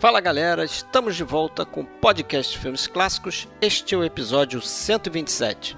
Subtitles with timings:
[0.00, 3.46] Fala galera, estamos de volta com o podcast Filmes Clássicos.
[3.60, 5.76] Este é o episódio 127.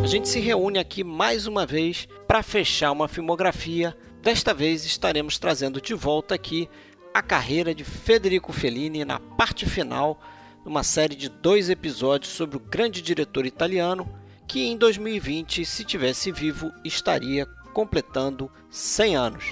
[0.00, 3.98] A gente se reúne aqui mais uma vez para fechar uma filmografia.
[4.22, 6.70] Desta vez estaremos trazendo de volta aqui
[7.12, 10.20] a carreira de Federico Fellini na parte final
[10.64, 14.08] numa série de dois episódios sobre o grande diretor italiano
[14.48, 17.44] que em 2020, se tivesse vivo, estaria
[17.74, 19.44] completando 100 anos.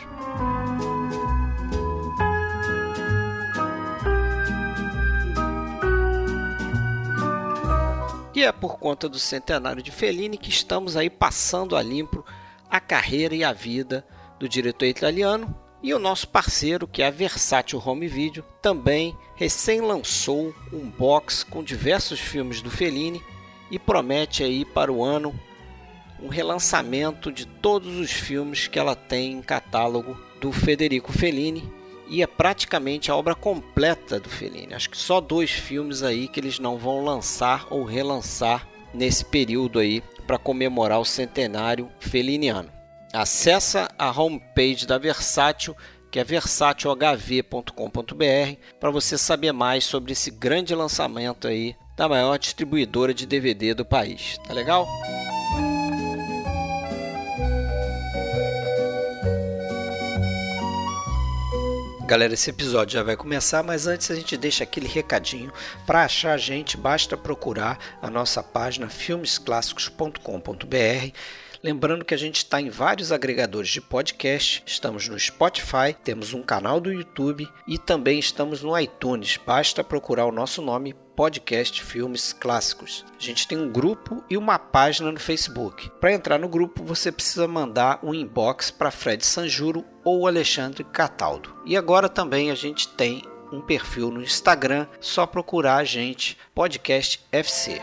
[8.35, 12.25] E é por conta do centenário de Fellini que estamos aí passando a limpo
[12.69, 14.05] a carreira e a vida
[14.39, 15.55] do diretor italiano.
[15.83, 21.45] E o nosso parceiro, que é a Versátil Home Video, também recém lançou um box
[21.45, 23.23] com diversos filmes do Fellini
[23.71, 25.35] e promete aí para o ano
[26.23, 31.71] um relançamento de todos os filmes que ela tem em catálogo do Federico Fellini
[32.09, 34.75] e é praticamente a obra completa do Fellini.
[34.75, 39.79] Acho que só dois filmes aí que eles não vão lançar ou relançar nesse período
[39.79, 42.71] aí para comemorar o centenário feliniano.
[43.13, 45.77] Acesse a homepage da Versátil,
[46.11, 53.15] que é versátilhv.com.br, para você saber mais sobre esse grande lançamento aí da maior distribuidora
[53.15, 54.39] de DVD do país.
[54.47, 54.87] Tá legal?
[62.07, 65.53] Galera, esse episódio já vai começar, mas antes a gente deixa aquele recadinho.
[65.85, 71.13] Para achar a gente, basta procurar a nossa página filmesclássicos.com.br
[71.67, 76.41] Lembrando que a gente está em vários agregadores de podcast, estamos no Spotify, temos um
[76.41, 79.37] canal do YouTube e também estamos no iTunes.
[79.45, 83.05] Basta procurar o nosso nome Podcast Filmes Clássicos.
[83.19, 85.91] A gente tem um grupo e uma página no Facebook.
[86.01, 91.53] Para entrar no grupo, você precisa mandar um inbox para Fred Sanjuro ou Alexandre Cataldo.
[91.67, 97.27] E agora também a gente tem um perfil no Instagram, só procurar a gente Podcast
[97.33, 97.83] FC.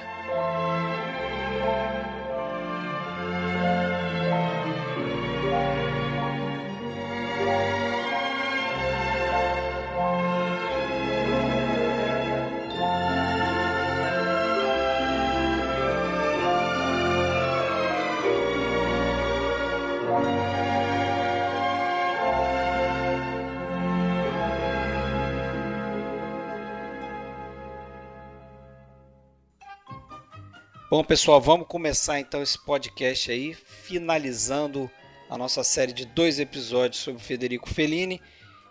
[30.96, 34.88] Bom, pessoal, vamos começar então esse podcast aí, finalizando
[35.28, 38.22] a nossa série de dois episódios sobre Federico Fellini.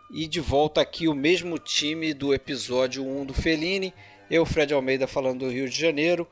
[0.08, 3.92] E de volta aqui o mesmo time do episódio 1 do Fellini.
[4.30, 6.28] Eu, Fred Almeida, falando do Rio de Janeiro.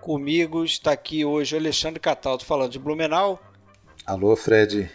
[0.00, 3.38] Comigo está aqui hoje o Alexandre Cataldo falando de Blumenau.
[4.06, 4.90] Alô, Fred.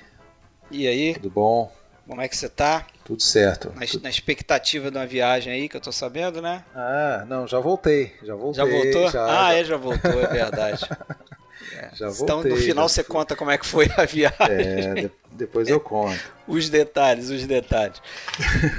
[0.71, 1.13] E aí?
[1.13, 1.71] Tudo bom?
[2.07, 2.87] Como é que você tá?
[3.05, 3.71] Tudo certo.
[3.75, 6.65] Na, na, expectativa de uma viagem aí, que eu tô sabendo, né?
[6.73, 8.15] Ah, não, já voltei.
[8.23, 8.65] Já voltei.
[8.65, 9.11] Já voltou?
[9.11, 10.89] Já, ah, é, já voltou, é verdade.
[11.73, 11.89] É.
[11.93, 13.11] Já voltei, então, no final você fui.
[13.11, 14.35] conta como é que foi a viagem.
[14.49, 16.17] É, de, depois eu conto.
[16.47, 18.01] os detalhes, os detalhes.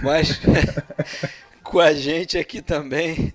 [0.02, 0.40] Mas
[1.62, 3.34] com a gente aqui também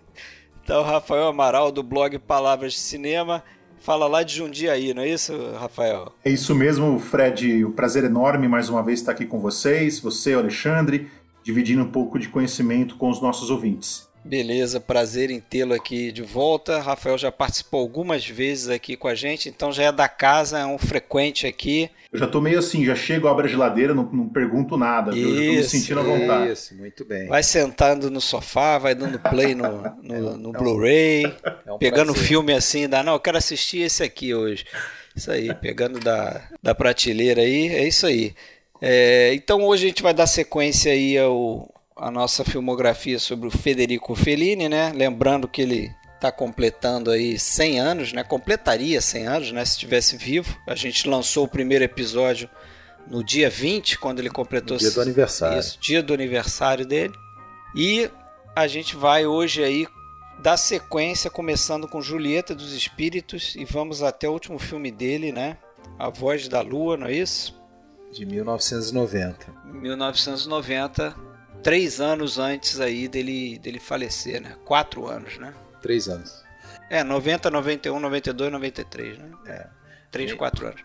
[0.66, 3.44] tá o Rafael Amaral do blog Palavras de Cinema
[3.82, 6.14] fala lá de Jundiaí, não é isso, Rafael?
[6.24, 7.66] É isso mesmo, Fred.
[7.66, 11.10] O prazer enorme mais uma vez estar aqui com vocês, você, Alexandre,
[11.44, 14.08] dividindo um pouco de conhecimento com os nossos ouvintes.
[14.24, 16.80] Beleza, prazer em tê-lo aqui de volta.
[16.80, 20.66] Rafael já participou algumas vezes aqui com a gente, então já é da casa, é
[20.66, 21.90] um frequente aqui.
[22.12, 25.28] Eu já tô meio assim, já chego, abro a geladeira, não, não pergunto nada, isso,
[25.28, 26.52] eu já tô me sentindo à vontade.
[26.52, 27.28] Isso, muito bem.
[27.28, 31.26] Vai sentando no sofá, vai dando play no, no, no é Blu-ray,
[31.66, 32.28] é um pegando prazer.
[32.28, 34.66] filme assim, dá, não, eu quero assistir esse aqui hoje.
[35.16, 38.36] Isso aí, pegando da, da prateleira aí, é isso aí.
[38.82, 43.52] É, então hoje a gente vai dar sequência aí ao, a nossa filmografia sobre o
[43.52, 44.92] Federico Fellini, né?
[44.94, 48.24] Lembrando que ele está completando aí 100 anos, né?
[48.24, 49.66] Completaria 100 anos, né?
[49.66, 50.56] Se estivesse vivo.
[50.68, 52.50] A gente lançou o primeiro episódio
[53.08, 54.76] no dia 20, quando ele completou...
[54.76, 55.60] No dia do aniversário.
[55.60, 57.14] Isso, dia do aniversário dele.
[57.76, 58.10] E
[58.56, 59.88] a gente vai hoje aí
[60.40, 65.58] dar sequência, começando com Julieta dos Espíritos e vamos até o último filme dele, né?
[65.98, 67.60] A Voz da Lua, não é isso?
[68.12, 69.54] De 1990.
[69.66, 71.31] 1990
[71.62, 74.56] três anos antes aí dele, dele falecer, né?
[74.66, 75.54] Quatro anos, né?
[75.82, 76.44] Três anos.
[76.90, 79.30] É, 90, 91, 92, 93, né?
[79.48, 79.68] É.
[80.12, 80.82] Três, quatro anos.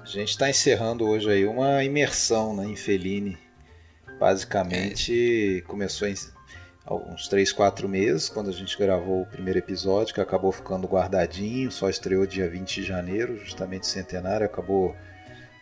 [0.00, 3.38] A gente está encerrando hoje aí uma imersão né, em Fellini.
[4.18, 5.60] Basicamente, é.
[5.62, 6.14] começou em
[6.90, 11.70] uns 3, 4 meses, quando a gente gravou o primeiro episódio, que acabou ficando guardadinho,
[11.70, 14.94] só estreou dia 20 de janeiro, justamente centenário, acabou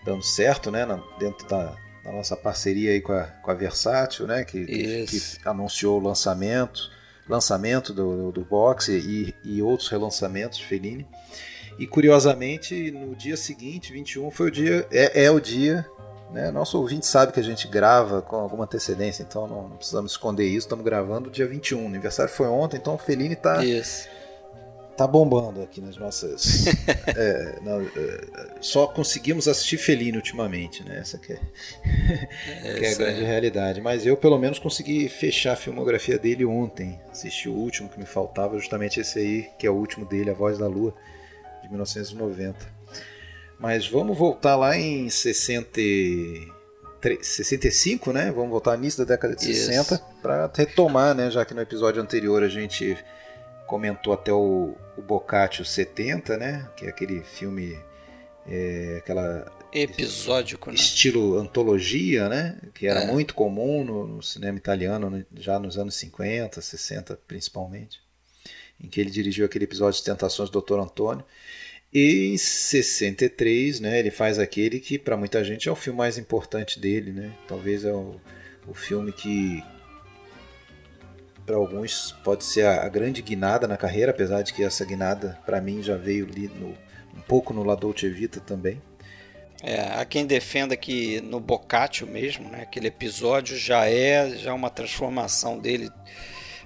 [0.04, 0.86] dando certo, né,
[1.18, 5.20] dentro da, da nossa parceria aí com a, com a Versátil, né, que, que, que
[5.44, 6.90] anunciou o lançamento,
[7.28, 11.06] lançamento do, do, do boxe e, e outros relançamentos de Fellini.
[11.78, 15.86] E curiosamente, no dia seguinte, 21, foi o dia, é, é o dia
[16.32, 16.50] né?
[16.50, 20.46] Nosso ouvinte sabe que a gente grava com alguma antecedência, então não, não precisamos esconder
[20.46, 20.66] isso.
[20.66, 21.84] Estamos gravando dia 21.
[21.84, 23.64] O aniversário foi ontem, então o Fellini está
[25.00, 26.66] tá bombando aqui nas nossas.
[27.16, 28.28] é, é,
[28.60, 30.98] só conseguimos assistir Fellini ultimamente, né?
[30.98, 31.38] Essa que é,
[32.78, 33.26] que é a grande é.
[33.26, 33.80] realidade.
[33.80, 37.00] Mas eu, pelo menos, consegui fechar a filmografia dele ontem.
[37.10, 40.34] Assisti o último que me faltava, justamente esse aí, que é o último dele, A
[40.34, 40.94] Voz da Lua,
[41.62, 42.58] de 1990.
[43.58, 45.80] Mas vamos voltar lá em 60,
[47.22, 48.30] 65, né?
[48.30, 49.64] Vamos voltar nisso da década de Isso.
[49.64, 51.30] 60 para retomar, né?
[51.30, 52.98] Já que no episódio anterior a gente
[53.70, 56.68] comentou até o, o Boccaccio 70, né?
[56.76, 57.78] Que é aquele filme,
[58.44, 60.74] é, aquela episódico, né?
[60.74, 62.58] estilo antologia, né?
[62.74, 63.06] Que era é.
[63.06, 68.00] muito comum no, no, cinema italiano já nos anos 50, 60 principalmente,
[68.82, 70.80] em que ele dirigiu aquele episódio de Tentações do Dr.
[70.80, 71.24] Antônio.
[71.92, 76.18] E em 63, né, ele faz aquele que para muita gente é o filme mais
[76.18, 77.32] importante dele, né?
[77.46, 78.20] Talvez é o,
[78.66, 79.62] o filme que
[81.50, 85.36] para alguns pode ser a, a, grande guinada na carreira, apesar de que essa guinada
[85.44, 88.80] para mim já veio ali no, um pouco no La Dolce Vita também.
[89.60, 94.70] É, há quem defenda que no Boccaccio mesmo, né, aquele episódio já é já uma
[94.70, 95.90] transformação dele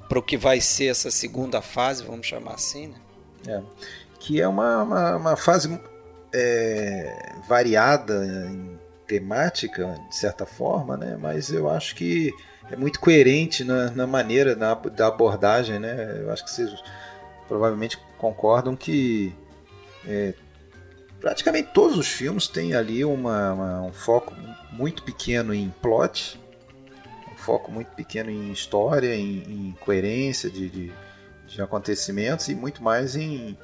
[0.06, 2.96] para o que vai ser essa segunda fase, vamos chamar assim, né?
[3.48, 3.62] É
[4.24, 5.78] que é uma, uma, uma fase
[6.32, 11.18] é, variada em temática, de certa forma, né?
[11.20, 12.32] mas eu acho que
[12.70, 15.78] é muito coerente na, na maneira da abordagem.
[15.78, 16.20] Né?
[16.20, 16.70] Eu acho que vocês
[17.46, 19.34] provavelmente concordam que
[20.06, 20.34] é,
[21.20, 24.34] praticamente todos os filmes têm ali uma, uma, um foco
[24.72, 26.40] muito pequeno em plot,
[27.32, 30.92] um foco muito pequeno em história, em, em coerência de, de,
[31.46, 33.56] de acontecimentos e muito mais em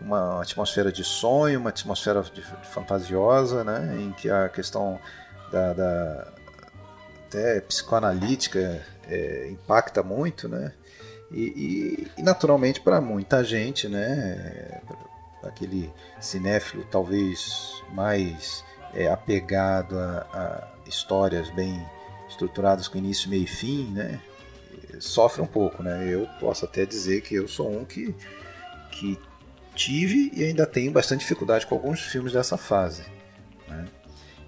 [0.00, 4.98] uma atmosfera de sonho, uma atmosfera de fantasiosa, né, em que a questão
[5.50, 6.32] da, da
[7.34, 10.72] até psicoanalítica é, impacta muito, né,
[11.30, 14.80] e, e, e naturalmente para muita gente, né,
[15.42, 18.64] aquele cinéfilo talvez mais
[18.94, 21.84] é, apegado a, a, histórias bem
[22.28, 24.20] estruturadas com início, meio e fim, né,
[25.00, 26.06] sofre um pouco, né.
[26.08, 28.14] Eu posso até dizer que eu sou um que
[28.92, 29.18] que
[29.74, 33.02] tive e ainda tenho bastante dificuldade com alguns filmes dessa fase.
[33.66, 33.86] Né?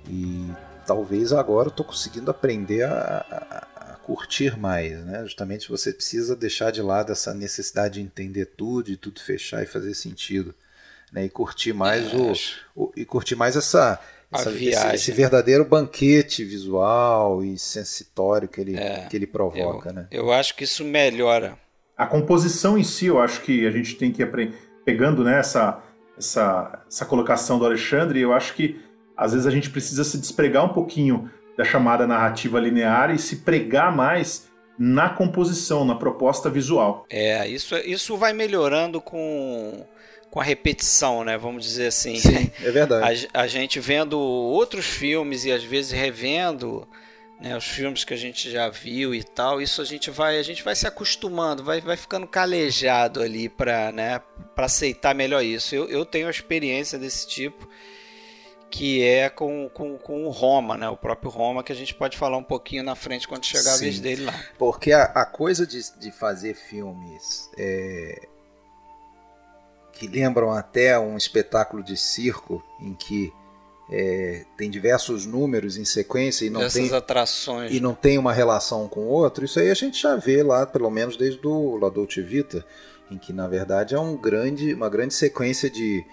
[0.08, 0.52] E
[0.86, 5.04] talvez agora eu estou conseguindo aprender a, a, a, curtir mais.
[5.04, 5.22] Né?
[5.24, 9.66] Justamente você precisa deixar de lado essa necessidade de entender tudo, de tudo fechar e
[9.66, 10.54] fazer sentido.
[11.12, 11.24] Né?
[11.24, 13.98] E curtir mais é, o, o, e curtir mais essa,
[14.32, 19.90] essa esse, esse, verdadeiro banquete visual e sensitório que ele, é, que ele provoca.
[19.90, 20.06] Eu, né?
[20.10, 21.58] eu acho que isso melhora.
[21.96, 25.82] A composição em si, eu acho que a gente tem que aprender pegando né, essa,
[26.16, 28.80] essa, essa colocação do Alexandre, eu acho que
[29.16, 33.36] às vezes a gente precisa se despregar um pouquinho da chamada narrativa linear e se
[33.36, 37.06] pregar mais na composição, na proposta visual.
[37.08, 39.86] É, isso, isso vai melhorando com,
[40.30, 41.38] com a repetição, né?
[41.38, 42.16] Vamos dizer assim.
[42.16, 43.28] Sim, é verdade.
[43.32, 46.86] A, a gente vendo outros filmes e às vezes revendo
[47.40, 50.42] né, os filmes que a gente já viu e tal, isso a gente vai a
[50.42, 54.20] gente vai se acostumando, vai, vai ficando calejado ali para né,
[54.58, 55.74] aceitar melhor isso.
[55.74, 57.66] Eu, eu tenho experiência desse tipo
[58.70, 60.88] que é com, com, com o Roma, né?
[60.88, 63.76] O próprio Roma, que a gente pode falar um pouquinho na frente quando chegar Sim,
[63.76, 64.34] a vez dele lá.
[64.58, 68.26] Porque a, a coisa de, de fazer filmes é,
[69.92, 73.32] que lembram até um espetáculo de circo em que
[73.90, 78.32] é, tem diversos números em sequência e não Essas tem atrações e não tem uma
[78.32, 81.76] relação com o outro, isso aí a gente já vê lá, pelo menos desde o
[81.76, 82.64] La Dolce Vita,
[83.10, 86.04] em que na verdade é um grande, uma grande sequência de,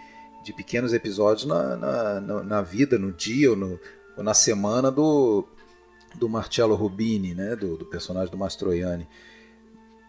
[0.44, 3.80] de pequenos episódios na, na, na, vida, no dia ou, no,
[4.18, 5.48] ou na semana do,
[6.16, 9.08] do Marcello Rubini, né, do, do personagem do Mastroianni.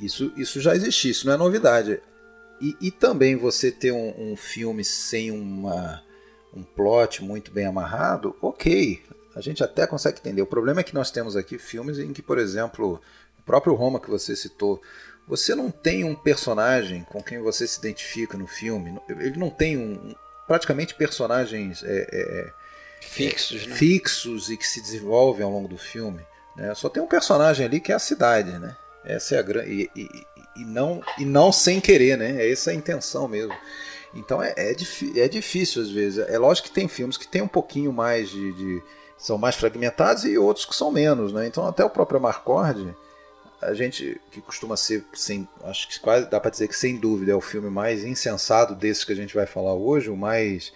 [0.00, 2.00] Isso, isso já existia, isso não é novidade.
[2.60, 6.02] E, e também você ter um, um filme sem uma
[6.56, 9.02] um plot muito bem amarrado, ok,
[9.34, 10.40] a gente até consegue entender.
[10.40, 13.00] O problema é que nós temos aqui filmes em que, por exemplo,
[13.38, 14.80] o próprio Roma que você citou,
[15.26, 18.96] você não tem um personagem com quem você se identifica no filme.
[19.08, 20.14] Ele não tem um,
[20.46, 22.52] praticamente personagens é, é, é
[23.00, 23.74] fixos, né?
[23.74, 26.20] fixos e que se desenvolvem ao longo do filme.
[26.56, 26.74] Né?
[26.74, 28.76] Só tem um personagem ali que é a cidade, né?
[29.04, 29.70] Essa é a grande.
[29.70, 32.50] E, e, e, não, e não sem querer, né?
[32.50, 33.54] Essa é a intenção mesmo.
[34.14, 34.74] Então é, é,
[35.16, 36.26] é, difícil às vezes.
[36.28, 38.82] É lógico que tem filmes que tem um pouquinho mais de, de,
[39.18, 41.46] são mais fragmentados e outros que são menos, né?
[41.46, 42.94] Então até o próprio Marcord,
[43.64, 47.32] a gente que costuma ser sem, acho que quase dá para dizer que sem dúvida
[47.32, 50.72] é o filme mais insensato desses que a gente vai falar hoje, o mais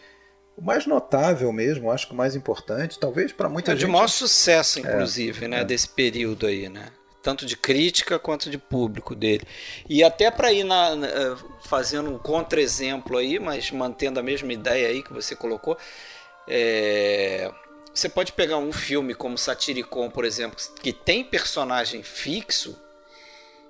[0.57, 3.87] o mais notável mesmo, acho que o mais importante, talvez para muita é, gente.
[3.87, 5.65] De maior sucesso, inclusive, é, né, é.
[5.65, 6.89] desse período aí, né?
[7.23, 9.47] tanto de crítica quanto de público dele.
[9.89, 14.53] E até para ir na, na, eh, fazendo um contra-exemplo aí, mas mantendo a mesma
[14.53, 15.77] ideia aí que você colocou,
[16.49, 17.53] é,
[17.93, 22.79] você pode pegar um filme como Satiricon, por exemplo, que tem personagem fixo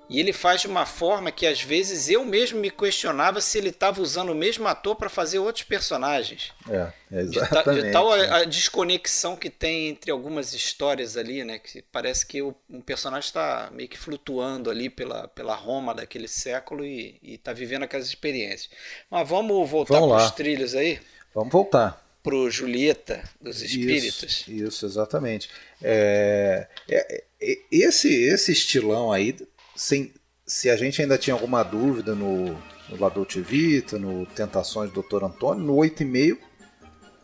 [0.09, 3.69] e ele faz de uma forma que às vezes eu mesmo me questionava se ele
[3.69, 6.51] estava usando o mesmo ator para fazer outros personagens.
[6.67, 7.81] É, exatamente.
[7.81, 11.59] De, de tal a, a, desconexão que tem entre algumas histórias ali, né?
[11.59, 16.27] Que parece que o, um personagem está meio que flutuando ali pela, pela Roma daquele
[16.27, 18.71] século e está vivendo aquelas experiências.
[19.11, 20.99] Mas vamos voltar para os trilhos aí?
[21.35, 22.08] Vamos voltar.
[22.21, 24.41] Para o Julieta dos Espíritos.
[24.47, 25.49] Isso, isso exatamente.
[25.81, 29.35] É, é, é, esse, esse estilão aí
[29.75, 30.13] sem,
[30.45, 32.47] se a gente ainda tinha alguma dúvida no,
[32.89, 35.23] no La Dolce Vita, no Tentações do Dr.
[35.23, 36.37] Antônio, no 8,5,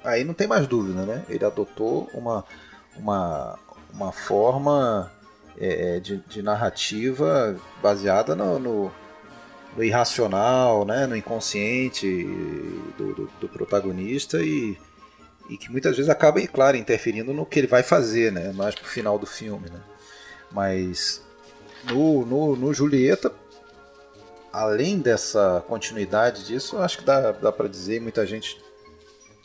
[0.03, 1.25] aí não tem mais dúvida, né?
[1.27, 2.45] Ele adotou uma,
[2.95, 3.59] uma,
[3.93, 5.11] uma forma
[5.57, 8.91] é, é de, de, narrativa baseada no, no,
[9.75, 11.07] no, irracional, né?
[11.07, 12.07] no inconsciente
[12.97, 14.77] do, do, do protagonista e,
[15.49, 18.51] e que muitas vezes acaba, claro, interferindo no que ele vai fazer, né?
[18.53, 19.69] mais pro final do filme.
[19.69, 19.79] Né?
[20.51, 21.21] Mas
[21.83, 23.31] no, no, no Julieta,
[24.51, 28.57] além dessa continuidade disso, acho que dá, dá para dizer, muita gente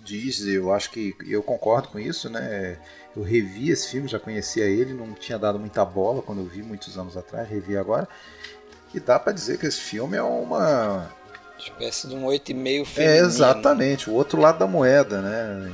[0.03, 2.79] diz, eu acho que eu concordo com isso, né?
[3.15, 6.63] Eu revi esse filme, já conhecia ele, não tinha dado muita bola quando eu vi
[6.63, 8.09] muitos anos atrás, revi agora.
[8.95, 11.11] E dá para dizer que esse filme é uma
[11.59, 13.19] espécie de um oito e meio feminino.
[13.19, 15.73] É exatamente, o outro lado da moeda, né?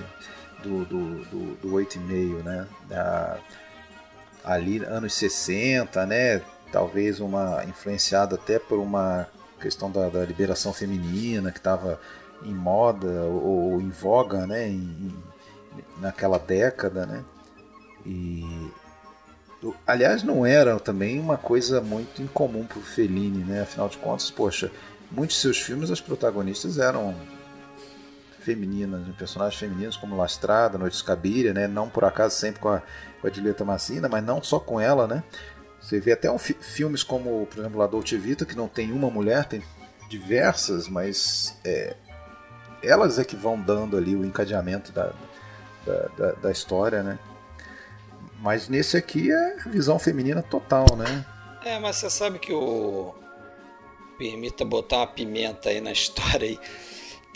[0.66, 2.66] Do, do, do, do 8,5, né?
[2.88, 3.38] Da,
[4.44, 6.42] ali anos 60, né?
[6.72, 9.26] talvez uma influenciada até por uma
[9.60, 12.00] questão da, da liberação feminina que estava
[12.42, 15.14] em moda ou, ou, em voga, né, em,
[15.98, 17.24] naquela década, né?
[18.04, 18.70] E
[19.86, 23.62] aliás não era também uma coisa muito incomum para o Fellini, né?
[23.62, 24.70] Afinal de contas, poxa,
[25.10, 27.14] muitos de seus filmes as protagonistas eram
[28.46, 29.12] femininas, né?
[29.18, 31.66] personagens femininos como Lastrada, Noite Escabíria, né?
[31.66, 32.80] Não por acaso sempre com a,
[33.20, 35.24] com a Julieta Massina, mas não só com ela, né?
[35.80, 39.10] Você vê até um, filmes como, por exemplo, La Dolce Vita, que não tem uma
[39.10, 39.62] mulher, tem
[40.08, 41.96] diversas, mas é,
[42.82, 45.12] elas é que vão dando ali o encadeamento da,
[45.84, 47.18] da, da, da história, né?
[48.38, 51.26] Mas nesse aqui é visão feminina total, né?
[51.64, 53.12] É, mas você sabe que o.
[54.16, 56.60] Permita botar uma pimenta aí na história aí.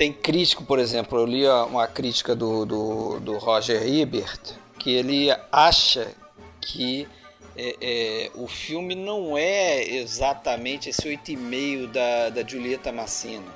[0.00, 5.28] Tem crítico, por exemplo, eu li uma crítica do, do, do Roger Ebert, que ele
[5.52, 6.14] acha
[6.58, 7.06] que
[7.54, 13.52] é, é, o filme não é exatamente esse 8,5 da, da Julieta Massina,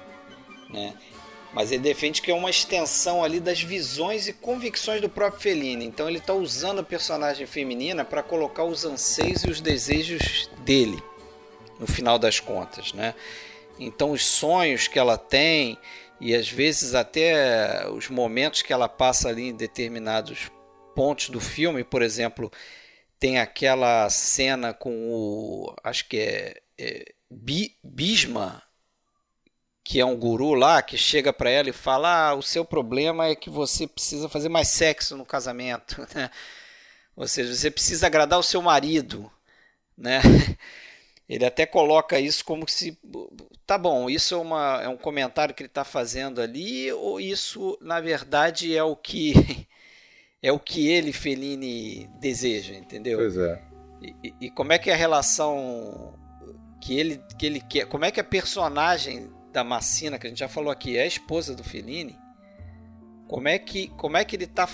[0.68, 0.92] né?
[1.54, 5.86] Mas ele defende que é uma extensão ali das visões e convicções do próprio Fellini.
[5.86, 11.02] Então ele está usando a personagem feminina para colocar os anseios e os desejos dele,
[11.80, 13.14] no final das contas, né?
[13.80, 15.78] Então os sonhos que ela tem
[16.20, 20.50] e às vezes até os momentos que ela passa ali em determinados
[20.94, 22.50] pontos do filme, por exemplo,
[23.18, 25.74] tem aquela cena com o.
[25.82, 26.62] Acho que é.
[26.78, 27.14] é
[27.82, 28.62] Bisma,
[29.82, 33.26] que é um guru lá, que chega para ela e fala: ah, o seu problema
[33.26, 36.06] é que você precisa fazer mais sexo no casamento.
[36.14, 36.30] Né?
[37.16, 39.30] Ou seja, você precisa agradar o seu marido.
[39.96, 40.20] Né?
[41.28, 42.98] Ele até coloca isso como se.
[43.66, 47.78] Tá bom, isso é, uma, é um comentário que ele está fazendo ali, ou isso,
[47.80, 49.32] na verdade, é o que
[50.42, 53.18] é o que ele, Fellini, deseja, entendeu?
[53.18, 53.62] Pois é.
[54.22, 56.12] E, e, como é que é a relação
[56.78, 57.86] que ele, que ele quer?
[57.86, 61.06] Como é que a personagem da Massina, que a gente já falou aqui, é a
[61.06, 62.18] esposa do Fellini?
[63.26, 64.68] Como é que, como é que ele tá,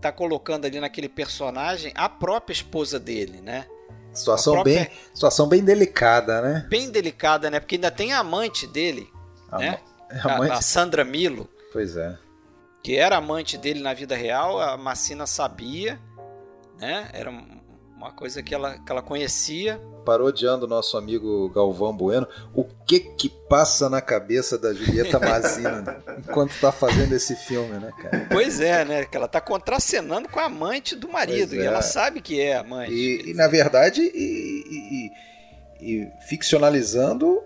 [0.00, 3.66] tá colocando ali naquele personagem a própria esposa dele, né?
[4.18, 4.84] Situação, própria...
[4.84, 6.66] bem, situação bem delicada, né?
[6.68, 7.60] Bem delicada, né?
[7.60, 9.08] Porque ainda tem a amante dele,
[9.50, 9.68] a né?
[9.68, 9.88] Amante...
[10.52, 11.48] A, a Sandra Milo.
[11.70, 12.16] Pois é
[12.82, 16.00] que era amante dele na vida real, a Macina sabia,
[16.78, 17.10] né?
[17.12, 17.30] Era
[17.98, 19.80] uma coisa que ela, que ela conhecia.
[20.04, 25.98] Parodiando o nosso amigo Galvão Bueno, o que que passa na cabeça da Julieta Mazina
[26.16, 28.26] enquanto está fazendo esse filme, né, cara?
[28.30, 29.04] Pois é, né?
[29.04, 31.58] Que ela está contracenando com a amante do marido, é.
[31.58, 32.92] e ela sabe que é amante.
[32.92, 35.10] E, e na verdade, e,
[35.80, 37.42] e ficcionalizando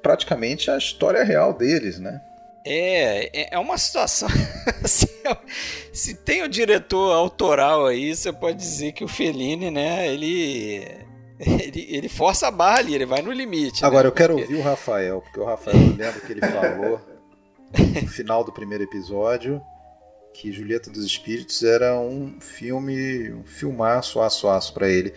[0.00, 2.22] praticamente a história real deles, né?
[2.68, 4.28] É, é, é uma situação.
[4.84, 5.08] se,
[5.92, 10.84] se tem o um diretor autoral aí, você pode dizer que o Fellini, né, ele
[11.38, 13.84] ele, ele força a barra ali, ele vai no limite.
[13.84, 14.08] Agora né?
[14.08, 14.52] eu quero porque...
[14.52, 17.00] ouvir o Rafael, porque o Rafael lembra que ele falou
[18.02, 19.62] no final do primeiro episódio
[20.36, 25.14] que Julieta dos Espíritos era um filme, um filmaço, aço aço para ele.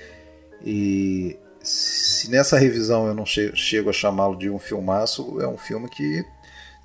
[0.63, 5.89] E se nessa revisão eu não chego a chamá-lo de um filmaço, é um filme
[5.89, 6.23] que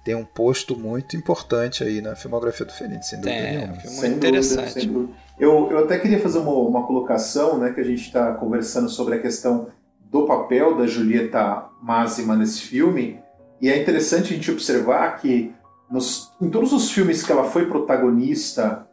[0.05, 3.73] tem um posto muito importante aí na filmografia do Fellini, sem dúvida é, nenhuma.
[3.73, 4.87] Um filme sem interessante.
[4.87, 5.15] Dúvida, dúvida.
[5.39, 9.15] Eu, eu até queria fazer uma, uma colocação, né, que a gente está conversando sobre
[9.15, 9.69] a questão
[10.11, 13.19] do papel da Julieta Máxima nesse filme,
[13.61, 15.53] e é interessante a gente observar que
[15.91, 18.87] nos, em todos os filmes que ela foi protagonista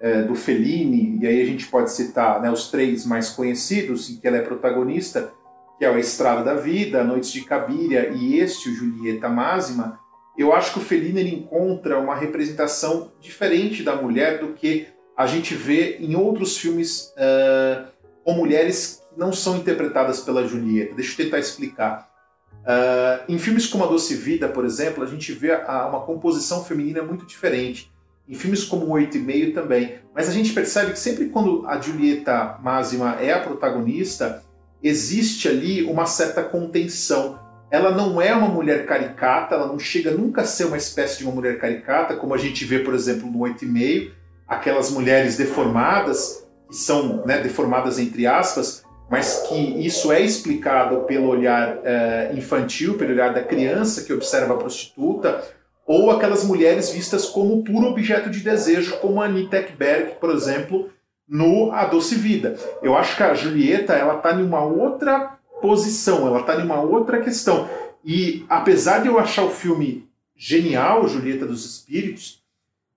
[0.00, 4.16] é, do Fellini, e aí a gente pode citar né, os três mais conhecidos em
[4.16, 5.32] que ela é protagonista,
[5.78, 9.98] que é o A Estrada da Vida, Noites de Cabiria e este, o Julieta Máxima,
[10.38, 15.26] eu acho que o Fellini ele encontra uma representação diferente da mulher do que a
[15.26, 17.86] gente vê em outros filmes uh,
[18.22, 20.94] com mulheres que não são interpretadas pela Julieta.
[20.94, 22.10] Deixa eu tentar explicar.
[22.52, 26.64] Uh, em filmes como A Doce Vida, por exemplo, a gente vê a, uma composição
[26.64, 27.90] feminina muito diferente.
[28.28, 30.00] Em filmes como Oito e Meio também.
[30.14, 34.42] Mas a gente percebe que sempre quando a Julieta Máxima é a protagonista,
[34.82, 37.38] existe ali uma certa contenção
[37.70, 41.24] ela não é uma mulher caricata, ela não chega nunca a ser uma espécie de
[41.24, 44.12] uma mulher caricata, como a gente vê, por exemplo, no Oito e Meio,
[44.46, 51.28] aquelas mulheres deformadas, que são né, deformadas entre aspas, mas que isso é explicado pelo
[51.28, 55.44] olhar eh, infantil, pelo olhar da criança que observa a prostituta,
[55.86, 60.90] ou aquelas mulheres vistas como puro objeto de desejo, como a Anita Ekberg, por exemplo,
[61.28, 62.56] no A Doce Vida.
[62.82, 66.80] Eu acho que a Julieta ela está em uma outra posição, ela está em uma
[66.80, 67.68] outra questão.
[68.04, 72.42] E apesar de eu achar o filme genial, Julieta dos Espíritos,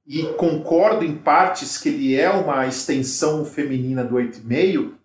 [0.06, 4.96] e concordo em partes que ele é uma extensão feminina do oito e meio,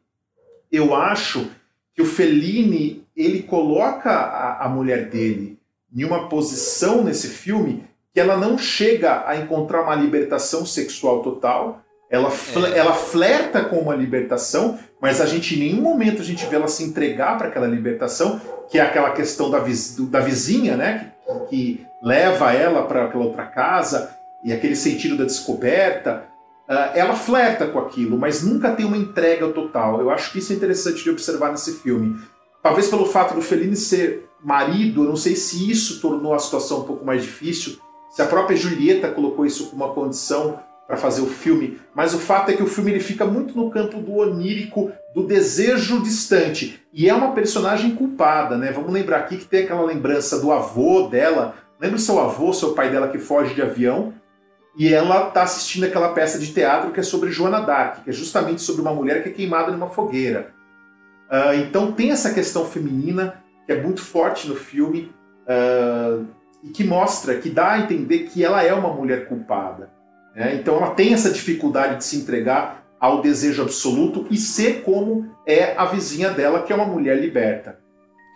[0.73, 1.51] eu acho
[1.95, 5.59] que o Fellini ele coloca a, a mulher dele
[5.95, 11.83] em uma posição nesse filme que ela não chega a encontrar uma libertação sexual total,
[12.11, 12.79] ela, é.
[12.79, 16.67] ela flerta com uma libertação, mas a gente em nenhum momento a gente vê ela
[16.67, 18.41] se entregar para aquela libertação,
[18.71, 21.13] que é aquela questão da, viz, da vizinha, né?
[21.27, 26.25] Que, que leva ela para aquela outra casa e aquele sentido da descoberta.
[26.67, 30.01] Uh, ela flerta com aquilo, mas nunca tem uma entrega total.
[30.01, 32.19] Eu acho que isso é interessante de observar nesse filme.
[32.63, 36.81] Talvez pelo fato do Fellini ser marido, eu não sei se isso tornou a situação
[36.81, 37.79] um pouco mais difícil,
[38.11, 42.19] se a própria Julieta colocou isso como uma condição para fazer o filme, mas o
[42.19, 46.83] fato é que o filme ele fica muito no campo do onírico, do desejo distante.
[46.93, 48.71] E é uma personagem culpada, né?
[48.71, 51.55] Vamos lembrar aqui que tem aquela lembrança do avô dela.
[51.81, 54.13] Lembra seu avô, seu pai dela que foge de avião?
[54.77, 58.13] E ela está assistindo aquela peça de teatro que é sobre Joana d'Arc, que é
[58.13, 60.53] justamente sobre uma mulher que é queimada numa fogueira.
[61.31, 65.13] Uh, então tem essa questão feminina que é muito forte no filme
[65.49, 66.27] uh,
[66.63, 69.94] e que mostra, que dá a entender que ela é uma mulher culpada.
[70.35, 70.57] Né?
[70.57, 75.75] Então ela tem essa dificuldade de se entregar ao desejo absoluto e ser como é
[75.77, 77.79] a vizinha dela, que é uma mulher liberta.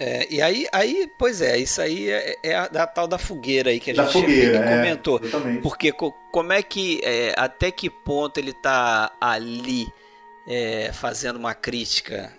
[0.00, 3.70] É, e aí, aí, pois é, isso aí é, é a, da tal da fogueira
[3.70, 5.20] aí que a da gente fogueira, é, comentou.
[5.20, 5.62] Exatamente.
[5.62, 9.88] Porque co, como é que, é, até que ponto ele está ali
[10.46, 12.32] é, fazendo uma crítica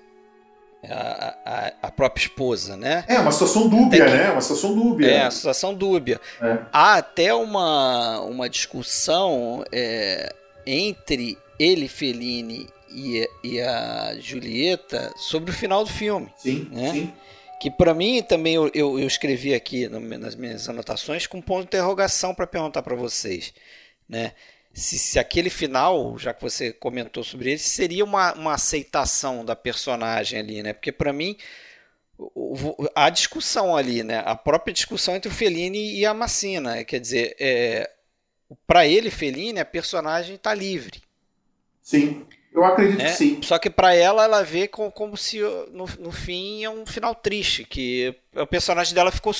[0.87, 3.03] à, à, à, própria esposa, né?
[3.07, 4.31] É, uma situação dúbia, que, né?
[4.31, 5.11] Uma situação dúbia.
[5.11, 6.21] É, uma situação dúbia.
[6.41, 6.57] É.
[6.71, 10.33] Há até uma, uma discussão é,
[10.65, 16.31] entre ele, Fellini, e, e a Julieta sobre o final do filme.
[16.37, 16.91] Sim, né?
[16.91, 17.13] sim
[17.59, 21.61] que para mim também eu, eu, eu, escrevi aqui nas minhas anotações com um ponto
[21.61, 23.53] de interrogação para perguntar para vocês,
[24.07, 24.31] né?
[24.73, 29.55] Se, se, aquele final, já que você comentou sobre ele, seria uma, uma aceitação da
[29.55, 30.73] personagem ali, né?
[30.73, 31.35] Porque para mim
[32.95, 34.21] a discussão ali, né?
[34.25, 37.89] A própria discussão entre o Fellini e a Massina, quer dizer, é,
[38.67, 41.01] para ele Fellini a personagem está livre.
[41.81, 42.25] Sim.
[42.53, 43.05] Eu acredito né?
[43.05, 43.41] que sim.
[43.41, 45.39] Só que para ela, ela vê como, como se
[45.71, 49.33] no, no fim é um final triste, que o personagem dela ficou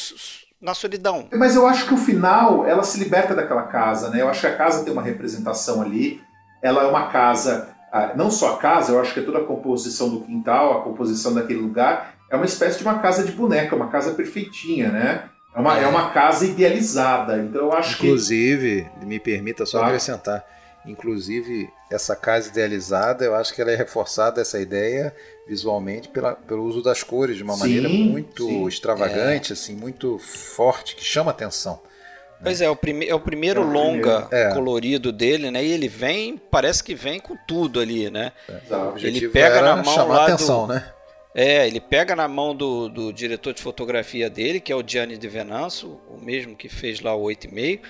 [0.61, 1.27] na solidão.
[1.31, 4.21] Mas eu acho que o final, ela se liberta daquela casa, né?
[4.21, 6.21] Eu acho que a casa tem uma representação ali.
[6.61, 9.45] Ela é uma casa, ah, não só a casa, eu acho que é toda a
[9.45, 13.75] composição do quintal, a composição daquele lugar, é uma espécie de uma casa de boneca,
[13.75, 15.23] uma casa perfeitinha, né?
[15.55, 15.83] É uma, é.
[15.83, 17.37] é uma casa idealizada.
[17.37, 19.05] Então eu acho Inclusive, que...
[19.05, 19.87] me permita só claro.
[19.87, 20.45] acrescentar
[20.85, 25.13] Inclusive, essa casa idealizada, eu acho que ela é reforçada, essa ideia,
[25.47, 28.67] visualmente, pela, pelo uso das cores, de uma sim, maneira muito sim.
[28.67, 29.53] extravagante, é.
[29.53, 31.73] assim, muito forte, que chama atenção.
[31.73, 32.43] Né?
[32.43, 34.51] Pois é, é, o, prime é o primeiro é o longa primeiro.
[34.51, 34.53] É.
[34.53, 35.63] colorido dele, né?
[35.63, 38.31] E ele vem, parece que vem com tudo ali, né?
[38.47, 39.05] É.
[39.05, 40.73] Ele pega na mão chamar lá atenção, do...
[40.73, 40.93] né?
[41.35, 45.17] É, ele pega na mão do, do diretor de fotografia dele, que é o Gianni
[45.17, 47.81] De Venanzo, o mesmo que fez lá o 8,5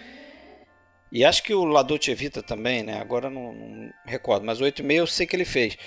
[1.12, 3.00] e acho que o La Dolce Vita também, né?
[3.00, 5.78] Agora não, não recordo, mas o 8,5 eu sei que ele fez.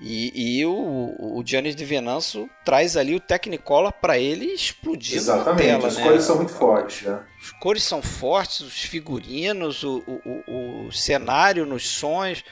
[0.00, 5.66] E, e o, o Giannis de Venanço traz ali o Technicolor para ele explodir Exatamente,
[5.66, 6.04] na tela, as né?
[6.04, 7.02] cores são muito fortes.
[7.02, 7.20] Né?
[7.42, 12.44] As cores são fortes, os figurinos, o, o, o cenário nos sons.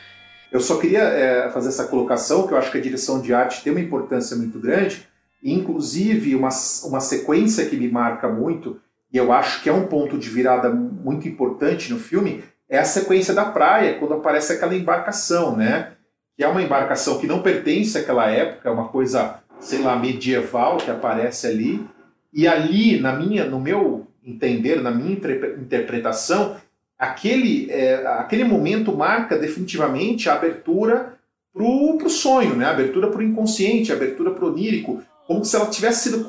[0.50, 3.62] Eu só queria é, fazer essa colocação, que eu acho que a direção de arte
[3.62, 5.06] tem uma importância muito grande,
[5.42, 6.50] inclusive uma,
[6.84, 8.80] uma sequência que me marca muito,
[9.12, 12.84] e eu acho que é um ponto de virada muito importante no filme, é a
[12.84, 15.92] sequência da praia, quando aparece aquela embarcação, né?
[16.36, 20.76] Que é uma embarcação que não pertence àquela época, é uma coisa, sei lá, medieval
[20.76, 21.86] que aparece ali.
[22.32, 26.56] E ali, na minha, no meu entender, na minha interpretação,
[26.98, 31.16] aquele, é, aquele momento marca definitivamente a abertura
[31.52, 31.64] para
[32.06, 32.66] o sonho, né?
[32.66, 36.24] a abertura para o inconsciente, a abertura para o onírico, como se ela tivesse sido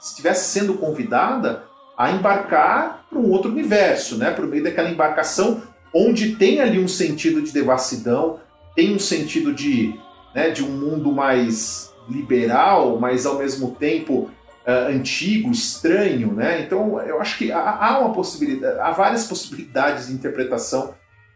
[0.00, 1.64] estivesse sendo convidada
[1.98, 4.30] a embarcar para um outro universo, né?
[4.30, 5.60] Por meio daquela embarcação
[5.92, 8.38] onde tem ali um sentido de devassidão,
[8.76, 9.98] tem um sentido de,
[10.32, 14.30] né, de um mundo mais liberal, mas ao mesmo tempo
[14.66, 16.60] uh, antigo, estranho, né?
[16.60, 20.94] Então eu acho que há, há, uma possibilidade, há várias possibilidades de interpretação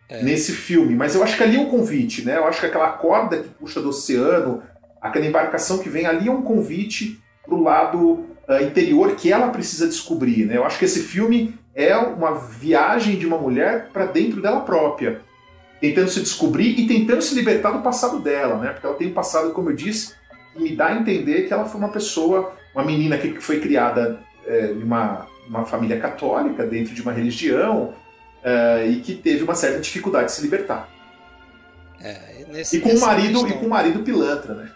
[0.09, 0.23] é.
[0.23, 2.37] nesse filme, mas eu acho que ali é um convite, né?
[2.37, 4.63] Eu acho que aquela corda que puxa do oceano,
[5.01, 9.87] aquela embarcação que vem ali é um convite para o lado interior que ela precisa
[9.87, 10.47] descobrir.
[10.47, 10.57] Né?
[10.57, 15.21] Eu acho que esse filme é uma viagem de uma mulher para dentro dela própria,
[15.81, 18.71] tentando se descobrir e tentando se libertar do passado dela, né?
[18.71, 20.15] Porque ela tem um passado, como eu disse,
[20.53, 24.21] que me dá a entender que ela foi uma pessoa, uma menina que foi criada
[24.47, 27.95] é, em uma, uma família católica, dentro de uma religião,
[28.45, 30.89] é, e que teve uma certa dificuldade de se libertar.
[32.01, 33.49] É, e com o marido questão...
[33.49, 34.71] e com o marido pilantra, né?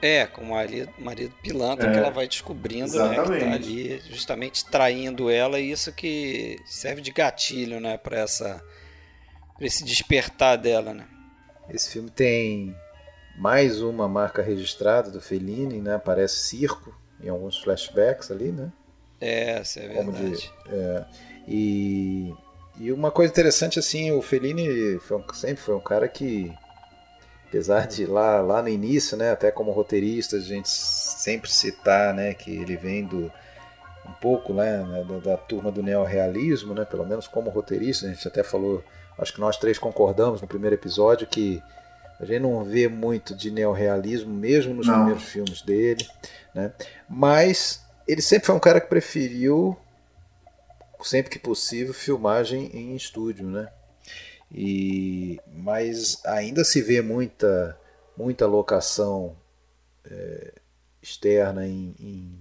[0.00, 4.00] É, com o marido, marido pilantra é, que ela vai descobrindo, né, que tá ali
[4.10, 8.62] justamente traindo ela e isso que serve de gatilho, né, para essa
[9.56, 11.06] pra esse despertar dela, né?
[11.70, 12.76] Esse filme tem
[13.36, 15.94] mais uma marca registrada do Fellini, né?
[15.94, 18.70] Aparece circo em alguns flashbacks ali, né?
[19.20, 20.36] É, isso é verdade.
[20.36, 21.04] De, é,
[21.48, 22.34] e,
[22.78, 26.52] e uma coisa interessante assim, o Fellini foi um, sempre foi um cara que
[27.54, 32.34] apesar de lá, lá no início, né, até como roteirista, a gente sempre citar né,
[32.34, 33.30] que ele vem do,
[34.04, 38.26] um pouco né, da, da turma do neorrealismo, né, pelo menos como roteirista, a gente
[38.26, 38.82] até falou,
[39.16, 41.62] acho que nós três concordamos no primeiro episódio que
[42.18, 44.96] a gente não vê muito de neorrealismo, mesmo nos não.
[44.96, 46.04] primeiros filmes dele,
[46.52, 46.72] né,
[47.08, 49.76] mas ele sempre foi um cara que preferiu,
[51.02, 53.68] sempre que possível, filmagem em estúdio, né?
[54.54, 57.76] E, mas ainda se vê muita,
[58.16, 59.36] muita locação
[60.08, 60.52] é,
[61.02, 62.38] externa em, em,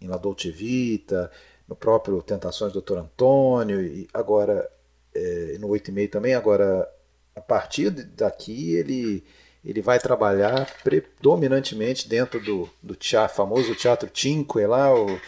[0.00, 1.30] em La Dolce Vita,
[1.68, 2.98] no próprio Tentações do Dr.
[2.98, 4.70] Antônio, e agora
[5.14, 6.34] é, no 8,5 também.
[6.34, 6.90] Agora,
[7.34, 9.22] a partir daqui, ele,
[9.62, 15.20] ele vai trabalhar predominantemente dentro do, do teatro, famoso Teatro Cinque, lá, o,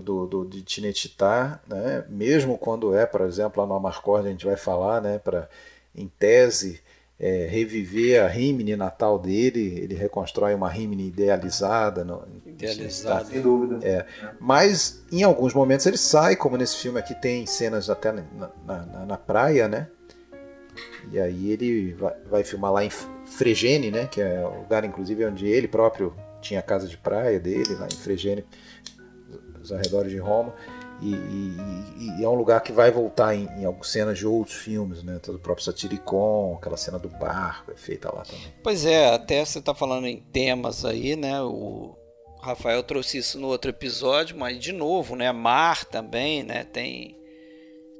[0.00, 2.04] do, do, de Tinetitá, né?
[2.08, 5.48] mesmo quando é, por exemplo, lá no Amarcord a gente vai falar, né, para
[5.94, 6.80] em tese,
[7.22, 12.04] é, reviver a rimini natal dele, ele reconstrói uma rimini idealizada.
[12.04, 13.78] No, idealizada, sem dúvida.
[13.86, 14.04] É.
[14.40, 19.06] Mas em alguns momentos ele sai, como nesse filme aqui tem cenas até na, na,
[19.06, 19.86] na praia, né?
[21.12, 24.06] E aí ele vai, vai, filmar lá em Fregene, né?
[24.06, 27.86] Que é o lugar, inclusive, onde ele próprio tinha a casa de praia dele, lá
[27.86, 28.44] em Fregene
[29.62, 30.54] os arredores de Roma.
[31.00, 34.56] E, e, e, é um lugar que vai voltar em, em algumas cenas de outros
[34.56, 35.18] filmes, né?
[35.20, 38.54] Todo o próprio Satiricon, aquela cena do barco é feita lá também.
[38.62, 41.42] Pois é, até você está falando em temas aí, né?
[41.42, 41.96] O
[42.40, 45.32] Rafael trouxe isso no outro episódio, mas de novo, né?
[45.32, 46.64] Mar também, né?
[46.64, 47.20] Tem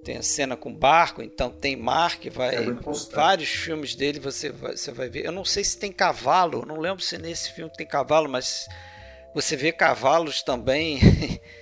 [0.05, 2.57] tem a cena com barco, então tem mar que vai.
[2.57, 2.65] É
[3.13, 5.25] vários filmes dele você vai, você vai ver.
[5.25, 8.67] Eu não sei se tem cavalo, não lembro se nesse filme tem cavalo, mas
[9.35, 10.99] você vê cavalos também.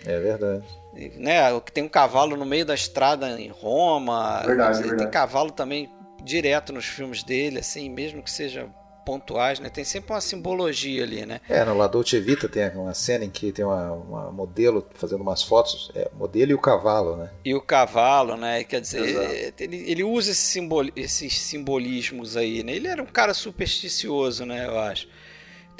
[0.05, 0.65] É verdade.
[1.17, 1.39] né?
[1.73, 4.43] Tem um cavalo no meio da estrada em Roma.
[4.45, 4.99] Verdade, verdade.
[4.99, 5.91] Tem cavalo também
[6.23, 8.69] direto nos filmes dele, assim, mesmo que seja
[9.05, 9.69] pontuais, né?
[9.69, 11.41] Tem sempre uma simbologia ali, né?
[11.49, 15.23] É, no La Dolce Vita tem uma cena em que tem uma, uma modelo fazendo
[15.23, 17.31] umas fotos, é, modelo e o cavalo, né?
[17.45, 18.63] E o cavalo, né?
[18.63, 22.73] Quer dizer, ele, ele, usa esse simbol, esses simbolismos aí, né?
[22.73, 24.67] Ele era um cara supersticioso, né?
[24.67, 25.09] Eu acho.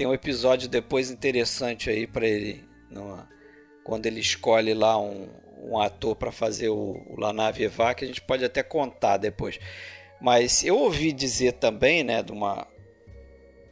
[0.01, 2.65] Tem um episódio depois interessante aí para ele,
[3.85, 5.29] quando ele escolhe lá um,
[5.63, 9.19] um ator para fazer o, o La Nave Eva, que a gente pode até contar
[9.19, 9.61] depois.
[10.19, 12.67] Mas eu ouvi dizer também, né, de uma.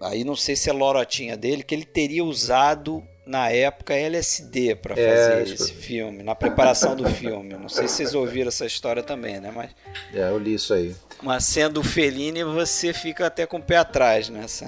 [0.03, 5.01] Aí não sei se é lorotinha dele, que ele teria usado na época LSD para
[5.01, 7.55] é, fazer é, esse filme, na preparação do filme.
[7.55, 9.51] Não sei se vocês ouviram essa história também, né?
[9.51, 9.71] Mas,
[10.13, 10.95] é, eu li isso aí.
[11.23, 14.67] Mas sendo Fellini, você fica até com o pé atrás nessa.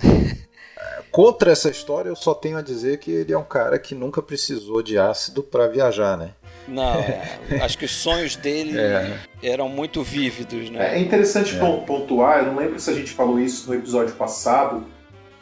[1.11, 4.23] Contra essa história, eu só tenho a dizer que ele é um cara que nunca
[4.23, 6.31] precisou de ácido para viajar, né?
[6.69, 9.19] Não, é, acho que os sonhos dele é.
[9.43, 10.97] eram muito vívidos, né?
[10.97, 11.59] É interessante é.
[11.85, 14.87] pontuar, eu não lembro se a gente falou isso no episódio passado,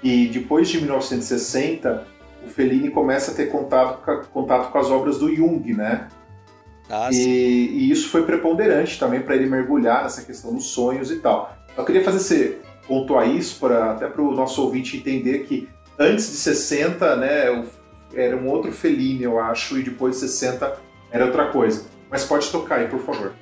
[0.02, 2.06] e depois de 1960,
[2.46, 6.08] o Fellini começa a ter contato, contato com as obras do Jung, né?
[6.88, 11.16] Ah, e, e, isso foi preponderante também para ele mergulhar nessa questão dos sonhos e
[11.16, 11.54] tal.
[11.76, 16.30] Eu queria fazer esse, pontuar isso para até para o nosso ouvinte entender que antes
[16.30, 17.64] de 60, né,
[18.14, 20.76] era um outro Fellini, eu acho, e depois de 60
[21.10, 21.84] era outra coisa.
[22.10, 23.32] Mas pode tocar aí, por favor.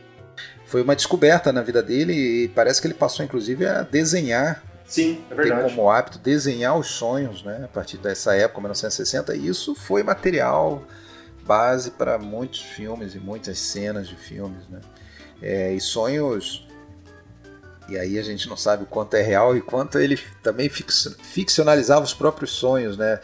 [0.66, 4.62] Foi uma descoberta na vida dele e parece que ele passou, inclusive, a desenhar.
[4.84, 5.64] Sim, é verdade.
[5.64, 7.62] Tem como hábito desenhar os sonhos, né?
[7.64, 9.36] A partir dessa época, 1960.
[9.36, 10.82] E isso foi material
[11.44, 14.80] base para muitos filmes e muitas cenas de filmes, né?
[15.40, 16.65] É, e sonhos.
[17.88, 22.04] E aí a gente não sabe o quanto é real e quanto ele também ficcionalizava
[22.04, 23.20] os próprios sonhos, né?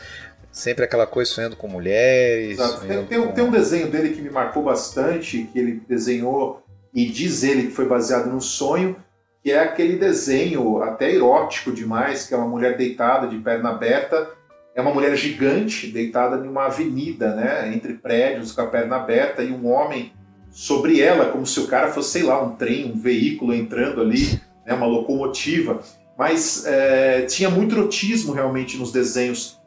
[0.51, 2.59] Sempre aquela coisa sonhando com mulheres.
[2.59, 3.33] Tem, tem, com...
[3.33, 6.63] tem, um desenho dele que me marcou bastante, que ele desenhou
[6.95, 8.97] e diz ele que foi baseado no sonho,
[9.43, 14.31] que é aquele desenho até erótico demais, que é uma mulher deitada de perna aberta,
[14.75, 19.43] é uma mulher gigante deitada em uma avenida, né, entre prédios com a perna aberta
[19.43, 20.13] e um homem
[20.51, 24.41] sobre ela, como se o cara fosse, sei lá, um trem, um veículo entrando ali,
[24.67, 25.81] né, uma locomotiva.
[26.17, 29.61] Mas é, tinha muito erotismo realmente nos desenhos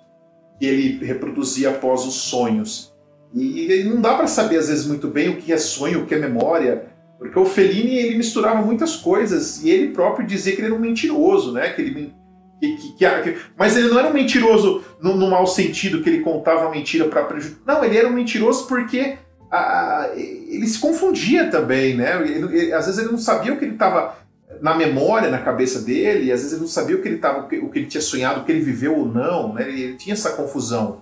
[0.60, 2.94] que ele reproduzia após os sonhos.
[3.34, 6.16] E, não dá para saber às vezes muito bem o que é sonho, o que
[6.16, 6.86] é memória,
[7.18, 10.80] porque o Fellini ele misturava muitas coisas e ele próprio dizia que ele era um
[10.80, 11.70] mentiroso, né?
[11.70, 12.14] Que ele
[12.60, 16.22] que, que, que, mas ele não era um mentiroso no, no mau sentido que ele
[16.22, 17.76] contava mentira para prejudicar.
[17.76, 19.18] Não, ele era um mentiroso porque
[19.52, 22.22] a, ele se confundia também, né?
[22.22, 24.18] Ele, ele, às vezes ele não sabia o que ele estava
[24.62, 27.46] na memória, na cabeça dele, e às vezes ele não sabia o que ele tava,
[27.46, 29.68] o que ele tinha sonhado, o que ele viveu ou não, né?
[29.68, 31.02] ele, ele tinha essa confusão.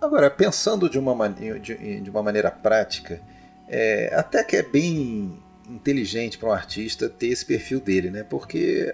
[0.00, 3.20] Agora, pensando de uma, de, de uma maneira prática,
[3.68, 8.24] é, até que é bem inteligente para um artista ter esse perfil dele, né?
[8.24, 8.92] Porque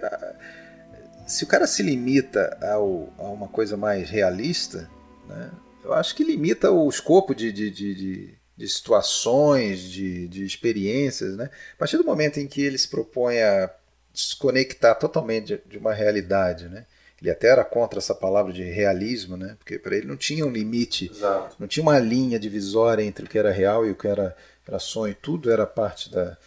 [1.25, 4.89] se o cara se limita ao, a uma coisa mais realista,
[5.27, 5.51] né?
[5.83, 11.35] eu acho que limita o escopo de, de, de, de situações, de, de experiências.
[11.35, 11.49] Né?
[11.73, 13.69] A partir do momento em que ele se propõe a
[14.17, 16.85] desconectar totalmente de, uma realidade, né?
[17.21, 19.55] Ele até era contra essa palavra de realismo, né?
[19.59, 21.55] Porque para ele não tinha um limite, Exato.
[21.59, 24.35] não tinha uma linha divisória entre o que era real e o que era,
[24.67, 25.15] era sonho.
[25.19, 26.37] Tudo era parte da,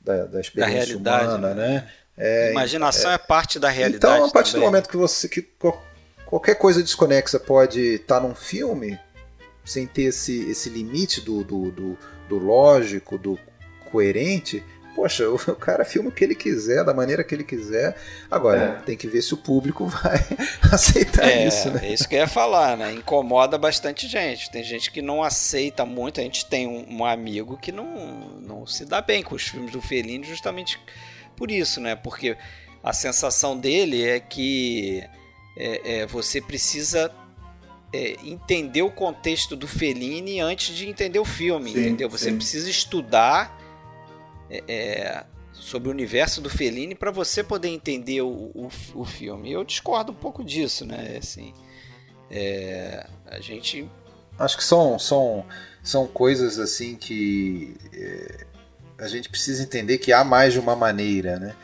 [0.00, 1.68] da, da experiência da humana, né?
[1.68, 1.92] né?
[2.16, 4.14] É, Imaginação é, é, parte da realidade.
[4.14, 4.66] Então, a partir também.
[4.66, 5.48] do momento que você que
[6.26, 8.98] qualquer coisa desconexa pode estar num filme
[9.64, 13.38] sem ter esse, esse limite do, do, do, do lógico, do
[13.90, 14.62] coerente,
[14.94, 17.96] poxa, o cara filma o que ele quiser, da maneira que ele quiser.
[18.30, 18.84] Agora, é.
[18.84, 20.18] tem que ver se o público vai
[20.70, 21.80] aceitar é, isso, né?
[21.84, 22.92] É isso que eu ia falar, né?
[22.92, 24.50] Incomoda bastante gente.
[24.50, 26.20] Tem gente que não aceita muito.
[26.20, 29.72] A gente tem um, um amigo que não, não se dá bem com os filmes
[29.72, 30.78] do Fellini justamente
[31.36, 31.96] por isso, né?
[31.96, 32.36] Porque
[32.82, 35.02] a sensação dele é que
[35.56, 37.12] é, é, você precisa
[37.92, 42.08] é, entender o contexto do Fellini antes de entender o filme, sim, entendeu?
[42.08, 42.36] Você sim.
[42.36, 43.61] precisa estudar
[44.52, 49.50] é, é, sobre o universo do Fellini para você poder entender o, o, o, filme.
[49.50, 51.16] Eu discordo um pouco disso, né?
[51.18, 51.54] Assim,
[52.30, 53.88] é, a gente
[54.38, 55.46] acho que são são
[55.82, 58.46] são coisas assim que é,
[58.98, 61.54] a gente precisa entender que há mais de uma maneira, né?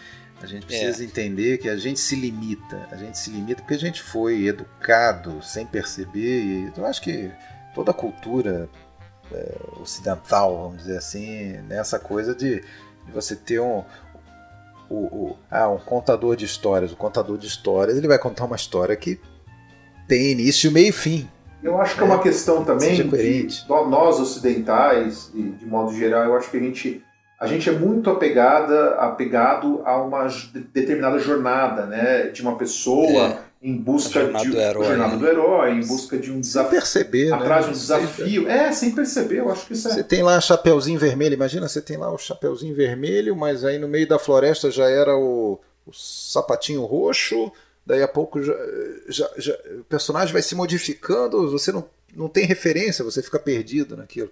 [0.40, 1.06] A gente precisa é.
[1.06, 2.88] entender que a gente se limita.
[2.90, 6.42] A gente se limita porque a gente foi educado sem perceber.
[6.42, 7.30] E eu acho que
[7.74, 8.68] toda a cultura
[9.32, 13.84] é, ocidental, vamos dizer assim, nessa coisa de, de você ter um,
[14.88, 16.92] o, o, ah, um contador de histórias.
[16.92, 19.20] O contador de histórias ele vai contar uma história que
[20.06, 21.28] tem início, meio e fim.
[21.62, 23.04] Eu acho que é, é uma questão também de
[23.68, 27.04] nós ocidentais, e de modo geral, eu acho que a gente,
[27.40, 30.28] a gente é muito apegada, apegado a uma
[30.72, 35.86] determinada jornada, né, de uma pessoa, em busca de do herói, jornada do herói, em
[35.86, 36.70] busca de um desafio.
[36.70, 37.72] perceber, atrás né?
[37.72, 38.48] de um desafio.
[38.48, 39.94] É, sem perceber, eu acho que isso é.
[39.94, 43.88] Você tem lá Chapeuzinho Vermelho, imagina, você tem lá o Chapeuzinho Vermelho, mas aí no
[43.88, 47.50] meio da floresta já era o, o sapatinho roxo,
[47.84, 48.54] daí a pouco já,
[49.08, 53.96] já, já, o personagem vai se modificando, você não, não tem referência, você fica perdido
[53.96, 54.30] naquilo.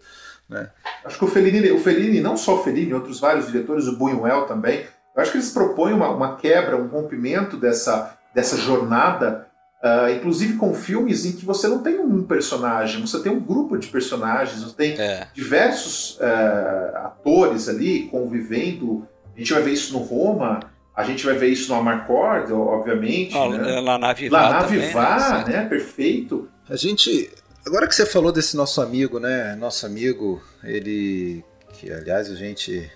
[0.49, 0.71] Né?
[1.05, 4.47] Acho que o Fellini, o Fellini, não só o Fellini, outros vários diretores, o Buñuel
[4.47, 4.87] também,
[5.17, 9.47] eu acho que eles propõem uma, uma quebra, um rompimento dessa, dessa jornada,
[9.83, 13.79] uh, inclusive com filmes em que você não tem um personagem, você tem um grupo
[13.79, 15.27] de personagens, você tem é.
[15.33, 19.09] diversos uh, atores ali convivendo.
[19.35, 20.61] A gente vai ver isso no Roma,
[20.95, 23.35] a gente vai ver isso no Amarcord, obviamente.
[23.35, 23.81] Ah, né?
[23.81, 24.43] Lá na Vivá.
[24.43, 25.53] Lá na Vivá, né?
[25.55, 25.65] né?
[25.67, 26.47] Perfeito.
[26.69, 27.31] A gente
[27.67, 29.57] Agora que você falou desse nosso amigo, né?
[29.57, 32.89] Nosso amigo, ele que aliás a gente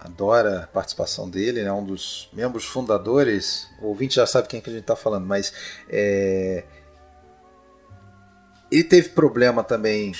[0.00, 1.72] adora a participação dele, é né?
[1.72, 3.68] um dos membros fundadores.
[3.80, 5.52] O ouvinte já sabe quem que a gente está falando, mas
[5.88, 6.64] é...
[8.70, 10.12] ele teve problema também.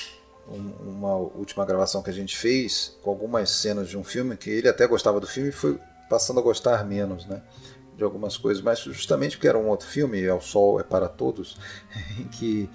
[0.49, 4.67] Uma última gravação que a gente fez com algumas cenas de um filme que ele
[4.67, 7.43] até gostava do filme e foi passando a gostar menos, né?
[7.95, 11.07] De algumas coisas, mas justamente porque era um outro filme, É o Sol é para
[11.07, 11.59] Todos,
[12.19, 12.71] em que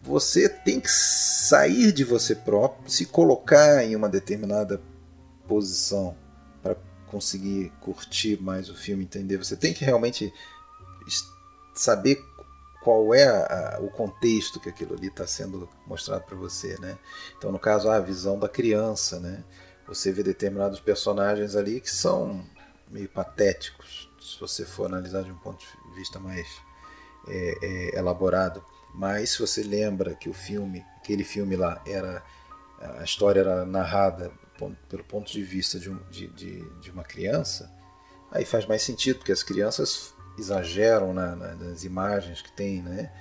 [0.00, 4.80] você tem que sair de você próprio, se colocar em uma determinada
[5.50, 6.16] posição
[6.62, 6.76] para
[7.08, 9.36] conseguir curtir mais o filme, entender.
[9.36, 10.32] Você tem que realmente
[11.74, 12.24] saber
[12.84, 16.96] qual é a, o contexto que aquilo ali está sendo mostrado para você, né?
[17.36, 19.42] Então, no caso, a visão da criança, né?
[19.88, 22.46] Você vê determinados personagens ali que são
[22.88, 26.46] meio patéticos, se você for analisar de um ponto de vista mais
[27.26, 28.64] é, é, elaborado.
[28.94, 32.22] Mas se você lembra que o filme, aquele filme lá, era
[32.98, 34.32] a história era narrada
[34.88, 37.70] pelo ponto de vista de, um, de, de, de uma criança,
[38.30, 43.12] aí faz mais sentido, porque as crianças exageram na, na, nas imagens que tem, né?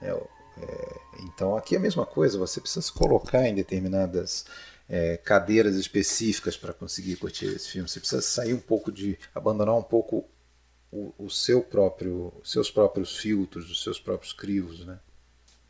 [0.00, 4.44] É, é, então aqui é a mesma coisa, você precisa se colocar em determinadas
[4.88, 7.88] é, cadeiras específicas para conseguir curtir esse filme.
[7.88, 10.28] Você precisa sair um pouco de, abandonar um pouco
[10.90, 14.98] o, o seu próprio, os seus próprios filtros, os seus próprios crivos, né?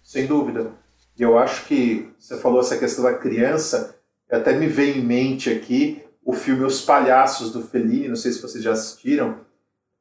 [0.02, 0.72] Sem dúvida.
[1.16, 3.96] E eu acho que você falou essa questão da criança,
[4.37, 8.40] até me vem em mente aqui o filme Os Palhaços do Fellini, não sei se
[8.40, 9.40] vocês já assistiram,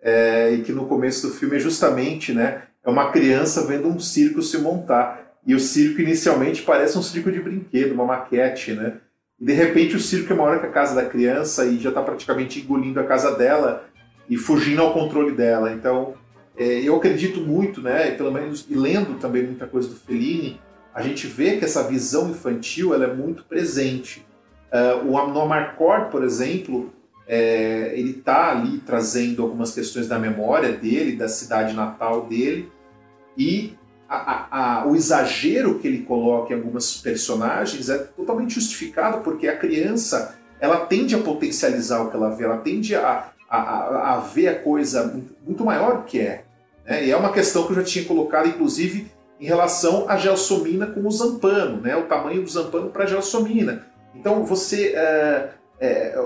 [0.01, 3.99] é, e que no começo do filme é justamente, né, é uma criança vendo um
[3.99, 5.21] circo se montar.
[5.45, 8.97] E o circo inicialmente parece um circo de brinquedo, uma maquete, né?
[9.39, 12.01] E de repente o circo é maior que a casa da criança e já está
[12.01, 13.85] praticamente engolindo a casa dela
[14.29, 15.73] e fugindo ao controle dela.
[15.73, 16.13] Então,
[16.55, 20.59] é, eu acredito muito, né, pelo menos e lendo também muita coisa do Fellini,
[20.93, 24.25] a gente vê que essa visão infantil ela é muito presente.
[24.71, 26.91] Uh, o no Amarcord, por exemplo,
[27.27, 32.71] é, ele está ali trazendo algumas questões da memória dele, da cidade natal dele,
[33.37, 33.73] e
[34.07, 39.47] a, a, a, o exagero que ele coloca em algumas personagens é totalmente justificado, porque
[39.47, 44.47] a criança ela tende a potencializar o que ela vê, ela tende a, a, ver
[44.47, 46.43] a coisa muito maior do que é.
[46.85, 47.05] Né?
[47.05, 49.10] E é uma questão que eu já tinha colocado, inclusive,
[49.41, 51.95] em relação à gelsomina com o zampano, né?
[51.95, 53.87] o tamanho do zampano para a gelsomina.
[54.15, 54.93] Então, você.
[54.95, 55.49] É,
[55.79, 56.19] é,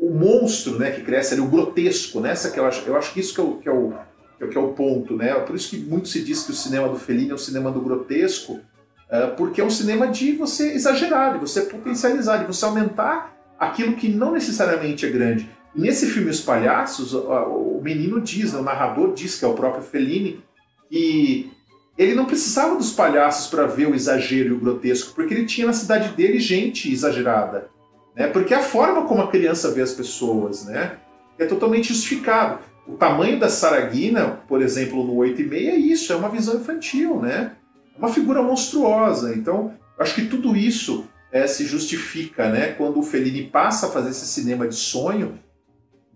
[0.00, 2.32] o, monstro né, que cresce ali, o grotesco, né?
[2.32, 4.58] Essa que eu, acho, eu acho que isso que é o, que é o, que
[4.58, 5.14] é o ponto.
[5.14, 5.32] Né?
[5.34, 7.80] Por isso que muito se diz que o cinema do Fellini é o cinema do
[7.80, 8.58] grotesco,
[9.08, 13.94] é, porque é um cinema de você exagerar, de você potencializar, de você aumentar aquilo
[13.94, 15.48] que não necessariamente é grande.
[15.74, 19.84] Nesse filme Os Palhaços, o menino diz, né, o narrador diz, que é o próprio
[19.84, 20.42] Fellini,
[20.88, 21.52] que
[21.98, 25.66] ele não precisava dos palhaços para ver o exagero e o grotesco, porque ele tinha
[25.66, 27.68] na cidade dele gente exagerada.
[28.16, 28.26] Né?
[28.26, 30.98] Porque é a forma como a criança vê as pessoas né?
[31.38, 32.60] é totalmente justificado.
[32.86, 36.56] O tamanho da Saraguina, por exemplo, no 8 e meio é isso, é uma visão
[36.56, 37.52] infantil, né?
[37.94, 39.34] É uma figura monstruosa.
[39.34, 42.72] Então, acho que tudo isso é, se justifica né?
[42.72, 45.38] quando o Fellini passa a fazer esse cinema de sonho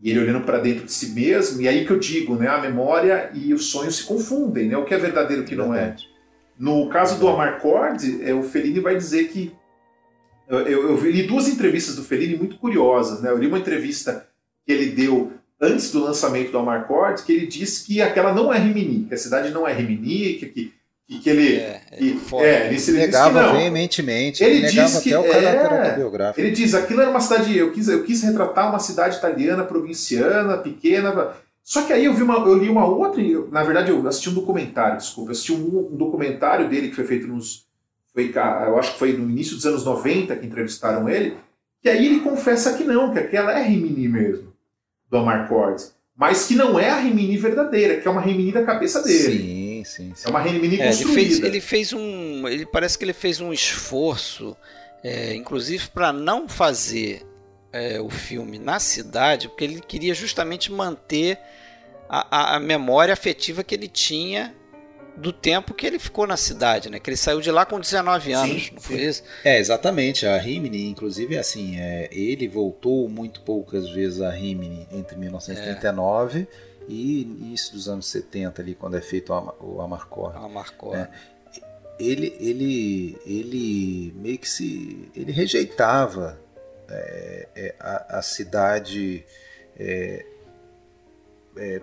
[0.05, 2.61] e ele olhando para dentro de si mesmo, e aí que eu digo, né, a
[2.61, 5.75] memória e o sonho se confundem, né, o que é verdadeiro e o que não
[5.75, 5.97] é.
[6.59, 9.51] No caso do Amarcord, é, o Fellini vai dizer que
[10.47, 13.31] eu, eu, eu, li duas entrevistas do Fellini muito curiosas, né?
[13.31, 14.29] Eu li uma entrevista
[14.67, 18.59] que ele deu antes do lançamento do Amarcord, que ele disse que aquela não é
[18.59, 20.73] Rimini, que a cidade não é Rimini, que, que
[21.09, 25.19] e que ele, é, ele, é, ele, ele negava veementemente, ele, ele negava que, até
[25.19, 26.41] o caráter é, autobiográfico.
[26.41, 30.57] Ele diz, aquilo era uma cidade, eu quis, eu quis retratar uma cidade italiana, provinciana,
[30.57, 31.35] pequena.
[31.63, 34.35] Só que aí eu vi uma, eu li uma outra, na verdade eu assisti um
[34.35, 37.67] documentário, desculpa, eu assisti um, um documentário dele que foi feito nos,
[38.13, 38.33] foi,
[38.67, 41.37] eu acho que foi no início dos anos 90 que entrevistaram ele,
[41.83, 44.55] que aí ele confessa que não, que aquela é Rimini mesmo,
[45.11, 45.83] do Amarcord.
[46.17, 49.39] mas que não é a Rimini verdadeira, que é uma Rimini da cabeça dele.
[49.39, 50.13] Sim, sim.
[50.15, 50.27] sim.
[50.27, 51.15] É uma Rimini É, ele, construída.
[51.15, 52.49] fez, ele fez um.
[52.49, 54.57] Ele parece que ele fez um esforço,
[55.03, 57.23] é, inclusive para não fazer
[57.73, 61.39] é, o filme na cidade, porque ele queria justamente manter
[62.09, 64.55] a, a- a memória afetiva que ele tinha
[65.17, 66.99] do tempo que ele ficou na cidade, né?
[66.99, 69.07] Que ele saiu de lá com 19 anos, não foi sim.
[69.07, 69.23] isso?
[69.45, 70.27] É, exatamente.
[70.27, 76.49] A Rimini, inclusive, é assim, é, ele voltou muito poucas vezes a Rimini entre 1939
[76.89, 80.37] e início dos anos 70, ali, quando é feito o Ama- o Amarcord.
[80.37, 80.95] Ah, marcou.
[80.95, 81.09] É.
[81.99, 85.09] Ele, ele, ele meio que se.
[85.15, 86.39] Ele rejeitava
[86.89, 89.25] é, é, a, a cidade
[89.79, 90.27] é,
[91.57, 91.81] é,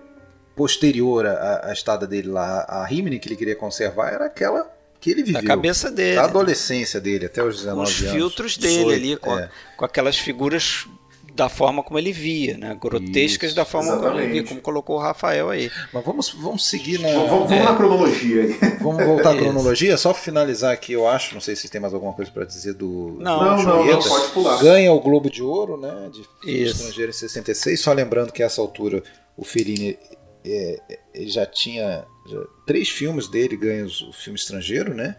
[0.56, 2.66] posterior à, à estada dele lá.
[2.68, 5.44] A Rimini que ele queria conservar era aquela que ele Da viveu.
[5.46, 6.16] cabeça dele.
[6.18, 8.12] Da adolescência dele, até os 19 com os anos.
[8.14, 9.50] filtros dele 18, ali, com, é.
[9.78, 10.88] com aquelas figuras
[11.36, 12.78] da forma como ele via, né?
[12.80, 14.48] Grotescas Isso, da forma como ele via, exatamente.
[14.50, 15.70] como colocou o Rafael aí.
[15.94, 17.10] Mas vamos, vamos seguir na.
[17.10, 18.54] Vamos, vamos- vamos na cronologia aí.
[18.82, 21.34] Vamos voltar à cronologia, só finalizar aqui, eu acho.
[21.34, 23.18] Não sei se tem mais alguma coisa para dizer do.
[23.20, 24.60] Não, do Não, não, pode pular.
[24.62, 26.10] Ganha o Globo de Ouro, né?
[26.12, 26.22] De
[26.64, 26.76] Isso.
[26.78, 27.80] estrangeiro em 66.
[27.80, 29.02] Só lembrando que a essa altura
[29.38, 29.98] o Fellini
[30.46, 30.80] é,
[31.14, 35.16] ele já tinha já- três filmes dele ganhos o filme estrangeiro, né?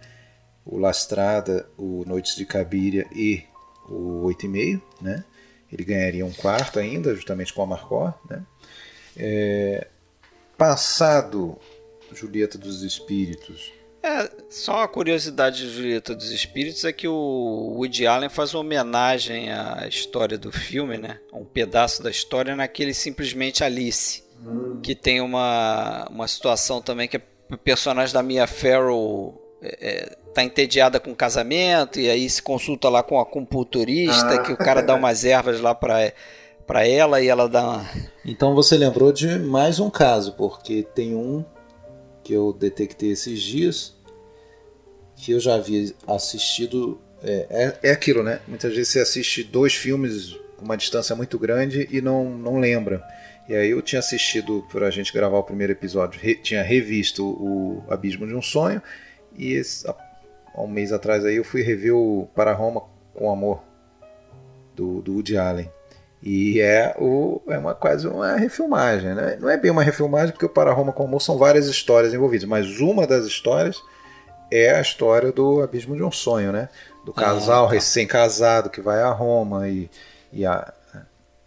[0.64, 3.42] O La Strada, o Noites de Cabiria e
[3.88, 5.24] o Oito e Meio, né?
[5.72, 8.42] Ele ganharia um quarto ainda, justamente com a Marcó, né?
[9.16, 9.86] É,
[10.56, 11.58] passado
[12.12, 18.04] Julieta dos Espíritos, É, só uma curiosidade de Julieta dos Espíritos é que o Woody
[18.04, 21.20] Allen faz uma homenagem à história do filme, né?
[21.32, 24.24] A Um pedaço da história naquele simplesmente Alice,
[24.82, 30.42] que tem uma, uma situação também que a personagem da Mia Farrow é, é, tá
[30.42, 34.38] entediada com o casamento e aí se consulta lá com a compulturista, Ah.
[34.42, 36.12] que o cara dá umas ervas lá pra,
[36.66, 37.90] pra ela e ela dá uma...
[38.24, 41.44] Então você lembrou de mais um caso, porque tem um
[42.24, 43.94] que eu detectei esses dias
[45.16, 47.00] que eu já havia assistido.
[47.22, 47.46] É,
[47.82, 48.40] é, é aquilo, né?
[48.48, 53.02] Muitas vezes você assiste dois filmes com uma distância muito grande e não, não lembra.
[53.48, 57.24] E aí eu tinha assistido, para a gente gravar o primeiro episódio, re- tinha revisto
[57.24, 58.80] o Abismo de um Sonho
[59.36, 59.94] e esse- há
[60.60, 62.82] um mês atrás aí eu fui rever o Para Roma
[63.14, 63.60] com Amor
[64.74, 65.70] do, do Woody Allen.
[66.22, 69.36] E é, o, é uma, quase uma refilmagem, né?
[69.40, 72.48] Não é bem uma refilmagem, porque o Para Roma com Amor são várias histórias envolvidas,
[72.48, 73.82] mas uma das histórias
[74.50, 76.68] é a história do Abismo de um Sonho, né?
[77.04, 77.72] Do casal tá.
[77.72, 79.90] recém-casado que vai a Roma e,
[80.32, 80.72] e a.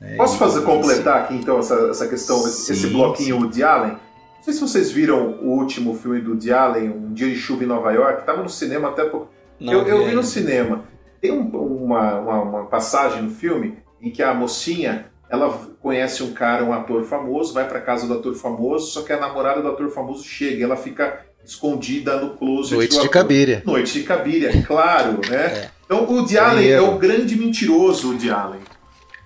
[0.01, 0.17] né?
[0.17, 3.97] Posso fazer completar aqui então essa, essa questão, esse, Sim, esse bloquinho Woody Allen?
[4.45, 7.63] Não sei se vocês viram o último filme do Woody Allen, Um Dia de Chuva
[7.63, 9.29] em Nova York, estava no cinema até pouco.
[9.59, 10.83] Não eu, eu vi no cinema.
[11.19, 15.49] Tem um- uma, uma, uma passagem no filme em que a mocinha ela
[15.81, 19.19] conhece um cara, um ator famoso, vai para casa do ator famoso, só que a
[19.19, 23.09] namorada do ator famoso chega e ela fica escondida no closet Noite de.
[23.09, 23.63] Cabiria.
[23.65, 25.37] Noite de Cabiria, claro, né?
[25.43, 25.69] É.
[25.85, 28.61] Então o Woody Allen é o grande mentiroso, o Woody Allen.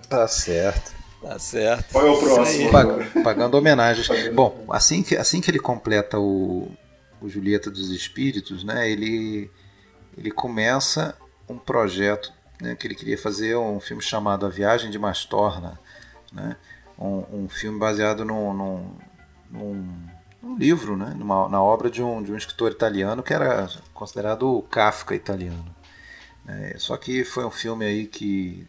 [0.08, 0.92] Tá certo.
[1.22, 1.92] Tá certo.
[1.92, 2.70] Qual é o próximo?
[2.72, 4.08] Pag- pagando homenagens.
[4.32, 6.70] Bom, assim que, assim que ele completa o,
[7.20, 9.50] o Julieta dos Espíritos, né, ele,
[10.16, 11.14] ele começa
[11.48, 15.78] um projeto né, que ele queria fazer, um filme chamado A Viagem de Mastorna,
[16.32, 16.56] né,
[16.98, 18.96] um, um filme baseado num, num,
[19.50, 19.88] num,
[20.42, 24.48] num livro, né, numa, na obra de um, de um escritor italiano que era considerado
[24.48, 25.74] o Kafka italiano.
[26.46, 26.74] né.
[26.78, 28.66] só que foi um filme aí que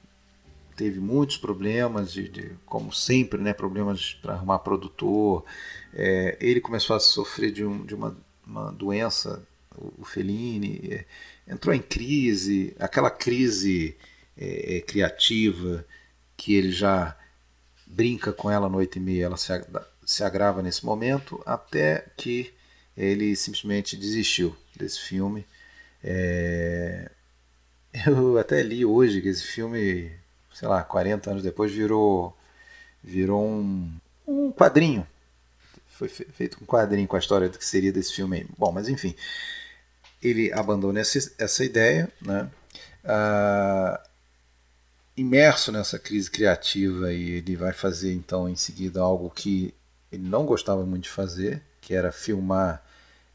[0.76, 5.46] teve muitos problemas, de, de- como sempre, né, problemas para arrumar produtor.
[5.94, 9.44] É, ele começou a sofrer de, um- de uma, uma doença,
[9.78, 11.06] o, Fellini, é,
[11.54, 13.96] entrou em crise, aquela crise
[14.38, 15.86] é, é, criativa
[16.38, 17.16] que ele já
[17.86, 19.50] brinca com ela noite e meia, ela se,
[20.06, 22.54] se agrava nesse momento, até que
[22.96, 25.46] ele simplesmente desistiu desse filme.
[26.04, 27.10] É,
[28.08, 30.12] eu até li hoje que esse filme,
[30.62, 32.38] sei lá, 40 anos depois virou
[33.04, 33.92] virou um,
[34.28, 35.08] um quadrinho.
[35.90, 38.48] Foi fe- feito um quadrinho com a história do que seria desse filme aí.
[38.58, 39.16] Bom, mas enfim,
[40.22, 42.50] ele abandona essa, essa ideia, né?
[43.04, 44.02] Ah,
[45.16, 49.74] imerso nessa crise criativa e ele vai fazer então em seguida algo que
[50.12, 52.84] ele não gostava muito de fazer, que era filmar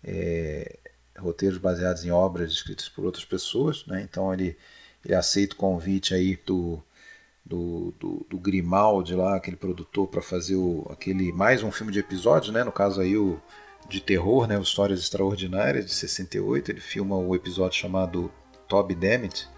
[0.05, 0.79] é,
[1.18, 4.03] roteiros baseados em obras escritas por outras pessoas, né?
[4.03, 4.57] Então ele,
[5.05, 6.83] ele aceita o convite aí do,
[7.47, 12.01] do, do, do Grimaldi lá, aquele produtor, para fazer o, aquele mais um filme de
[12.01, 12.64] episódios, né?
[12.64, 13.40] No caso aí o
[13.88, 14.59] de terror, né?
[14.59, 16.72] O Histórias Extraordinárias de 68.
[16.72, 18.32] Ele filma o episódio chamado
[18.66, 19.49] Toby Dammit,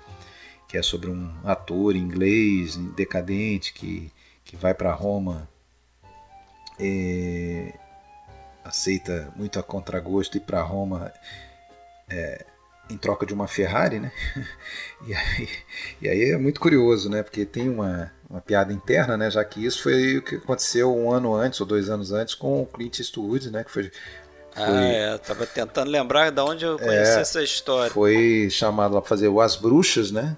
[0.68, 4.12] que é sobre um ator inglês decadente que,
[4.44, 5.48] que vai para Roma
[6.78, 7.72] e
[8.62, 11.10] aceita muito a contragosto ir para Roma
[12.08, 12.44] é,
[12.90, 14.12] em troca de uma Ferrari, né?
[15.06, 15.48] E aí,
[16.02, 17.22] e aí, é muito curioso, né?
[17.22, 19.30] Porque tem uma, uma piada interna, né?
[19.30, 22.62] Já que isso foi o que aconteceu um ano antes ou dois anos antes com
[22.62, 23.62] o Clint Eastwood, né?
[23.62, 23.92] Que foi, foi
[24.56, 27.92] ah, é, eu tava tentando lembrar de onde eu conheci é, essa história.
[27.92, 30.36] Foi chamado lá para fazer o As Bruxas, né?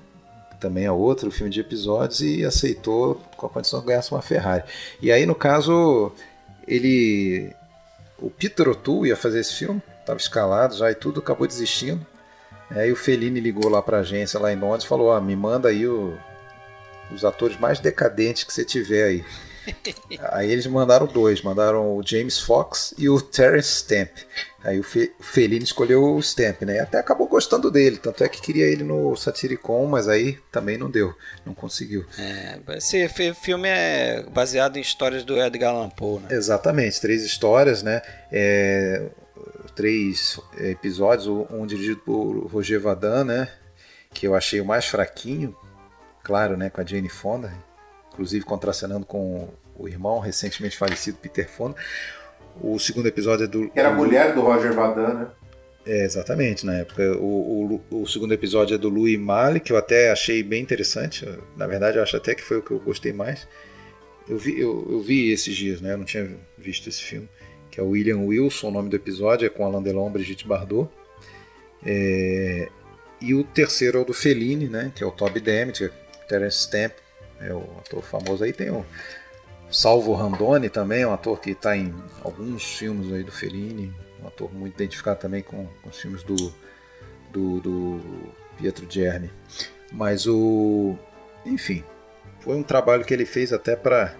[0.60, 4.64] Também é outro filme de episódios e aceitou com a condição de ganhar uma Ferrari.
[5.00, 6.12] E aí, no caso,
[6.68, 7.50] ele.
[8.18, 12.06] O Peter O'Toole ia fazer esse filme, estava escalado já e tudo, acabou desistindo.
[12.70, 15.34] Aí o Fellini ligou lá para a agência lá em Londres e falou: ah, me
[15.34, 16.16] manda aí o,
[17.12, 19.24] os atores mais decadentes que você tiver aí.
[20.32, 24.10] aí eles mandaram dois, mandaram o James Fox e o Terence Stamp.
[24.62, 26.80] Aí o, Fe, o Fellini escolheu o Stamp, né?
[26.80, 30.90] Até acabou gostando dele, tanto é que queria ele no Satiricon, mas aí também não
[30.90, 31.14] deu,
[31.46, 32.04] não conseguiu.
[32.18, 36.28] É, esse filme é baseado em histórias do Edgar Allan Poe, né?
[36.30, 38.02] Exatamente, três histórias, né?
[38.30, 39.10] É,
[39.74, 43.48] três episódios, um dirigido por Roger Vadan, né?
[44.12, 45.56] Que eu achei o mais fraquinho,
[46.22, 46.70] claro, né?
[46.70, 47.52] Com a Jane Fonda,
[48.12, 51.76] inclusive contracenando com o irmão recentemente falecido Peter Fonda.
[52.60, 53.70] O segundo episódio é do.
[53.74, 55.26] Era a mulher do Roger Vadan, né?
[55.86, 57.16] É, exatamente, na época.
[57.16, 61.26] O, o, o, segundo episódio é do Louis Malle, que eu até achei bem interessante.
[61.56, 63.48] Na verdade, eu acho até que foi o que eu gostei mais.
[64.28, 65.92] Eu vi, eu, eu vi esses dias, né?
[65.94, 67.28] Eu não tinha visto esse filme
[67.70, 70.46] que é o William Wilson, o nome do episódio, é com Alain Delon e Brigitte
[70.46, 70.90] Bardot.
[71.84, 72.68] É...
[73.20, 75.90] E o terceiro é o do Fellini, né, que é o Toby Demet, é
[76.26, 76.92] Terence Stamp,
[77.38, 78.52] é o ator famoso aí.
[78.52, 78.84] Tem o
[79.70, 83.92] Salvo Randoni também, um ator que está em alguns filmes aí do Fellini,
[84.22, 86.34] um ator muito identificado também com, com os filmes do,
[87.30, 88.00] do, do
[88.56, 89.30] Pietro Germi.
[89.92, 90.96] Mas o...
[91.44, 91.84] enfim,
[92.40, 94.16] foi um trabalho que ele fez até para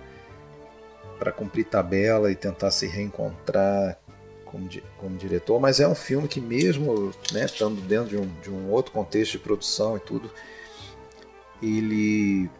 [1.21, 3.99] para cumprir tabela e tentar se reencontrar
[4.47, 8.51] como, como diretor, mas é um filme que mesmo né, estando dentro de um, de
[8.51, 10.33] um outro contexto de produção e tudo,
[11.63, 12.51] ele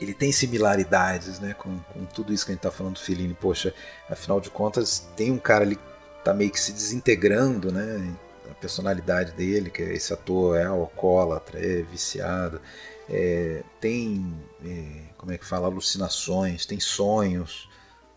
[0.00, 3.32] ele tem similaridades né, com, com tudo isso que a gente está falando do Fellini.
[3.32, 3.72] Poxa,
[4.10, 5.82] afinal de contas, tem um cara ali que
[6.18, 8.12] está meio que se desintegrando, né?
[8.50, 12.60] A personalidade dele, que é esse ator é alcoólatra, é viciado,
[13.08, 17.66] é, tem é, como é que fala, alucinações, tem sonhos,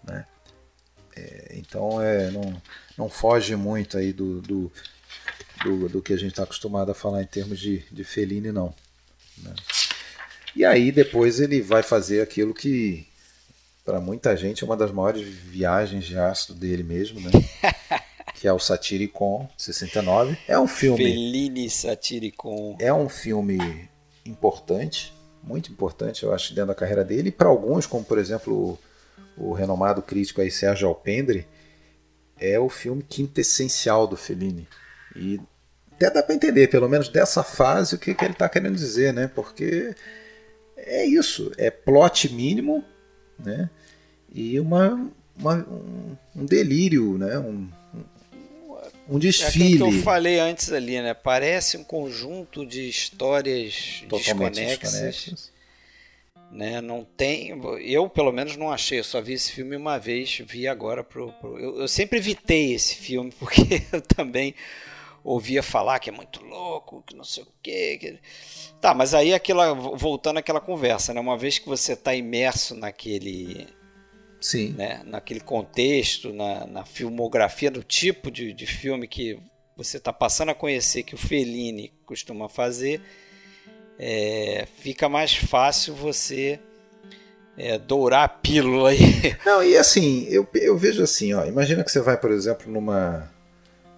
[0.03, 0.26] né?
[1.16, 2.62] É, então é, não,
[2.97, 4.70] não foge muito aí do, do,
[5.64, 8.76] do, do que a gente está acostumado a falar em termos de, de Fellini, não.
[9.38, 9.55] Né?
[10.53, 13.08] E aí depois ele vai fazer aquilo que
[13.86, 17.32] para muita gente é uma das maiores viagens de ácido dele mesmo, né?
[18.36, 20.38] que é o Satiricon 69.
[20.45, 21.05] É um filme.
[21.05, 22.76] Fellini Satiricon.
[22.82, 23.89] É um filme
[24.26, 25.14] importante,
[25.48, 27.30] muito importante, eu acho, dentro da carreira dele.
[27.30, 28.80] E para alguns, como por exemplo
[29.38, 31.48] o, o, renomado crítico aí, Sérgio Alpendre,
[32.39, 34.68] é o filme quintessencial do Fellini.
[35.16, 35.39] E
[35.93, 39.14] até dá para entender, pelo menos dessa fase, o que, que ele está querendo dizer,
[39.14, 39.28] né?
[39.34, 39.95] Porque
[40.76, 42.84] é isso, é plot mínimo,
[43.39, 43.70] né?
[44.32, 47.39] E uma, uma um, um, delírio, né?
[47.39, 47.68] Um,
[49.10, 49.76] um desfile.
[49.76, 51.14] É que eu falei antes ali, né?
[51.14, 54.91] Parece um conjunto de histórias Totalmente desconexas.
[54.91, 55.51] desconexas.
[56.51, 56.82] Né?
[56.82, 57.60] Não tem.
[57.82, 58.99] Eu, pelo menos, não achei.
[58.99, 61.32] Eu só vi esse filme uma vez, vi agora pro.
[61.34, 64.55] pro eu, eu sempre evitei esse filme, porque eu também
[65.24, 67.97] ouvia falar que é muito louco, que não sei o quê.
[67.99, 68.20] Que...
[68.80, 69.74] Tá, mas aí aquela.
[69.74, 71.20] Voltando àquela conversa, né?
[71.20, 73.68] Uma vez que você está imerso naquele
[74.39, 74.73] Sim.
[74.77, 75.01] Né?
[75.05, 79.39] Naquele contexto, na, na filmografia, do tipo de, de filme que
[79.75, 83.01] você está passando a conhecer que o Fellini costuma fazer,
[83.99, 86.59] é, fica mais fácil você
[87.57, 88.99] é, dourar a pílula aí.
[89.45, 93.31] Não, e assim, eu, eu vejo assim, ó, imagina que você vai, por exemplo, numa,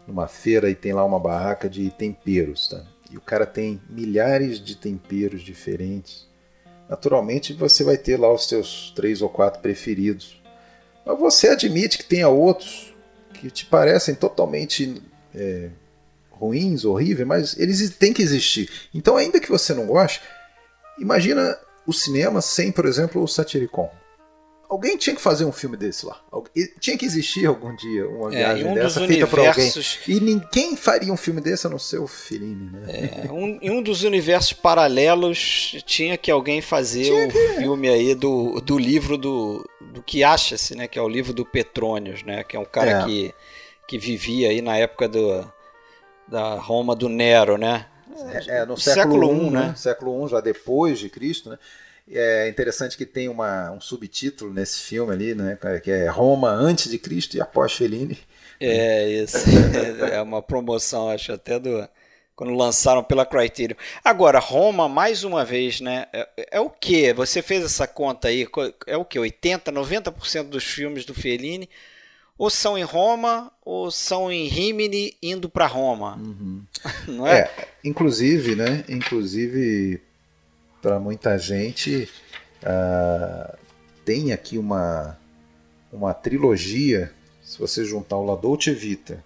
[0.08, 2.86] numa feira e tem lá uma barraca de temperos, tá?
[3.12, 6.29] E o cara tem milhares de temperos diferentes
[6.90, 10.42] naturalmente você vai ter lá os seus três ou quatro preferidos.
[11.06, 12.94] Mas você admite que tenha outros
[13.34, 15.02] que te parecem totalmente
[15.34, 15.70] é,
[16.32, 18.70] ruins, horríveis, mas eles têm que existir.
[18.94, 20.22] Então, ainda que você não goste,
[21.00, 23.90] imagina o cinema sem, por exemplo, o Satiricon.
[24.70, 26.22] Alguém tinha que fazer um filme desse lá.
[26.80, 29.98] Tinha que existir algum dia uma é, viagem um dessa feita universos...
[29.98, 30.16] por alguém.
[30.16, 33.26] E ninguém faria um filme desse a não ser o Fellini, né?
[33.26, 37.48] É, um, em um dos universos paralelos tinha que alguém fazer o um que...
[37.58, 40.88] filme aí do, do livro do, do que acha-se, né?
[40.88, 42.44] Que é o livro do Petrônios, né?
[42.44, 43.06] Que é um cara é.
[43.06, 43.34] que,
[43.88, 45.52] que vivia aí na época do,
[46.28, 47.88] da Roma do Nero, né?
[48.34, 49.60] É, é no século, século I, né?
[49.70, 49.74] né?
[49.76, 51.58] Século I, já depois de Cristo, né?
[52.12, 55.58] É interessante que tem uma, um subtítulo nesse filme ali, né?
[55.84, 58.18] Que é Roma antes de Cristo e após Fellini.
[58.60, 59.38] É, isso.
[60.12, 61.88] é uma promoção, acho, até do.
[62.36, 63.76] Quando lançaram pela Criterion.
[64.04, 66.08] Agora, Roma, mais uma vez, né?
[66.14, 67.14] É, é o que?
[67.14, 68.48] Você fez essa conta aí?
[68.88, 69.20] É o que?
[69.20, 71.70] 80, 90% dos filmes do Fellini
[72.40, 76.16] ou são em Roma ou são em Rimini indo para Roma.
[76.16, 76.64] Uhum.
[77.06, 77.42] Não é?
[77.42, 77.68] é?
[77.84, 78.86] Inclusive, né?
[78.88, 80.02] Inclusive,
[80.82, 82.10] para muita gente,
[82.64, 83.58] uh,
[84.06, 85.18] tem aqui uma,
[85.92, 87.12] uma trilogia.
[87.44, 89.24] Se você juntar o La Dolce Vita.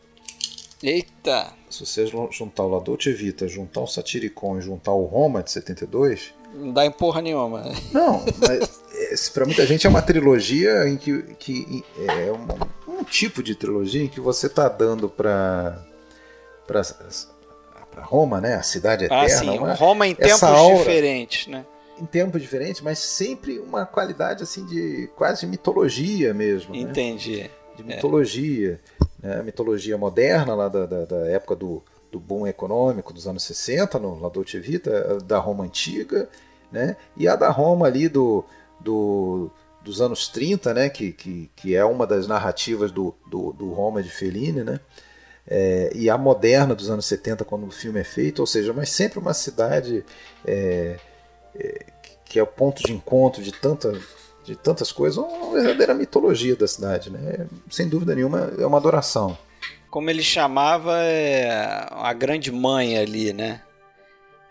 [0.82, 1.54] Eita!
[1.70, 5.51] Se você juntar o La Dolce Vita, juntar o Satiricon e juntar o Roma de
[5.51, 6.34] 72.
[6.54, 7.64] Não dá em porra nenhuma.
[7.91, 12.56] Não, mas para muita gente é uma trilogia em que, que é uma,
[12.88, 15.84] um tipo de trilogia em que você está dando para
[16.68, 16.82] para
[18.02, 18.56] Roma, né?
[18.56, 19.26] A cidade ah, eterna.
[19.26, 19.58] Ah, sim.
[19.58, 21.66] Uma, Roma em tempos aura, diferentes, né?
[22.00, 26.74] Em tempos diferentes, mas sempre uma qualidade assim de quase mitologia mesmo.
[26.74, 26.82] Né?
[26.82, 27.44] Entendi.
[27.44, 27.50] Né?
[27.76, 28.80] De mitologia.
[29.22, 29.28] É.
[29.28, 29.44] Né?
[29.44, 34.20] Mitologia moderna, lá da, da, da, época do, do boom econômico dos anos 60, no
[34.20, 36.28] La Dolce Vita, da Roma antiga,
[36.72, 36.98] né?
[37.16, 38.44] E a da Roma ali do,
[38.80, 39.52] do
[39.84, 44.02] dos anos 30, né, que, que, que é uma das narrativas do, do, do Roma
[44.02, 44.80] de Fellini, né,
[45.48, 48.89] é, e a moderna dos anos 70, quando o filme é feito, ou seja, mas
[48.89, 50.06] sempre uma cidade
[50.46, 50.98] é,
[51.56, 51.86] é,
[52.24, 53.94] que é o ponto de encontro de, tanta,
[54.44, 59.38] de tantas coisas, uma verdadeira mitologia da cidade, né, sem dúvida nenhuma é uma adoração.
[59.89, 61.48] Como ele chamava, é
[61.91, 63.62] a grande mãe ali, né?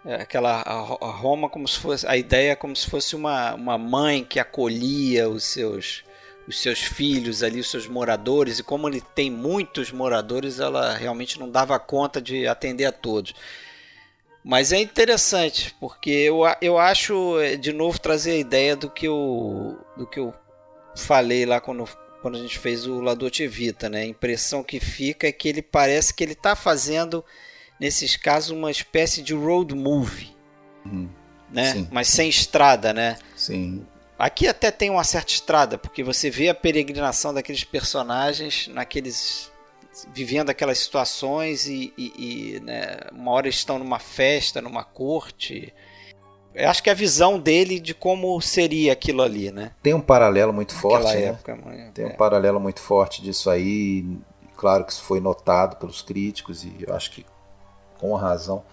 [0.04, 4.24] É, aquela Roma como se fosse a ideia é como se fosse uma, uma mãe
[4.24, 6.04] que acolhia os seus
[6.46, 11.38] os seus filhos ali, os seus moradores, e como ele tem muitos moradores, ela realmente
[11.38, 13.34] não dava conta de atender a todos.
[14.44, 19.06] Mas é interessante, porque eu, eu acho, é, de novo, trazer a ideia do que
[19.06, 20.34] eu, do que eu
[20.96, 21.88] falei lá quando,
[22.20, 24.02] quando a gente fez o La Dolce Vita, né?
[24.02, 27.24] A impressão que fica é que ele parece que ele está fazendo
[27.78, 30.34] nesses casos, uma espécie de road movie.
[30.84, 31.08] Uhum.
[31.48, 31.72] Né?
[31.72, 31.88] Sim.
[31.92, 33.18] Mas sem estrada, né?
[33.36, 33.86] Sim.
[34.18, 39.52] Aqui até tem uma certa estrada, porque você vê a peregrinação daqueles personagens naqueles
[40.14, 45.72] vivendo aquelas situações e, e, e né, uma hora estão numa festa, numa corte.
[46.54, 49.72] Eu acho que a visão dele de como seria aquilo ali, né?
[49.82, 51.24] Tem um paralelo muito forte, né?
[51.24, 51.58] Época,
[51.94, 52.08] Tem é.
[52.08, 54.04] um paralelo muito forte disso aí.
[54.56, 57.26] Claro que isso foi notado pelos críticos e eu acho que
[57.98, 58.64] com razão,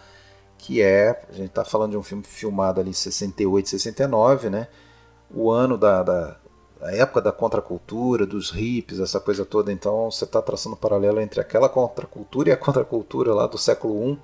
[0.57, 4.67] que é, a gente está falando de um filme filmado ali em 68, 69, né?
[5.33, 6.37] O ano da, da
[6.81, 9.71] a época da contracultura, dos hippies, essa coisa toda.
[9.71, 14.13] Então você está traçando um paralelo entre aquela contracultura e a contracultura lá do século
[14.13, 14.19] I.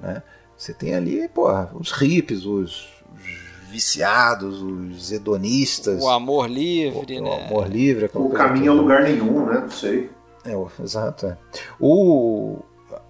[0.00, 0.22] Né?
[0.56, 6.02] Você tem ali porra, os hippies, os, os viciados, os hedonistas.
[6.02, 7.30] O amor livre, o, né?
[7.30, 8.10] O amor livre.
[8.14, 9.60] O caminho a lugar nenhum, né?
[9.60, 10.10] Não sei.
[10.44, 11.26] É, exato.
[11.26, 11.36] É.
[11.78, 12.58] O,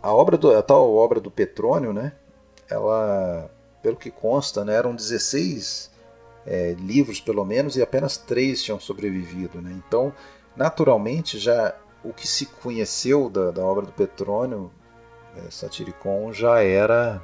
[0.02, 2.12] a obra do, a tal obra do Petrônio, né?
[2.68, 3.50] Ela,
[3.82, 5.91] pelo que consta, né, eram 16
[6.46, 9.72] é, livros pelo menos e apenas três tinham sobrevivido, né?
[9.86, 10.12] Então,
[10.56, 11.74] naturalmente, já
[12.04, 14.70] o que se conheceu da, da obra do Petrônio,
[15.36, 17.20] é, Satiricon, já era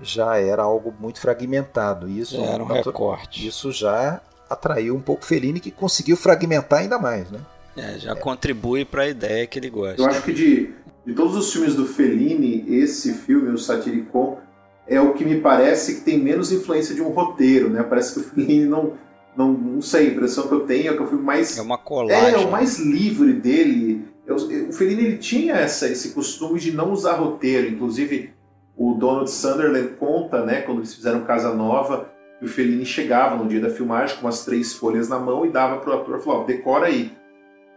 [0.00, 2.08] já era algo muito fragmentado.
[2.08, 3.46] Isso já era um recorte.
[3.46, 7.40] Isso já atraiu um pouco Fellini, que conseguiu fragmentar ainda mais, né?
[7.76, 8.14] É, já é.
[8.14, 10.00] contribui para a ideia que ele gosta.
[10.00, 10.74] Eu acho que de
[11.06, 14.40] de todos os filmes do Fellini, esse filme, o Satiricon,
[14.86, 17.82] é o que me parece que tem menos influência de um roteiro, né?
[17.82, 18.92] Parece que o Fellini não,
[19.36, 21.78] não, não sei, a impressão que eu tenho é que o filme mais é uma
[21.78, 24.04] colagem, é, o mais livre dele.
[24.26, 28.32] O Fellini ele tinha essa, esse costume de não usar roteiro, inclusive
[28.76, 32.08] o Donald Sunderland conta, né, quando eles fizeram Casa Nova,
[32.38, 35.50] que o Fellini chegava no dia da filmagem com as três folhas na mão e
[35.50, 37.12] dava para o ator, falou, decora aí.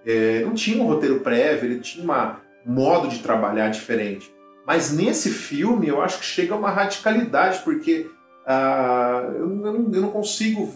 [0.06, 4.32] É, não tinha um roteiro prévio, ele tinha uma modo de trabalhar diferente.
[4.68, 8.12] Mas nesse filme eu acho que chega a uma radicalidade, porque
[8.46, 10.70] uh, eu, não, eu, não, consigo.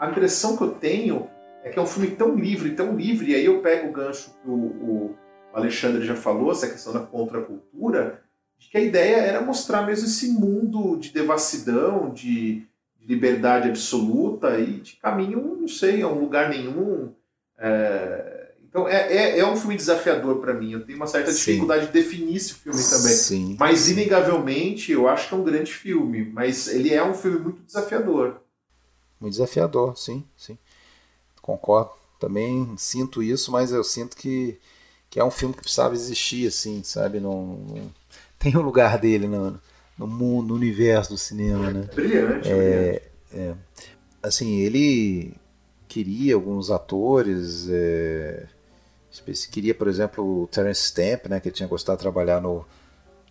[0.00, 1.30] A impressão que eu tenho
[1.62, 4.34] é que é um filme tão livre, tão livre, e aí eu pego o gancho
[4.42, 5.16] que o, o
[5.54, 8.20] Alexandre já falou, essa questão da contracultura,
[8.58, 12.66] de que a ideia era mostrar mesmo esse mundo de devassidão, de,
[12.98, 17.14] de liberdade absoluta e de caminho, não sei, a um lugar nenhum.
[17.56, 18.31] É,
[18.72, 20.72] então é, é, é um filme desafiador para mim.
[20.72, 21.86] Eu tenho uma certa dificuldade Sim.
[21.88, 23.12] de definir esse filme também.
[23.12, 23.56] Sim.
[23.60, 26.24] Mas inegavelmente eu acho que é um grande filme.
[26.24, 28.40] Mas ele é um filme muito desafiador.
[29.20, 30.56] Muito desafiador, sim, sim.
[31.42, 31.90] Concordo.
[32.18, 34.58] Também sinto isso, mas eu sinto que,
[35.10, 37.20] que é um filme que precisava existir, assim, sabe?
[37.20, 37.92] Não, não...
[38.38, 39.60] tem o um lugar dele no,
[39.98, 41.90] no mundo, no universo do cinema, né?
[41.94, 43.02] Brilhante, é,
[43.34, 43.54] é.
[44.22, 45.34] assim, ele
[45.86, 48.46] queria alguns atores, é,
[49.50, 52.64] queria, por exemplo, o Terence Stamp, né, que tinha gostado de trabalhar no,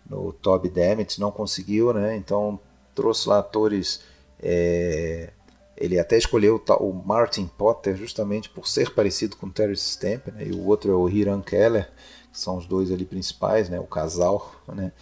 [0.08, 2.58] no Toby Dammit, não conseguiu, né, então
[2.94, 4.02] trouxe lá atores,
[4.40, 5.30] é,
[5.76, 10.46] ele até escolheu o Martin Potter justamente por ser parecido com o Terence Stamp, né,
[10.46, 11.90] e o outro é o Hiram Keller,
[12.30, 14.92] que são os dois ali principais, né, o casal, né,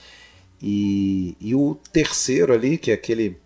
[0.63, 3.41] e, e o terceiro ali, que é aquele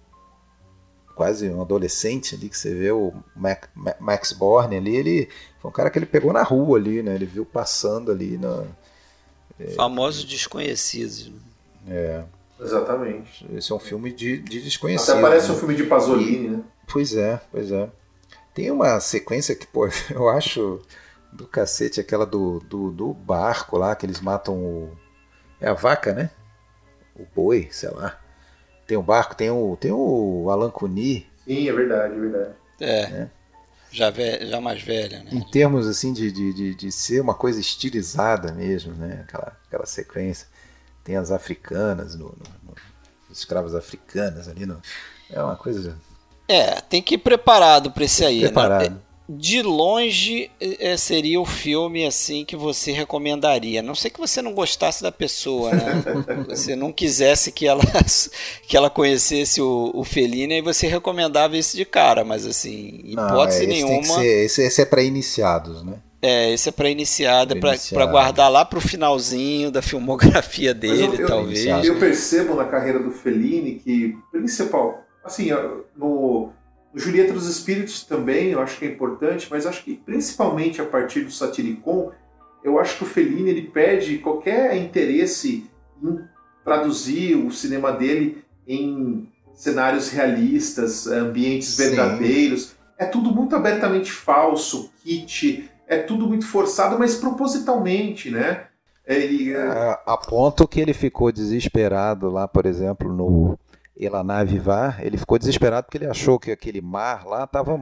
[1.14, 3.68] quase um adolescente ali que você vê o Mac,
[4.00, 5.28] Max Borne ali, ele
[5.64, 7.14] foi um cara que ele pegou na rua ali, né?
[7.14, 8.64] Ele viu passando ali na
[9.58, 11.32] é, famosos desconhecidos.
[11.88, 12.22] É.
[12.60, 13.46] Exatamente.
[13.56, 15.12] Esse é um filme de, de desconhecido.
[15.12, 15.54] Até parece né?
[15.54, 16.62] um filme de Pasolini, e, né?
[16.86, 17.88] Pois é, pois é.
[18.52, 20.82] Tem uma sequência que, pô, eu acho
[21.32, 24.98] do cacete, aquela do, do, do barco lá, que eles matam o.
[25.62, 26.30] É a vaca, né?
[27.18, 28.20] O boi, sei lá.
[28.86, 31.26] Tem o barco, tem o, tem o Alan Cuni.
[31.46, 32.54] Sim, é verdade, é verdade.
[32.80, 33.08] É.
[33.08, 33.30] Né?
[33.94, 35.30] Já, já mais velha, né?
[35.32, 39.20] Em termos assim de, de, de, ser uma coisa estilizada mesmo, né?
[39.22, 40.48] Aquela, aquela sequência.
[41.04, 42.74] Tem as africanas, no, no, no
[43.30, 44.66] os escravos africanas ali.
[44.66, 44.82] No,
[45.30, 45.96] é uma coisa.
[46.48, 48.40] É, tem que ir preparado para esse aí.
[48.40, 48.46] Né?
[48.48, 48.90] Preparado.
[48.90, 48.96] Né?
[49.28, 53.82] De longe é, seria o filme assim que você recomendaria.
[53.82, 56.02] Não sei que você não gostasse da pessoa, né?
[56.48, 57.82] você não quisesse que ela
[58.68, 63.66] que ela conhecesse o, o Felina e você recomendava esse de cara, mas assim, hipótese
[63.66, 64.18] não, é, nenhuma.
[64.18, 65.94] Ser, esse, esse, é para iniciados, né?
[66.20, 71.20] É, esse é para iniciado, é para guardar lá para o finalzinho da filmografia dele,
[71.20, 71.66] eu, talvez.
[71.66, 75.50] Eu, eu percebo na carreira do Fellini que principal, assim,
[75.94, 76.50] no
[76.94, 80.86] o Julieta dos Espíritos também, eu acho que é importante, mas acho que principalmente a
[80.86, 82.12] partir do Satiricon,
[82.62, 85.68] eu acho que o Fellini ele perde qualquer interesse
[86.02, 86.20] em
[86.64, 92.74] traduzir o cinema dele em cenários realistas, ambientes verdadeiros.
[92.96, 98.66] É tudo muito abertamente falso, kit, é tudo muito forçado, mas propositalmente, né?
[99.06, 99.60] Ele, é...
[99.60, 103.58] a, a ponto que ele ficou desesperado lá, por exemplo, no
[103.96, 107.80] Elaná Vivar, ele ficou desesperado porque ele achou que aquele mar lá tava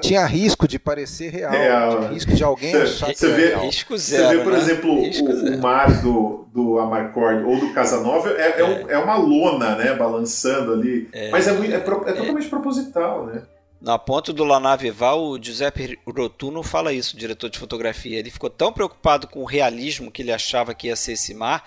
[0.00, 1.98] tinha risco de parecer real, real.
[1.98, 4.58] tinha risco de alguém achar você que vê, risco zero, Você vê, por né?
[4.58, 8.64] exemplo, o, o, mar do, do Amarcord ou do Casanova é, é.
[8.64, 11.30] Um, é, uma lona, né, balançando ali, é.
[11.30, 13.42] mas é, muito, é, é, totalmente proposital, né?
[13.80, 18.18] Na ponto do Lanavival, o Giuseppe Rotuno fala isso, o diretor de fotografia.
[18.18, 21.64] Ele ficou tão preocupado com o realismo que ele achava que ia ser esse mar,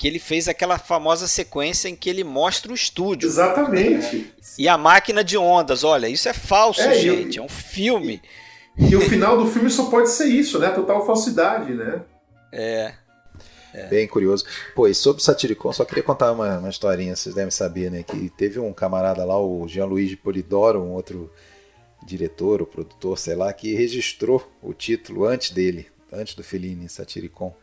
[0.00, 3.26] que ele fez aquela famosa sequência em que ele mostra o estúdio.
[3.26, 4.32] Exatamente.
[4.58, 8.22] E a máquina de ondas, olha, isso é falso, é, gente, é um filme.
[8.78, 10.70] E, o final do filme só pode ser isso, né?
[10.70, 12.00] Total falsidade, né?
[12.50, 12.94] É.
[13.74, 13.88] É.
[13.88, 14.46] Bem curioso.
[14.74, 18.02] Pô, e sobre Satiricon, só queria contar uma, uma historinha, vocês devem saber, né?
[18.02, 21.30] Que teve um camarada lá, o Jean-Louis Polidoro, um outro
[22.06, 27.54] diretor, ou produtor, sei lá, que registrou o título antes dele, antes do Fellini, Satiricon.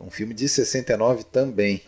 [0.00, 1.82] Um filme de 69 também.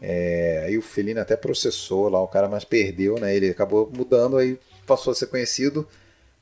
[0.00, 3.34] É, aí o Felino até processou lá o cara, mas perdeu, né?
[3.34, 5.86] Ele acabou mudando, aí passou a ser conhecido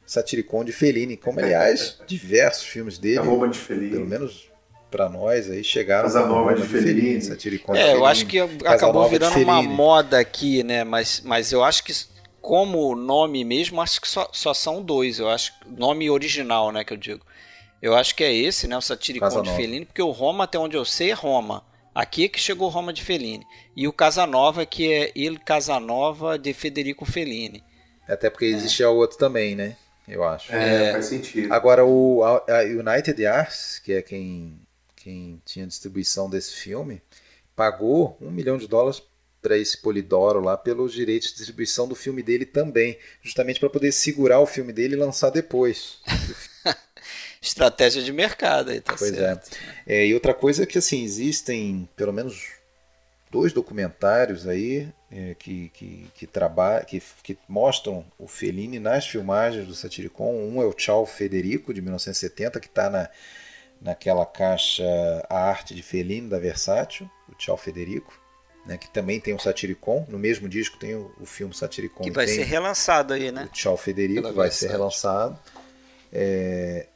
[0.04, 3.90] Satiricon de Fellini, como aliás diversos filmes dele, Arroba de Fellini.
[3.90, 4.50] pelo menos
[4.90, 8.38] para nós aí chegaram Casa Nova de, de Fellini, Fellini Satiricon é, eu acho que
[8.64, 10.84] acabou virando uma moda aqui, né?
[10.84, 11.92] Mas, mas eu acho que
[12.46, 15.18] como nome mesmo, acho que só, só são dois.
[15.18, 16.84] Eu acho nome original, né?
[16.84, 17.25] Que eu digo.
[17.86, 18.76] Eu acho que é esse, né?
[18.76, 21.64] O Satiricon de Fellini, porque o Roma, até onde eu sei, é Roma.
[21.94, 23.46] Aqui é que chegou Roma de Fellini.
[23.76, 27.62] E o Casanova, que é Il Casanova de Federico Fellini.
[28.08, 28.88] Até porque existia é.
[28.88, 29.76] o outro também, né?
[30.08, 30.52] Eu acho.
[30.52, 31.54] É, é, faz sentido.
[31.54, 34.60] Agora, o a United Arts, que é quem,
[34.96, 37.00] quem tinha distribuição desse filme,
[37.54, 39.00] pagou um milhão de dólares
[39.40, 43.92] para esse Polidoro lá pelos direitos de distribuição do filme dele também, justamente para poder
[43.92, 46.00] segurar o filme dele e lançar depois.
[47.46, 49.16] estratégia de mercado aí, tá pois é.
[49.16, 49.50] certo.
[49.86, 49.98] É.
[49.98, 50.06] é.
[50.06, 52.56] E outra coisa é que assim, existem pelo menos
[53.30, 59.66] dois documentários aí é, que, que, que, traba, que, que mostram o Fellini nas filmagens
[59.66, 60.32] do Satiricon.
[60.32, 63.08] Um é o Tchau Federico, de 1970, que está na,
[63.80, 64.84] naquela caixa
[65.28, 68.24] A Arte de Fellini, da Versátil, o Tchau Federico.
[68.64, 72.02] Né, que também tem o Satiricon, no mesmo disco tem o, o filme Satiricon.
[72.02, 73.44] Que vai ser relançado aí, né?
[73.44, 75.38] O Tchau Federico Pela vai ser relançado.
[76.12, 76.88] É,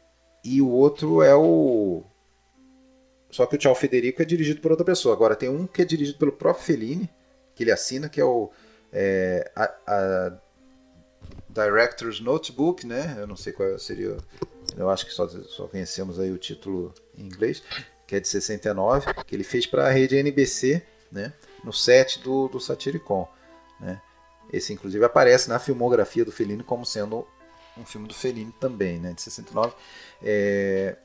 [0.45, 2.03] e o outro é o.
[3.30, 5.14] Só que o Tchau Federico é dirigido por outra pessoa.
[5.14, 7.09] Agora tem um que é dirigido pelo próprio Fellini,
[7.55, 8.51] que ele assina, que é o.
[8.93, 10.32] É, a, a
[11.49, 13.16] Director's Notebook, né?
[13.18, 14.16] Eu não sei qual seria.
[14.76, 17.62] Eu acho que só, só conhecemos aí o título em inglês,
[18.07, 21.32] que é de 69, que ele fez para a rede NBC, né?
[21.64, 23.28] No set do, do Satiricon,
[23.80, 24.01] né?
[24.53, 27.26] Esse, inclusive, aparece na filmografia do Fellini como sendo
[27.77, 29.75] um filme do Fellini também, né, de 69.
[30.23, 30.97] É...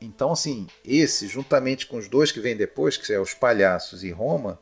[0.00, 4.10] Então, assim, esse, juntamente com os dois que vêm depois, que é Os Palhaços e
[4.10, 4.60] Roma,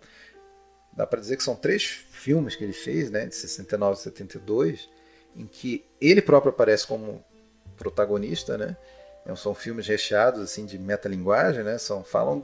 [0.92, 4.88] dá para dizer que são três filmes que ele fez, né, de 69 e 72,
[5.36, 7.24] em que ele próprio aparece como
[7.76, 8.76] protagonista, né?
[9.36, 11.78] São filmes recheados assim de metalinguagem, né?
[11.78, 12.42] São falam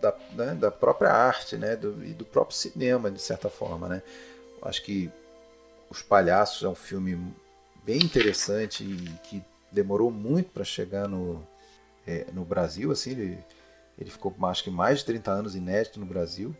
[0.00, 1.74] da, né, da própria arte, né?
[1.74, 4.02] Do, e do próprio cinema de certa forma, né?
[4.62, 5.10] Acho que
[5.92, 7.18] Os Palhaços é um filme
[7.84, 11.46] bem interessante e que demorou muito para chegar no,
[12.06, 13.38] é, no Brasil, assim, ele,
[13.98, 16.56] ele ficou acho que mais de 30 anos inédito no Brasil,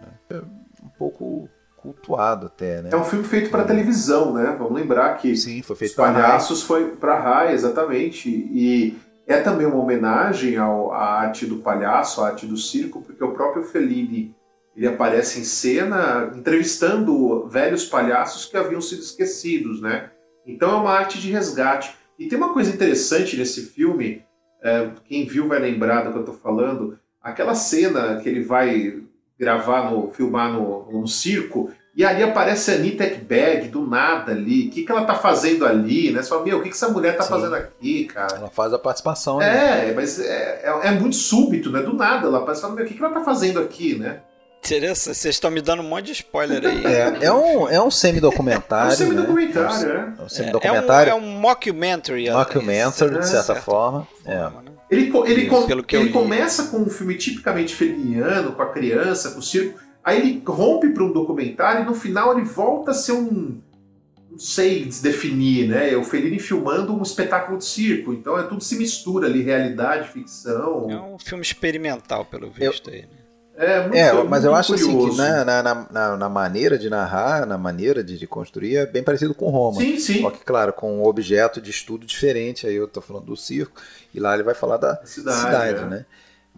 [0.00, 0.08] né?
[0.30, 0.36] é
[0.84, 2.90] um pouco cultuado até, né?
[2.92, 4.54] É um filme feito para televisão, né?
[4.56, 9.66] Vamos lembrar que Sim, foi feito Os Palhaços foi para Rai, exatamente, e é também
[9.66, 14.32] uma homenagem ao, à arte do palhaço, à arte do circo, porque o próprio Fellini
[14.76, 20.10] ele aparece em cena entrevistando velhos palhaços que haviam sido esquecidos, né?
[20.46, 21.96] Então é uma arte de resgate.
[22.18, 24.22] E tem uma coisa interessante nesse filme,
[24.62, 29.02] é, quem viu vai lembrar do que eu estou falando, aquela cena que ele vai
[29.38, 34.68] gravar, no, filmar no, no circo, e ali aparece a Anitta Ekberg do nada ali.
[34.68, 36.22] O que, que ela tá fazendo ali, né?
[36.22, 37.30] Você fala, meu, o que, que essa mulher tá Sim.
[37.30, 38.36] fazendo aqui, cara?
[38.36, 39.88] Ela faz a participação, né?
[39.88, 41.80] É, mas é, é, é, muito súbito, né?
[41.80, 42.26] Do nada.
[42.26, 44.20] Ela aparece falando, meu, o que, que ela tá fazendo aqui, né?
[44.66, 46.84] Interessante, vocês estão me dando um monte de spoiler aí.
[46.84, 48.90] É, é um, é um semi-documentário.
[48.90, 50.14] É um semi-documentário, né?
[50.18, 50.22] é.
[50.22, 51.10] Um semi-documentário.
[51.10, 52.30] É, um, é um mockumentary.
[52.30, 54.06] Mockumentary, de certa forma.
[54.24, 54.40] É.
[54.40, 54.72] Forma, né?
[54.90, 59.42] Ele, ele, com, ele começa com um filme tipicamente feliniano, com a criança, com o
[59.42, 59.80] circo.
[60.04, 63.60] Aí ele rompe para um documentário e no final ele volta a ser um.
[64.30, 65.92] Não sei definir, né?
[65.92, 68.12] É o Fellini filmando um espetáculo de circo.
[68.12, 70.88] Então é tudo se mistura ali, realidade, ficção.
[70.90, 73.15] É um filme experimental, pelo visto eu, aí, né?
[73.56, 74.98] É, muito, é, mas eu acho curioso.
[74.98, 78.86] assim que na, na, na, na, maneira de narrar, na maneira de, de, construir, é
[78.86, 79.80] bem parecido com Roma.
[79.80, 80.20] Sim, sim.
[80.20, 82.66] Só que, claro, com um objeto de estudo diferente.
[82.66, 83.80] Aí eu estou falando do circo,
[84.12, 85.86] e lá ele vai falar da cidade, cidade é.
[85.86, 86.06] né?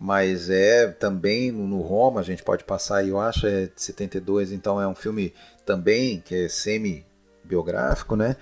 [0.01, 4.81] Mas é também no Roma, a gente pode passar, eu acho, é de 72, então
[4.81, 5.33] é um filme
[5.67, 8.37] também que é semi-biográfico, né?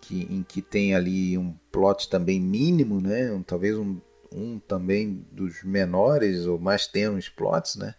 [0.00, 3.30] Que, em que tem ali um plot também mínimo, né?
[3.30, 4.00] Um, talvez um,
[4.34, 7.94] um também dos menores ou mais tênues plots, né?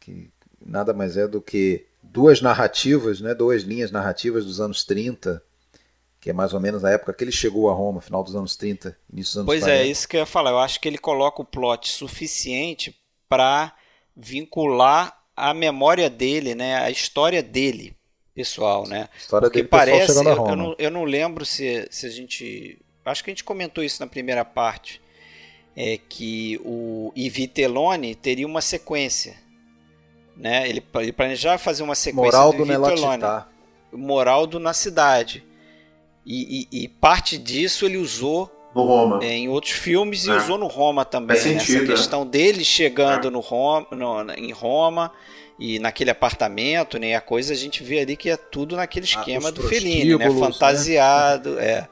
[0.00, 0.30] Que
[0.64, 3.34] nada mais é do que duas narrativas, né?
[3.34, 5.42] Duas linhas narrativas dos anos 30,
[6.20, 8.56] que é mais ou menos a época que ele chegou a Roma, final dos anos
[8.56, 9.78] 30, início dos anos pois 40.
[9.78, 10.50] Pois é, isso que eu ia falar.
[10.50, 13.74] Eu acho que ele coloca o plot suficiente para
[14.16, 16.76] vincular a memória dele, né?
[16.76, 17.94] A história dele,
[18.34, 19.08] pessoal, né?
[19.18, 20.16] História Porque dele, parece.
[20.16, 22.80] Eu, eu, não, eu não lembro se, se a gente...
[23.04, 25.00] Acho que a gente comentou isso na primeira parte
[25.76, 29.36] é que o Ivitelone teria uma sequência.
[30.34, 30.68] Né?
[30.68, 33.24] Ele, ele planejava fazer uma sequência Moraldo do Ivitelone.
[33.92, 35.44] Moraldo na cidade.
[36.24, 39.24] E, e, e, parte disso ele usou no Roma.
[39.24, 40.36] É, em outros filmes e é.
[40.36, 41.36] usou no Roma também.
[41.36, 42.24] Faz sentido, Essa questão é.
[42.24, 43.30] dele chegando é.
[43.30, 45.12] no Roma, no, em Roma
[45.58, 47.14] e naquele apartamento, né?
[47.14, 50.16] A coisa a gente vê ali que é tudo naquele ah, esquema ah, do Fellini,
[50.16, 50.30] né?
[50.30, 51.64] Fantasiado, né?
[51.64, 51.88] é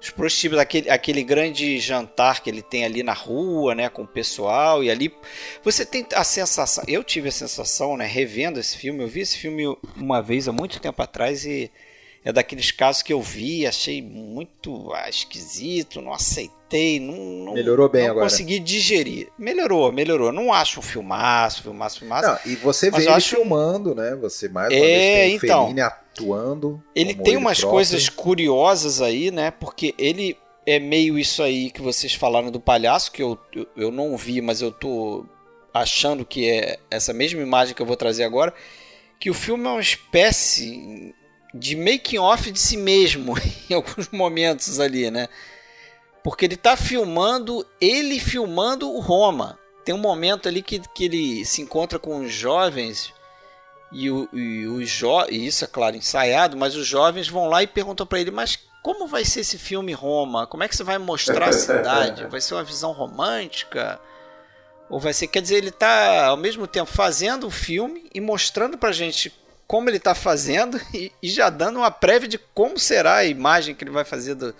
[0.00, 4.06] os prostíbulos, aquele, aquele grande jantar que ele tem ali na rua, né, com o
[4.06, 5.12] pessoal, e ali
[5.62, 9.36] você tem a sensação, eu tive a sensação, né, revendo esse filme, eu vi esse
[9.36, 9.64] filme
[9.96, 11.70] uma vez há muito tempo atrás e
[12.24, 17.88] é daqueles casos que eu vi, achei muito ah, esquisito, não aceitei, não, não melhorou
[17.88, 18.26] bem não agora.
[18.26, 19.28] consegui digerir.
[19.38, 20.32] Melhorou, melhorou.
[20.32, 22.28] Não acho um filmaço, filmaço, filmaço.
[22.28, 23.36] Não, e você vê ele acho...
[23.36, 24.16] filmando, né?
[24.16, 26.82] Você mais uma é, vez tem então, atuando.
[26.94, 27.76] Ele tem umas próprio.
[27.76, 29.50] coisas curiosas aí, né?
[29.50, 33.90] Porque ele é meio isso aí que vocês falaram do palhaço, que eu, eu, eu
[33.90, 35.24] não vi, mas eu tô
[35.72, 38.52] achando que é essa mesma imagem que eu vou trazer agora.
[39.18, 41.14] Que o filme é uma espécie
[41.58, 43.34] de making off de si mesmo
[43.68, 45.28] em alguns momentos ali, né?
[46.22, 49.58] Porque ele tá filmando, ele filmando o Roma.
[49.84, 53.12] Tem um momento ali que, que ele se encontra com os jovens
[53.90, 57.62] e, o, e os jo e isso é claro ensaiado, mas os jovens vão lá
[57.62, 60.46] e perguntam para ele, mas como vai ser esse filme Roma?
[60.46, 62.26] Como é que você vai mostrar a cidade?
[62.28, 64.00] Vai ser uma visão romântica?
[64.88, 68.78] Ou vai ser, quer dizer, ele está ao mesmo tempo fazendo o filme e mostrando
[68.78, 69.30] pra gente
[69.68, 73.74] como ele está fazendo e, e, já dando uma prévia de como será a imagem
[73.74, 74.54] que ele vai fazer do,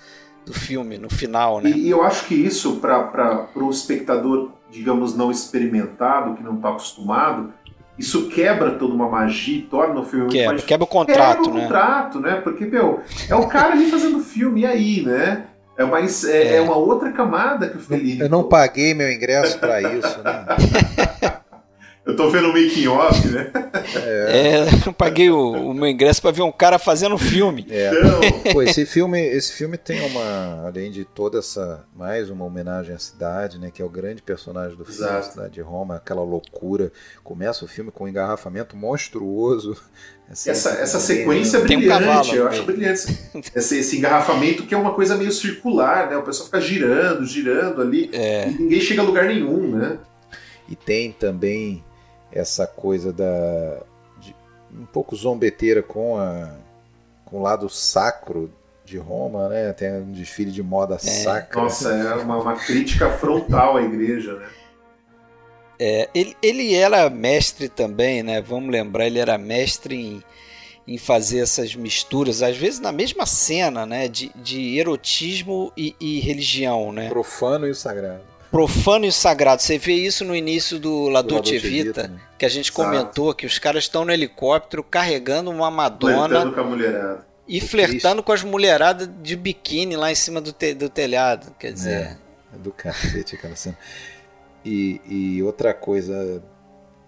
[0.44, 1.70] do filme no final, né?
[1.70, 6.68] E, e eu acho que isso, para o espectador, digamos, não experimentado, que não está
[6.68, 7.54] acostumado,
[7.98, 10.64] isso quebra toda uma magia, torna o filme quebra, mais...
[10.64, 11.62] quebra o contrato, quebra o né?
[11.62, 12.40] contrato, né?
[12.42, 15.46] Porque, meu, é o cara ali fazendo filme, e aí, né?
[15.76, 16.56] É, mais, é, é.
[16.56, 18.20] é uma outra camada que o Felipe.
[18.20, 20.44] Eu não paguei meu ingresso para isso, né?
[22.08, 23.52] Eu tô vendo o making off, né?
[23.94, 27.66] É, é eu paguei o, o, meu ingresso para ver um cara fazendo um filme.
[27.68, 27.90] É.
[27.92, 28.52] Então...
[28.54, 32.98] Pô, esse filme, esse filme tem uma, além de toda essa, mais uma homenagem à
[32.98, 35.18] cidade, né, que é o grande personagem do filme, Exato.
[35.18, 36.90] a cidade de Roma, aquela loucura.
[37.22, 39.76] Começa o filme com um engarrafamento monstruoso.
[40.30, 43.18] Assim, essa, essa sequência é brilhante, um cavalo, eu acho brilhante.
[43.54, 46.16] Esse, esse, engarrafamento que é uma coisa meio circular, né?
[46.16, 48.48] O pessoal fica girando, girando ali, é.
[48.48, 49.98] e ninguém chega a lugar nenhum, né?
[50.68, 51.82] E tem também
[52.32, 53.82] essa coisa da
[54.20, 54.34] de,
[54.72, 56.50] um pouco zombeteira com a
[57.24, 58.50] com o lado sacro
[58.84, 59.72] de Roma, né?
[59.74, 60.98] Tem um desfile de moda é.
[60.98, 61.62] sacra.
[61.62, 64.48] Nossa, é uma, uma crítica frontal à igreja, né?
[65.78, 68.40] É, ele, ele era mestre também, né?
[68.40, 70.24] Vamos lembrar, ele era mestre em,
[70.86, 74.08] em fazer essas misturas, às vezes na mesma cena, né?
[74.08, 77.10] De, de erotismo e, e religião, né?
[77.10, 79.62] Profano e o sagrado profano e sagrado.
[79.62, 82.20] Você vê isso no início do La Dolce Vita, Vita né?
[82.38, 86.50] que a gente comentou, que os caras estão no helicóptero carregando uma Madonna.
[86.50, 87.26] com a mulherada.
[87.46, 91.54] E flertando com as mulheradas de biquíni lá em cima do, te, do telhado.
[91.58, 91.92] Quer dizer.
[91.92, 92.16] É,
[92.54, 93.78] é do cacete aquela cena.
[94.64, 96.42] E, e outra coisa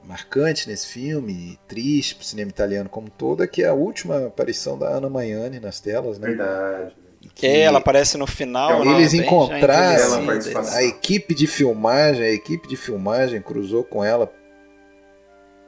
[0.02, 4.26] marcante nesse filme, triste pro cinema italiano como um todo, é que é a última
[4.26, 6.28] aparição da Ana Maiani nas telas, né?
[6.28, 6.96] Verdade.
[7.34, 8.84] Que é, ela aparece no final.
[8.84, 10.26] Eles encontraram
[10.72, 14.32] a equipe de filmagem, a equipe de filmagem cruzou com ela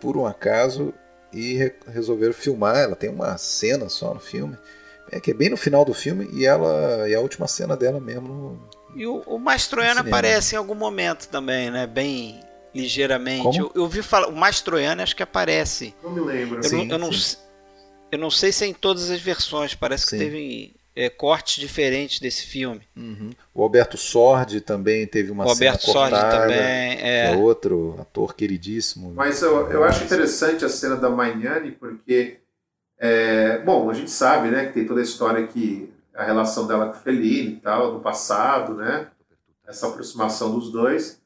[0.00, 0.94] por um acaso
[1.32, 2.78] e re resolveram filmar.
[2.78, 4.57] Ela tem uma cena só no filme,
[5.11, 8.00] é que é bem no final do filme e ela e a última cena dela
[8.00, 8.28] mesmo.
[8.28, 11.86] No, e o, o Mastroianni aparece em algum momento também, né?
[11.86, 12.40] Bem
[12.74, 13.59] ligeiramente.
[13.59, 15.94] Eu, eu, vi falar, o Mastroianni acho que aparece.
[16.03, 16.59] Não me lembro.
[16.59, 17.11] Eu, sim, não, eu, não,
[18.12, 19.74] eu não sei se é em todas as versões.
[19.74, 20.18] Parece sim.
[20.18, 22.82] que teve é, cortes diferentes desse filme.
[22.97, 23.30] Uhum.
[23.55, 26.30] O Alberto Sordi também teve uma o Alberto cena cortada.
[26.30, 27.32] Sordi também é...
[27.32, 29.12] é outro ator queridíssimo.
[29.14, 32.38] Mas eu, eu acho interessante a cena da Magnani porque
[32.99, 36.86] é, bom, a gente sabe, né, que tem toda a história que a relação dela
[36.86, 39.09] com o Fellini e tal, do passado, né,
[39.66, 41.20] essa aproximação dos dois.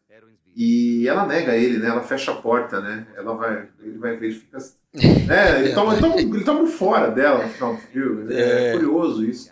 [0.59, 1.89] E ela nega ele, né?
[1.89, 3.07] Ela fecha a porta, né?
[3.15, 4.57] Ela vai, ele vai ver, ele fica
[5.31, 8.35] é, ele toma, ele, toma, ele toma fora dela no final do filme.
[8.35, 9.51] É, é curioso isso.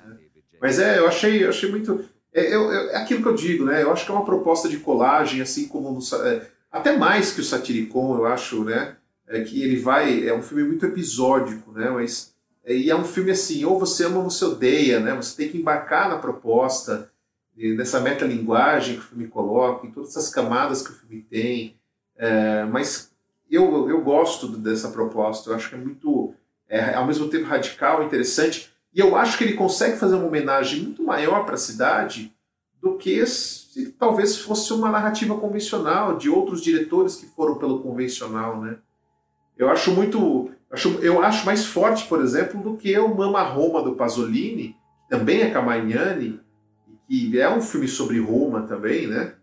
[0.65, 2.07] Mas é, eu achei, eu achei muito.
[2.33, 3.83] É, eu, é aquilo que eu digo, né?
[3.83, 7.43] Eu acho que é uma proposta de colagem, assim como no, é, até mais que
[7.43, 8.97] o Satiricon, eu acho, né?
[9.29, 10.27] É que ele vai.
[10.27, 11.91] É um filme muito episódico, né?
[11.91, 12.33] Mas.
[12.65, 15.15] É, e é um filme assim, ou você ama ou você odeia, né?
[15.17, 17.11] Você tem que embarcar na proposta,
[17.55, 21.77] nessa metalinguagem que o filme coloca, em todas essas camadas que o filme tem.
[22.17, 23.13] É, mas
[23.51, 26.33] eu, eu gosto dessa proposta, eu acho que é muito,
[26.67, 30.83] é, ao mesmo tempo radical, interessante, e eu acho que ele consegue fazer uma homenagem
[30.83, 32.33] muito maior para a cidade
[32.81, 38.61] do que se talvez fosse uma narrativa convencional de outros diretores que foram pelo convencional,
[38.61, 38.77] né?
[39.57, 43.83] Eu acho muito, acho, eu acho mais forte, por exemplo, do que o Mama Roma
[43.83, 44.77] do Pasolini,
[45.09, 46.41] também é Camagnani,
[47.09, 49.35] que é um filme sobre Roma também, né?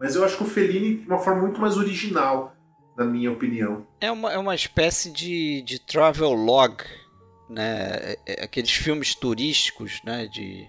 [0.00, 2.54] Mas eu acho que o Fellini de uma forma muito mais original
[2.96, 3.86] na minha opinião.
[4.00, 6.76] É uma, é uma espécie de, de travel log,
[7.54, 7.86] né?
[7.86, 10.26] É, é, aqueles filmes turísticos, né?
[10.26, 10.68] De,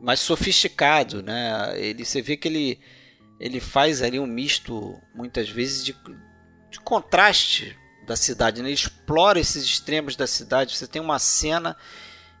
[0.00, 1.72] mais sofisticado, né?
[1.76, 2.80] Ele, você vê que ele,
[3.38, 5.94] ele faz ali um misto, muitas vezes, de,
[6.70, 7.76] de contraste
[8.06, 8.62] da cidade.
[8.62, 8.68] Né?
[8.68, 10.76] Ele explora esses extremos da cidade.
[10.76, 11.76] Você tem uma cena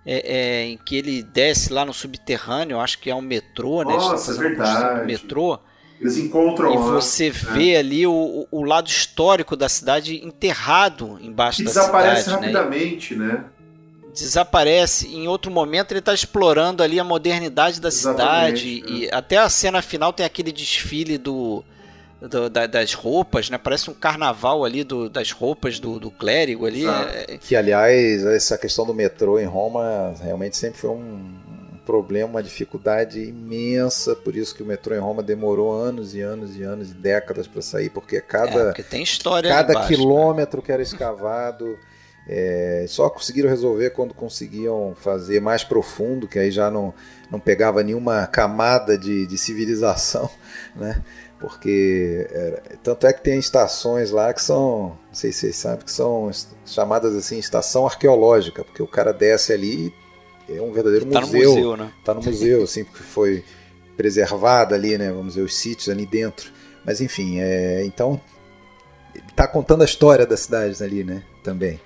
[0.06, 3.94] é, é, em que ele desce lá no subterrâneo, acho que é um metrô, né?
[3.94, 5.06] Nossa, é verdade.
[5.06, 5.58] metrô.
[6.00, 7.36] Eles encontram E você né?
[7.52, 12.46] vê ali o, o lado histórico da cidade enterrado embaixo da desaparece cidade.
[12.46, 13.26] Desaparece rapidamente, né?
[13.26, 13.44] né?
[14.24, 15.08] Desaparece.
[15.08, 18.84] Em outro momento ele está explorando ali a modernidade da Exatamente, cidade.
[18.86, 19.06] É.
[19.06, 21.64] E até a cena final tem aquele desfile do,
[22.20, 23.58] do da, das roupas, né?
[23.58, 26.86] Parece um carnaval ali do, das roupas do, do clérigo ali.
[26.86, 27.38] É...
[27.38, 31.34] Que, aliás, essa questão do metrô em Roma realmente sempre foi um,
[31.90, 36.56] problema, uma dificuldade imensa, por isso que o metrô em Roma demorou anos e anos
[36.56, 40.60] e anos e décadas para sair, porque cada, é, porque tem história cada embaixo, quilômetro
[40.60, 40.66] né?
[40.66, 41.76] que era escavado
[42.32, 46.94] é, só conseguiram resolver quando conseguiam fazer mais profundo, que aí já não,
[47.28, 50.30] não pegava nenhuma camada de, de civilização,
[50.76, 51.02] né?
[51.40, 55.84] Porque é, tanto é que tem estações lá que são, não sei se vocês sabem,
[55.84, 56.30] que são
[56.64, 59.92] chamadas assim estação arqueológica, porque o cara desce ali
[60.48, 61.40] é um verdadeiro tá museu.
[61.40, 61.92] No museu né?
[62.04, 63.42] Tá no museu, assim, porque foi
[63.96, 65.10] preservada ali, né?
[65.10, 66.52] Vamos dizer, os sítios ali dentro.
[66.84, 68.20] Mas enfim, é, então
[69.28, 71.24] está contando a história das cidades ali, né?
[71.42, 71.80] Também.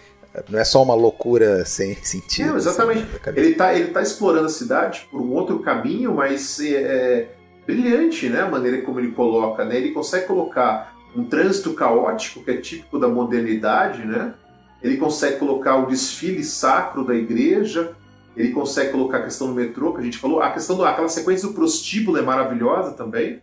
[0.48, 2.48] Não é só uma loucura sem sentido.
[2.48, 3.02] Não, exatamente.
[3.02, 7.34] Assim, ele está ele tá explorando a cidade por um outro caminho, mas é, é,
[7.66, 8.42] brilhante, né?
[8.42, 9.76] A maneira como ele coloca, né?
[9.76, 14.34] Ele consegue colocar um trânsito caótico que é típico da modernidade, né?
[14.82, 17.96] Ele consegue colocar o desfile sacro da igreja,
[18.36, 21.08] ele consegue colocar a questão do metrô, que a gente falou, a questão do, aquela
[21.08, 23.40] sequência do prostíbulo é maravilhosa também,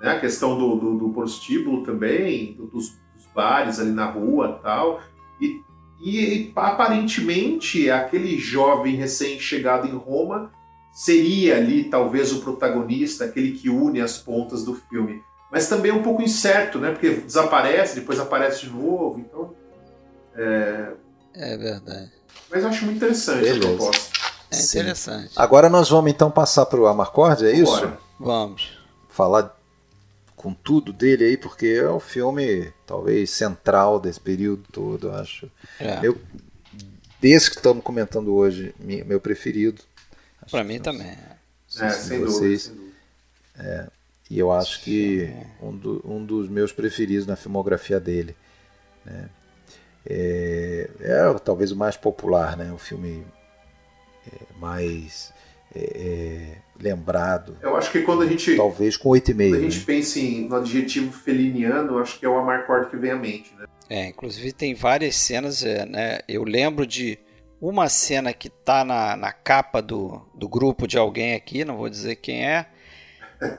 [0.00, 0.12] né?
[0.12, 2.96] A questão do, do, do prostíbulo também, dos, dos,
[3.34, 5.02] bares ali na rua tal,
[5.38, 5.60] e,
[6.00, 10.50] e aparentemente aquele jovem recém-chegado em Roma
[10.92, 15.94] seria ali talvez o protagonista, aquele que une as pontas do filme mas também é
[15.94, 16.90] um pouco incerto, né?
[16.90, 19.54] Porque desaparece, depois aparece de novo, então.
[20.34, 20.92] É,
[21.34, 22.12] é verdade.
[22.50, 23.58] Mas eu acho muito interessante Beleza.
[23.58, 24.18] a proposta.
[24.50, 25.28] É interessante.
[25.28, 25.34] Sim.
[25.36, 27.90] Agora nós vamos então passar para o Amarcord, é isso?
[28.18, 28.78] Vamos.
[29.08, 29.55] Falar
[30.36, 35.50] com tudo dele aí, porque é o filme talvez central desse período todo, eu acho.
[35.80, 35.98] É.
[36.00, 36.16] Meu,
[37.20, 39.82] desse que estamos comentando hoje, meu preferido.
[40.50, 41.16] Para mim também.
[41.80, 42.62] É, sem vocês.
[42.62, 42.92] Sem dúvida.
[43.58, 43.86] É,
[44.30, 48.36] e eu acho que um, do, um dos meus preferidos na filmografia dele.
[49.04, 49.30] Né?
[50.04, 52.72] É, é, talvez o mais popular, né?
[52.72, 53.26] o filme
[54.26, 55.32] é, mais
[55.76, 57.56] é, é lembrado.
[57.60, 58.56] Eu acho que quando a gente.
[58.56, 59.36] Talvez com 8,5.
[59.36, 59.84] Quando a gente né?
[59.86, 63.54] pensa em, no adjetivo feliniano, eu acho que é o Amarcord que vem à mente.
[63.58, 63.66] Né?
[63.88, 66.20] É, inclusive tem várias cenas, é, né?
[66.28, 67.18] Eu lembro de
[67.60, 71.88] uma cena que tá na, na capa do, do grupo de alguém aqui, não vou
[71.88, 72.66] dizer quem é,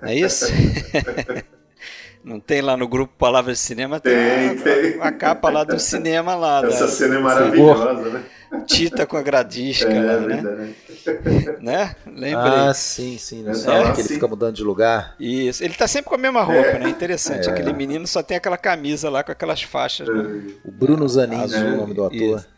[0.01, 0.45] é isso?
[2.27, 4.01] Não tem lá no grupo Palavras de Cinema?
[4.01, 5.01] Tem, tem, a, tem.
[5.01, 6.61] A, a, capa lá do cinema lá.
[6.65, 8.23] Essa da, cena é maravilhosa, né?
[8.65, 10.73] Tita com a gradisca é, lá, né?
[11.61, 11.95] né?
[12.05, 12.35] Lembrei.
[12.35, 13.43] Ah, sim, sim.
[13.43, 15.15] Não é, que ele fica mudando de lugar.
[15.17, 15.63] Isso.
[15.63, 16.79] Ele tá sempre com a mesma roupa, é.
[16.79, 16.89] né?
[16.89, 17.47] Interessante.
[17.47, 17.51] É.
[17.51, 20.09] Aquele menino só tem aquela camisa lá com aquelas faixas.
[20.09, 20.51] Né?
[20.65, 22.13] O Bruno Zanin, o nome do ator.
[22.13, 22.56] Isso.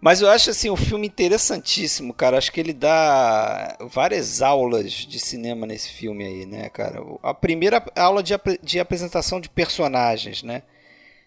[0.00, 2.38] Mas eu acho assim um filme interessantíssimo, cara.
[2.38, 7.02] Acho que ele dá várias aulas de cinema nesse filme aí, né, cara?
[7.22, 10.62] A primeira aula de, ap de apresentação de personagens, né?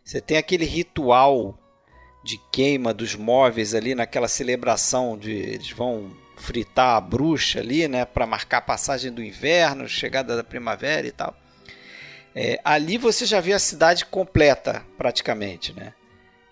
[0.04, 1.58] Você tem aquele ritual
[2.24, 8.06] de queima dos móveis ali naquela celebração de eles vão fritar a bruxa ali, né,
[8.06, 11.36] para marcar a passagem do inverno, chegada da primavera e tal.
[12.36, 15.94] É, ali você já vê a cidade completa, praticamente, né?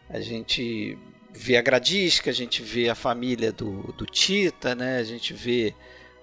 [0.10, 0.98] A gente
[1.34, 4.98] vê a Gradisca, a gente vê a família do, do Tita, né?
[4.98, 5.74] A gente vê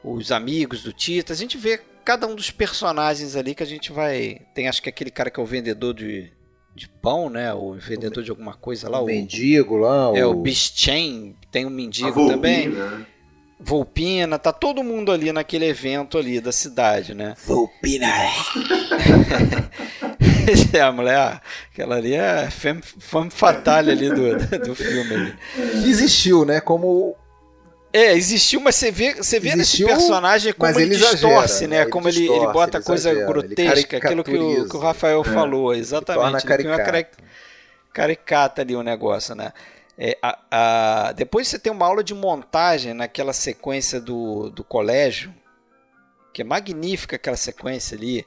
[0.03, 3.93] os amigos do Tita, a gente vê cada um dos personagens ali que a gente
[3.93, 4.41] vai.
[4.55, 6.33] Tem acho que aquele cara que é o vendedor de,
[6.75, 7.53] de pão, né?
[7.53, 9.01] O vendedor de alguma coisa lá.
[9.01, 10.13] O, o mendigo lá.
[10.17, 12.73] É, o, o Bichain, tem um mendigo também.
[13.61, 17.35] Volpina, tá todo mundo ali naquele evento ali da cidade, né?
[17.45, 18.07] Volpina!
[20.73, 21.41] é, a mulher,
[21.73, 25.15] aquela ali é femme, femme fatale ali do, do filme.
[25.15, 25.35] Ali.
[25.89, 26.61] Existiu, né?
[26.61, 27.17] Como
[27.93, 31.69] é, existiu, mas você vê, você vê existiu, nesse personagem como ele, ele distorce, exagera,
[31.69, 31.81] né?
[31.83, 34.79] Ele como distorce, ele, ele bota ele coisa exagera, grotesca, aquilo que o, que o
[34.79, 36.47] Rafael é, falou, exatamente.
[36.47, 37.07] Ele tem uma
[37.93, 39.53] caricata ali o negócio, né?
[39.99, 45.35] É, a, a, depois você tem uma aula de montagem naquela sequência do, do colégio,
[46.33, 48.25] que é magnífica aquela sequência ali,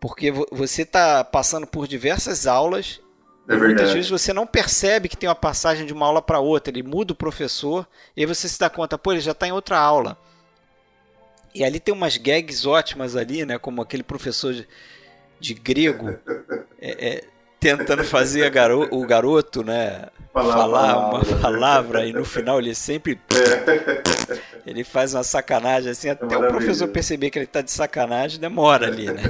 [0.00, 3.00] porque você está passando por diversas aulas
[3.48, 6.72] é muitas vezes você não percebe que tem uma passagem de uma aula para outra,
[6.72, 9.52] ele muda o professor e aí você se dá conta, pô, ele já está em
[9.52, 10.16] outra aula.
[11.54, 13.58] E ali tem umas gags ótimas ali, né?
[13.58, 14.66] Como aquele professor de,
[15.38, 16.18] de grego
[16.80, 17.24] é, é,
[17.62, 20.06] tentando fazer garo o garoto, né?
[20.32, 24.40] Falar, falar uma palavra e no final ele sempre é.
[24.66, 28.86] ele faz uma sacanagem assim até o professor perceber que ele está de sacanagem demora
[28.86, 29.22] ali, né?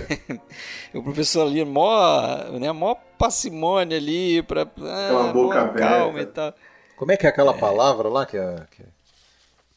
[0.95, 6.55] o professor ali mó, né, mó parcimônia ali para ah, boca calma e tal.
[6.97, 7.59] Como é que é aquela é.
[7.59, 8.85] palavra lá que, é, que,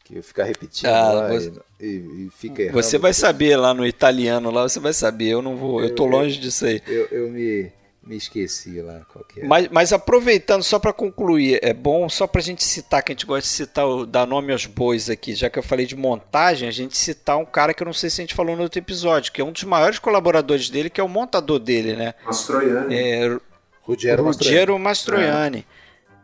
[0.04, 1.52] que fica repetindo ah, lá você,
[1.82, 2.82] e, e, fica errando?
[2.82, 5.30] Você vai saber lá no italiano lá, você vai saber.
[5.30, 6.82] Eu não vou, eu, eu tô longe disso aí.
[6.86, 7.72] Eu, eu me
[8.06, 9.44] me esqueci lá qualquer.
[9.44, 9.48] É.
[9.48, 13.16] Mas, mas aproveitando, só para concluir, é bom só para a gente citar, que a
[13.16, 16.68] gente gosta de citar, dar nome aos bois aqui, já que eu falei de montagem,
[16.68, 18.80] a gente citar um cara que eu não sei se a gente falou no outro
[18.80, 22.14] episódio, que é um dos maiores colaboradores dele, que é o montador dele, né?
[22.24, 22.96] Mastroianni.
[22.96, 23.38] É,
[23.82, 25.66] Ruggero, Ruggero Mastroianni.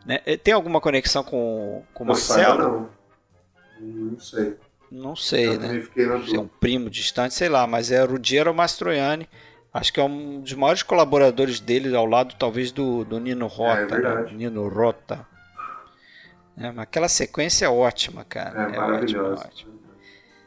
[0.04, 0.08] É.
[0.08, 0.20] Né?
[0.24, 2.58] É, tem alguma conexão com, com o Marcelo?
[2.58, 4.10] Não.
[4.10, 4.54] não sei.
[4.90, 5.82] Não sei, né?
[6.34, 9.26] É um primo distante, sei lá, mas é Ruggero Mastroianni
[9.72, 13.94] Acho que é um dos maiores colaboradores dele, ao lado talvez do, do Nino Rota.
[13.94, 14.32] É, né?
[14.32, 15.26] Nino Rota.
[16.56, 18.70] É, mas aquela sequência é ótima, cara.
[18.70, 19.46] É, é maravilhosa.
[19.46, 19.72] Ótima, ótima.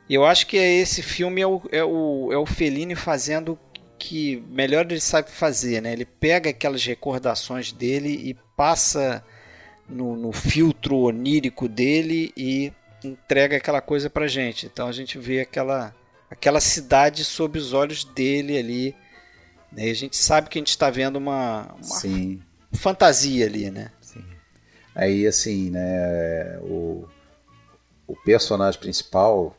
[0.07, 3.59] E eu acho que esse filme é o, é o, é o Fellini fazendo o
[3.97, 5.93] que melhor ele sabe fazer, né?
[5.93, 9.23] Ele pega aquelas recordações dele e passa
[9.89, 12.71] no, no filtro onírico dele e
[13.03, 14.67] entrega aquela coisa pra gente.
[14.67, 15.95] Então a gente vê aquela,
[16.29, 18.95] aquela cidade sob os olhos dele ali
[19.75, 22.41] E a gente sabe que a gente está vendo uma, uma Sim.
[22.73, 23.91] fantasia ali, né?
[24.01, 24.23] Sim.
[24.93, 27.07] Aí, assim, né, o,
[28.07, 29.55] o personagem principal,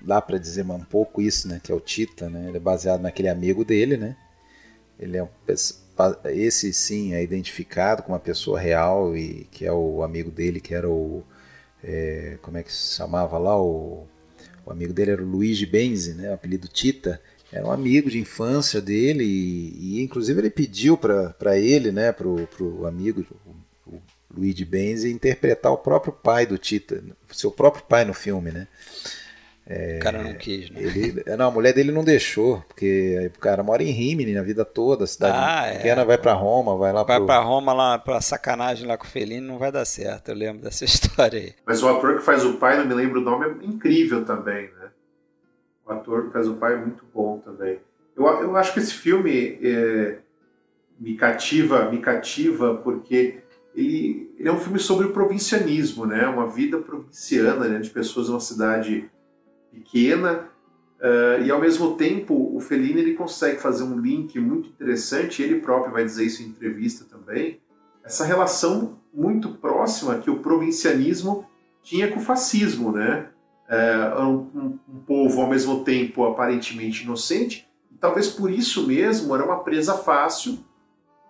[0.00, 2.48] dá para dizer um pouco isso, né, que é o Tita, né?
[2.48, 4.16] Ele é baseado naquele amigo dele, né?
[4.98, 5.28] Ele é um,
[6.26, 10.74] esse sim é identificado com uma pessoa real e que é o amigo dele, que
[10.74, 11.22] era o
[11.82, 14.06] é, como é que se chamava lá o,
[14.64, 16.30] o amigo dele era o Luigi Benzi, né?
[16.30, 17.20] O apelido Tita
[17.52, 22.46] era um amigo de infância dele e, e inclusive ele pediu para ele, né, pro,
[22.46, 24.02] pro amigo o, o
[24.36, 27.02] Luigi Benzi interpretar o próprio pai do Tita,
[27.32, 28.68] seu próprio pai no filme, né?
[29.72, 30.82] É, o cara não quis, né?
[30.82, 34.64] Ele, não, a mulher dele não deixou, porque o cara mora em Rimini a vida
[34.64, 36.04] toda, a cidade ah, pequena, é.
[36.04, 37.26] vai para Roma, vai lá Vai pro...
[37.26, 40.62] para Roma lá pra sacanagem lá com o Felino, não vai dar certo, eu lembro
[40.62, 41.54] dessa história aí.
[41.64, 44.64] Mas o ator que faz o pai, não me lembro o nome, é incrível também,
[44.64, 44.79] né?
[45.90, 47.80] O ator que faz o pai é muito bom também.
[48.16, 50.18] Eu, eu acho que esse filme é,
[50.98, 53.40] me cativa, me cativa porque
[53.74, 56.26] ele, ele é um filme sobre o provincianismo, né?
[56.28, 57.80] Uma vida provinciana, né?
[57.80, 59.10] De pessoas numa cidade
[59.72, 60.48] pequena
[61.00, 65.60] uh, e ao mesmo tempo o Fellini ele consegue fazer um link muito interessante ele
[65.60, 67.60] próprio vai dizer isso em entrevista também
[68.04, 71.46] essa relação muito próxima que o provincianismo
[71.82, 73.28] tinha com o fascismo né
[73.70, 79.44] uh, um, um, povo ao mesmo tempo aparentemente inocente e talvez por isso mesmo era
[79.44, 80.58] uma presa fácil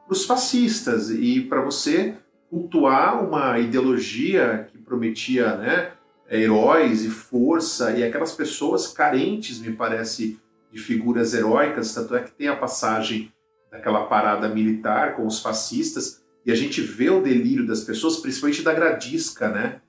[0.06, 2.14] para os fascistas e para você
[2.48, 5.92] cultuar uma ideologia que prometia né
[6.30, 10.38] heróis e força e aquelas pessoas carentes, me parece,
[10.72, 13.32] de figuras heróicas, tanto é que tem a passagem
[13.72, 18.62] daquela parada militar com os fascistas e a gente vê o delírio das pessoas, principalmente
[18.62, 19.80] da Gradisca, né?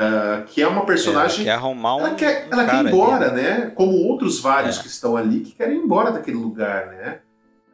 [0.00, 1.46] Uh, que é uma personagem.
[1.46, 2.00] É, ela quer arrumar um.
[2.00, 3.42] Ela quer, ela quer ir embora, ali.
[3.42, 3.72] né?
[3.74, 4.82] Como outros vários é.
[4.82, 7.20] que estão ali que querem ir embora daquele lugar, né?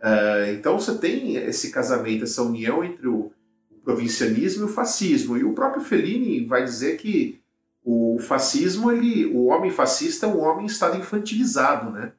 [0.03, 3.31] Uh, então você tem esse casamento, essa união entre o,
[3.71, 5.37] o provincianismo e o fascismo.
[5.37, 7.41] E o próprio Fellini vai dizer que
[7.85, 12.11] o fascismo, ele, o homem fascista é um homem em estado infantilizado, né?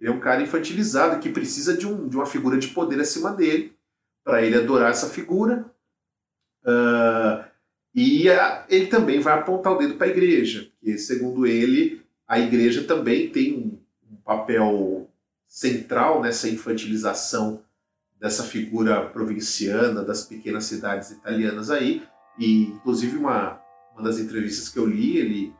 [0.00, 3.32] Ele é um cara infantilizado que precisa de, um, de uma figura de poder acima
[3.32, 3.74] dele
[4.22, 5.64] para ele adorar essa figura.
[6.64, 7.44] Uh,
[7.96, 12.38] e a, ele também vai apontar o dedo para a igreja, porque, segundo ele, a
[12.38, 13.78] igreja também tem um,
[14.12, 15.10] um papel
[15.48, 17.62] central nessa infantilização
[18.20, 22.02] dessa figura provinciana das pequenas cidades italianas aí,
[22.38, 23.60] e inclusive uma
[23.96, 25.54] uma das entrevistas que eu li, ele,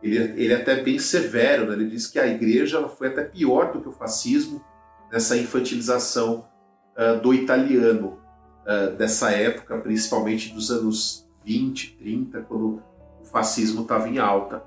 [0.00, 1.74] ele, ele é até bem severo, né?
[1.74, 4.64] ele diz que a igreja foi até pior do que o fascismo
[5.10, 6.48] nessa infantilização
[6.96, 8.20] uh, do italiano
[8.62, 12.82] uh, dessa época, principalmente dos anos 20, 30, quando
[13.20, 14.62] o fascismo estava em alta.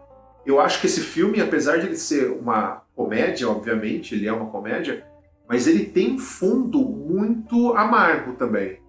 [0.46, 4.46] Eu acho que esse filme, apesar de ele ser uma comédia, obviamente, ele é uma
[4.48, 5.06] comédia,
[5.48, 8.80] mas ele tem um fundo muito amargo também.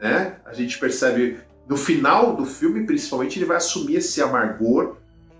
[0.00, 0.36] Né?
[0.44, 1.38] A gente percebe
[1.68, 4.96] no final do filme, principalmente, ele vai assumir esse amargor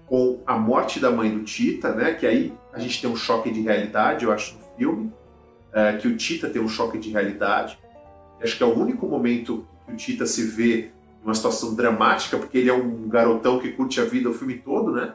[0.06, 2.14] com a morte da mãe do Tita, né?
[2.14, 5.12] Que aí a gente tem um choque de realidade, eu acho, no filme.
[5.72, 7.78] É, que o Tita tem um choque de realidade.
[8.42, 10.90] Acho que é o único momento que o Tita se vê
[11.22, 14.92] numa situação dramática, porque ele é um garotão que curte a vida o filme todo,
[14.92, 15.14] né?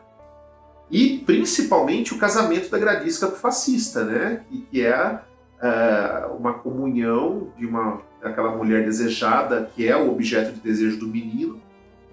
[0.89, 4.45] E principalmente o casamento da Gradisca com o fascista, né?
[4.49, 5.19] E que é
[5.61, 11.07] uh, uma comunhão de uma daquela mulher desejada, que é o objeto de desejo do
[11.07, 11.61] menino,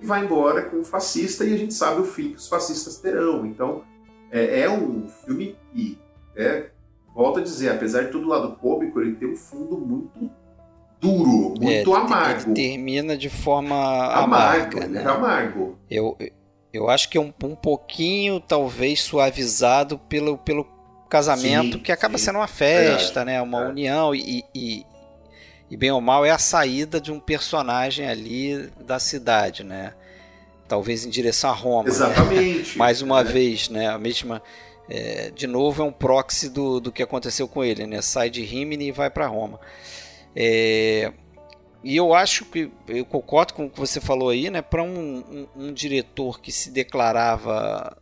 [0.00, 2.98] e vai embora com o fascista, e a gente sabe o fim que os fascistas
[2.98, 3.46] terão.
[3.46, 3.82] Então,
[4.30, 5.98] é, é um filme que,
[6.36, 6.66] é,
[7.14, 10.30] volto a dizer, apesar de todo lado cômico, ele tem um fundo muito
[11.04, 12.50] duro, muito é, amargo.
[12.50, 15.02] Ele termina de forma amargo, amarga, né?
[15.02, 15.78] É amargo.
[15.90, 16.16] Eu,
[16.72, 20.66] eu acho que é um, um pouquinho, talvez, suavizado pelo, pelo
[21.10, 22.24] casamento, sim, que acaba sim.
[22.24, 23.42] sendo uma festa, é, né?
[23.42, 23.68] Uma é.
[23.68, 24.86] união e, e,
[25.70, 29.92] e bem ou mal é a saída de um personagem ali da cidade, né?
[30.66, 31.84] Talvez em direção a Roma.
[31.84, 31.90] Né?
[31.90, 32.70] Exatamente.
[32.70, 32.76] Né?
[32.76, 33.24] Mais uma é.
[33.24, 33.88] vez, né?
[33.88, 34.42] A mesma.
[34.86, 38.02] É, de novo é um proxy do, do que aconteceu com ele, né?
[38.02, 39.60] Sai de Rimini e vai para Roma.
[40.34, 41.12] É,
[41.82, 44.62] e eu acho que eu concordo com o que você falou aí, né?
[44.62, 47.96] Para um, um, um, diretor que se declarava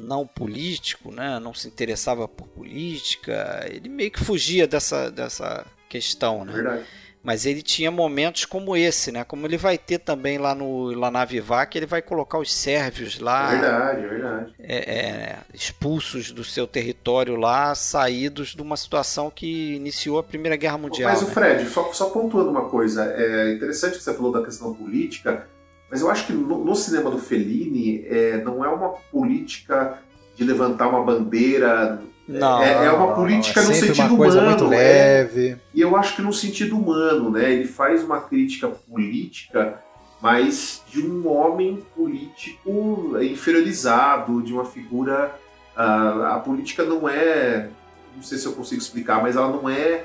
[0.00, 1.38] não político, né?
[1.38, 6.52] Não se interessava por política, ele meio que fugia dessa, dessa questão, né?
[6.52, 9.22] Verdade mas ele tinha momentos como esse, né?
[9.22, 13.20] Como ele vai ter também lá no lá na Vivac, ele vai colocar os sérvios
[13.20, 13.50] lá.
[13.50, 14.54] Verdade, verdade.
[14.58, 20.56] É, é, expulsos do seu território lá, saídos de uma situação que iniciou a Primeira
[20.56, 21.10] Guerra Mundial.
[21.10, 21.28] Mas né?
[21.28, 25.46] o Fred, só, só pontuando uma coisa, é interessante que você falou da questão política,
[25.88, 29.98] mas eu acho que no, no cinema do Fellini é, não é uma política
[30.34, 32.02] de levantar uma bandeira
[32.38, 34.42] Não, é, é uma política não, no sentido humano.
[34.42, 34.68] Muito é.
[34.68, 35.56] leve.
[35.74, 37.52] e eu acho que no sentido humano, né?
[37.52, 39.80] Ele faz uma crítica política,
[40.20, 45.34] mas de um homem político inferiorizado, de uma figura.
[45.76, 47.68] Uh, a política não é.
[48.14, 50.04] Não sei se eu consigo explicar, mas ela não é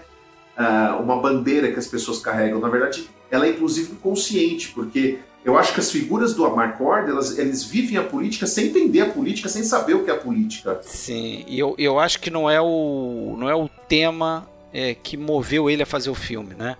[0.57, 2.59] uh, uma bandeira que as pessoas carregam.
[2.59, 7.39] Na verdade, ela é inclusive inconsciente, porque eu acho que as figuras do Amarcord, elas,
[7.39, 10.81] eles vivem a política sem entender a política, sem saber o que é a política.
[10.83, 15.15] Sim, e eu, eu acho que não é o, não é o tema é, que
[15.15, 16.75] moveu ele a fazer o filme, né?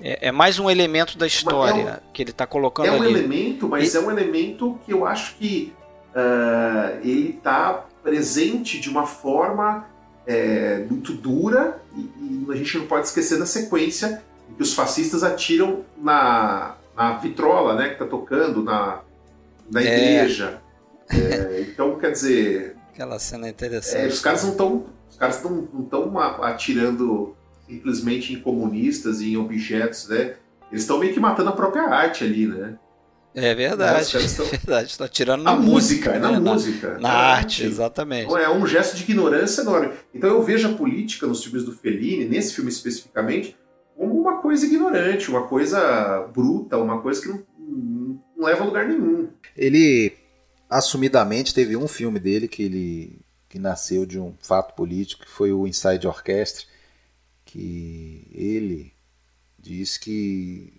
[0.00, 3.02] É, é mais um elemento da história é um, que ele está colocando é um
[3.02, 3.12] ali.
[3.12, 3.98] elemento, mas e...
[3.98, 5.74] é um elemento que eu acho que
[6.14, 9.84] uh, ele está presente de uma forma
[10.26, 14.72] é, muito dura e, e, a gente não pode esquecer da sequência em que os
[14.72, 19.02] fascistas atiram na, na vitrola, né, que está tocando na,
[19.70, 19.84] na é.
[19.84, 20.60] igreja.
[21.08, 22.76] É, então, quer dizer.
[22.92, 24.08] Aquela cena interessante.
[24.08, 24.86] os caras não estão.
[25.08, 30.34] Os caras não estão atirando simplesmente em comunistas e em objetos, né?
[30.70, 32.76] Eles estão meio que matando a própria arte ali, né?
[33.34, 34.90] É verdade, é verdade.
[34.90, 36.38] Estão atirando na a música, é na, né?
[36.38, 36.94] música.
[36.94, 38.24] Na, na arte, exatamente.
[38.24, 39.92] Então, é um gesto de ignorância enorme.
[40.12, 43.56] Então eu vejo a política nos filmes do Fellini, nesse filme especificamente,
[44.48, 47.44] coisa ignorante, uma coisa bruta, uma coisa que não,
[48.34, 49.28] não leva a lugar nenhum.
[49.54, 50.16] Ele
[50.70, 55.52] assumidamente teve um filme dele que ele que nasceu de um fato político, que foi
[55.52, 56.64] o Inside Orchestra,
[57.44, 58.94] que ele
[59.58, 60.72] diz que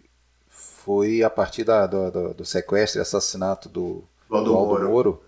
[0.47, 5.23] foi a partir da, do, do, do, sequestro e assassinato do, Aldo, Aldo Moro, Moro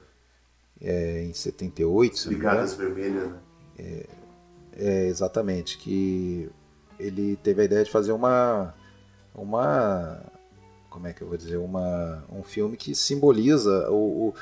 [0.81, 2.27] é, em 78.
[2.27, 3.39] Brigadas Vermelhas, né?
[3.77, 4.05] É,
[4.77, 6.49] é, exatamente, que
[7.01, 8.73] ele teve a ideia de fazer uma
[9.33, 10.21] uma
[10.89, 14.35] como é que eu vou dizer uma um filme que simboliza o, o,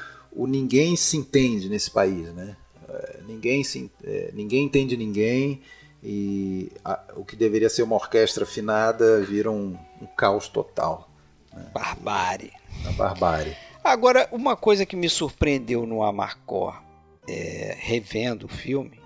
[0.43, 2.55] o ninguém se entende nesse país né?
[2.87, 5.61] É, ninguém se é, ninguém entende ninguém
[6.03, 11.09] e a, o que deveria ser uma orquestra afinada vira um, um caos total
[11.53, 11.69] né?
[11.73, 12.51] barbárie.
[12.85, 13.55] A barbárie.
[13.83, 16.81] Agora uma coisa que me surpreendeu no Amarcor
[17.27, 18.99] é, revendo o filme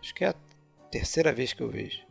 [0.00, 0.34] acho que é a
[0.90, 2.05] terceira vez que eu vejo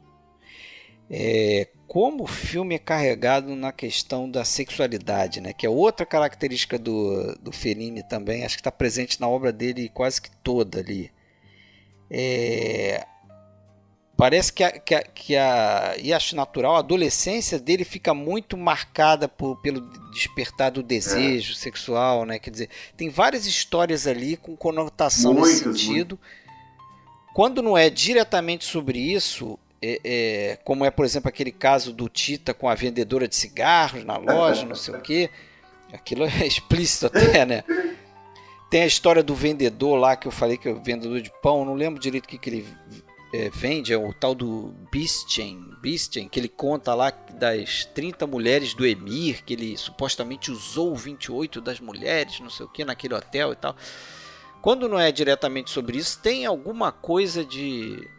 [1.09, 5.53] é, como o filme é carregado na questão da sexualidade, né?
[5.53, 9.89] que é outra característica do, do Fellini também, acho que está presente na obra dele
[9.89, 11.11] quase que toda ali.
[12.09, 13.05] É,
[14.17, 18.57] parece que a, que a, que a, e acho natural, a adolescência dele fica muito
[18.57, 21.55] marcada por, pelo despertar do desejo é.
[21.55, 22.39] sexual, né?
[22.39, 26.19] Quer dizer, tem várias histórias ali com conotação nesse sentido.
[26.19, 26.45] Muito.
[27.33, 32.09] Quando não é diretamente sobre isso, é, é, como é, por exemplo, aquele caso do
[32.09, 35.29] Tita com a vendedora de cigarros na loja, não sei o que.
[35.93, 37.63] Aquilo é explícito até, né?
[38.69, 41.63] Tem a história do vendedor lá que eu falei que é o vendedor de pão,
[41.63, 42.67] não lembro direito o que, que ele
[43.33, 48.73] é, vende, é o tal do Bistien, Bistien, que ele conta lá das 30 mulheres
[48.73, 53.51] do Emir, que ele supostamente usou 28 das mulheres, não sei o que, naquele hotel
[53.51, 53.75] e tal.
[54.61, 58.09] Quando não é diretamente sobre isso, tem alguma coisa de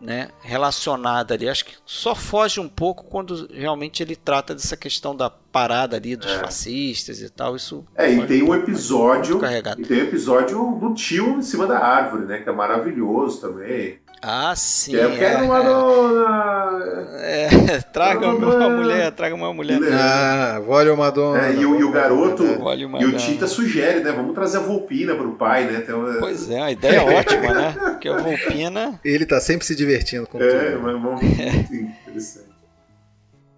[0.00, 1.48] né, relacionada ali.
[1.48, 6.16] Acho que só foge um pouco quando realmente ele trata dessa questão da parada ali
[6.16, 6.38] dos é.
[6.38, 7.56] fascistas e tal.
[7.56, 9.38] Isso é, e tem um episódio.
[9.78, 12.38] E tem um episódio do tio em cima da árvore, né?
[12.38, 13.98] Que é maravilhoso também.
[14.22, 14.94] Ah, sim.
[14.94, 17.08] Eu quero uma dona.
[17.20, 19.80] É, traga uma mulher, traga uma mulher.
[19.92, 21.46] Ah, vole uma dona.
[21.46, 22.44] É, e, o, e o garoto.
[22.44, 24.12] E o Tita sugere, né?
[24.12, 25.80] Vamos trazer a Volpina pro pai, né?
[25.82, 27.74] Então, pois é, a ideia é ótima, né?
[27.80, 29.00] Porque a Volpina.
[29.02, 30.64] Ele tá sempre se divertindo com é, tudo.
[30.66, 31.56] É, mas é.
[32.06, 32.50] interessante.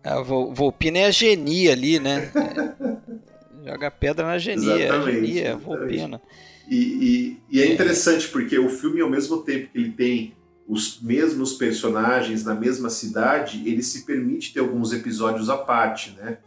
[0.05, 2.30] A Volpina é a genia ali, né?
[3.64, 4.86] Joga pedra na genia.
[4.86, 6.22] Exatamente, a genia, a Volpina.
[6.68, 6.76] E,
[7.51, 10.32] e, e é interessante porque o filme, ao mesmo tempo que ele tem
[10.73, 16.39] os mesmos personagens na mesma cidade, ele se permite ter alguns episódios à parte, né?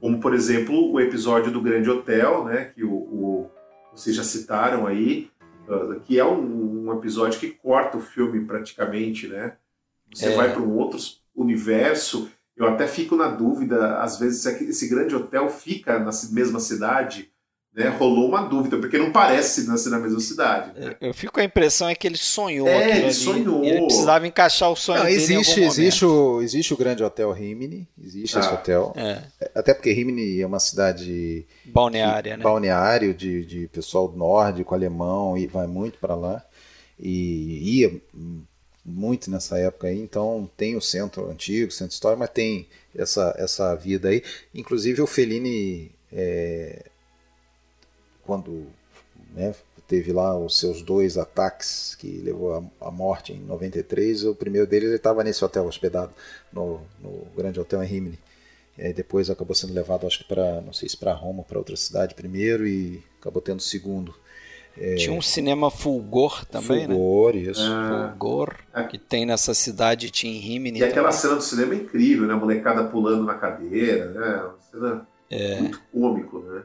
[0.00, 2.72] Como, por exemplo, o episódio do Grande Hotel, né?
[2.74, 3.50] Que o, o
[3.94, 5.30] vocês já citaram aí,
[5.68, 9.52] uh, que é um, um, episódio que corta o filme praticamente, né?
[10.14, 10.34] Você é.
[10.34, 10.98] vai para um outro
[11.36, 12.30] universo.
[12.56, 17.30] Eu até fico na dúvida, às vezes, se esse Grande Hotel fica na mesma cidade
[17.74, 20.78] né, rolou uma dúvida, porque não parece nascer na mesma cidade.
[20.78, 20.94] Né?
[21.00, 22.68] Eu fico com a impressão é que ele sonhou.
[22.68, 23.64] É, ele ali, sonhou.
[23.64, 27.88] Ele precisava encaixar o sonho não, dele existe, existe o existe o grande hotel Rimini,
[28.00, 28.92] existe ah, esse hotel.
[28.96, 29.22] É.
[29.54, 32.44] Até porque Rimini é uma cidade balneária, né?
[32.44, 36.44] Balneário de, de pessoal nórdico, alemão e vai muito para lá
[36.98, 38.00] e ia
[38.86, 43.74] muito nessa época aí, então tem o centro antigo, centro histórico, mas tem essa essa
[43.74, 44.22] vida aí.
[44.54, 46.84] Inclusive o Fellini é,
[48.24, 48.66] quando
[49.34, 49.54] né,
[49.86, 54.24] teve lá os seus dois ataques que levou à morte em 93.
[54.24, 56.12] O primeiro deles ele estava nesse hotel hospedado,
[56.52, 58.18] no, no grande hotel em Rimini.
[58.76, 61.76] E depois acabou sendo levado, acho que para, não sei se para Roma, para outra
[61.76, 64.14] cidade primeiro e acabou tendo o segundo.
[64.76, 64.96] É...
[64.96, 67.40] Tinha um cinema Fulgor também, Fulgor, né?
[67.42, 67.62] isso.
[67.62, 68.56] Ah, Fulgor,
[68.90, 70.80] que tem nessa cidade, tinha em Rimini.
[70.80, 72.34] E aquela cena do cinema é incrível, né?
[72.34, 74.42] A molecada pulando na cadeira, né?
[74.42, 75.60] Uma cena é.
[75.60, 76.62] muito cômico, né?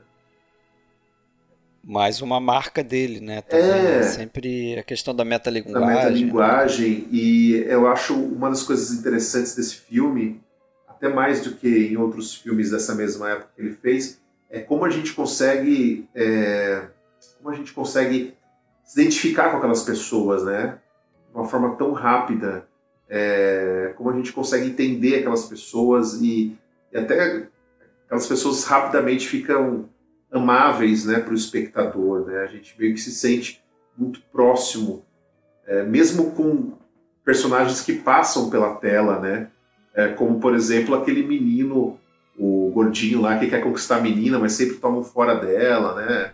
[1.83, 3.41] Mais uma marca dele, né?
[3.41, 3.97] Também, é.
[3.97, 4.03] Né?
[4.03, 5.79] Sempre a questão da metalinguagem.
[5.79, 6.99] Da metalinguagem.
[6.99, 7.07] Né?
[7.11, 10.41] E eu acho uma das coisas interessantes desse filme,
[10.87, 14.19] até mais do que em outros filmes dessa mesma época que ele fez,
[14.49, 16.07] é como a gente consegue.
[16.13, 16.87] É
[17.37, 18.33] como a gente consegue
[18.83, 20.77] se identificar com aquelas pessoas, né?
[21.29, 22.67] De uma forma tão rápida,
[23.09, 26.57] é, como a gente consegue entender aquelas pessoas e,
[26.91, 27.47] e até
[28.05, 29.89] aquelas pessoas rapidamente ficam
[30.31, 32.39] amáveis, né, para o espectador, né?
[32.43, 33.61] A gente meio que se sente
[33.97, 35.03] muito próximo,
[35.67, 36.73] é, mesmo com
[37.25, 39.47] personagens que passam pela tela, né?
[39.93, 41.99] É, como por exemplo aquele menino,
[42.37, 46.31] o gordinho lá que quer conquistar a menina, mas sempre tomam fora dela, né?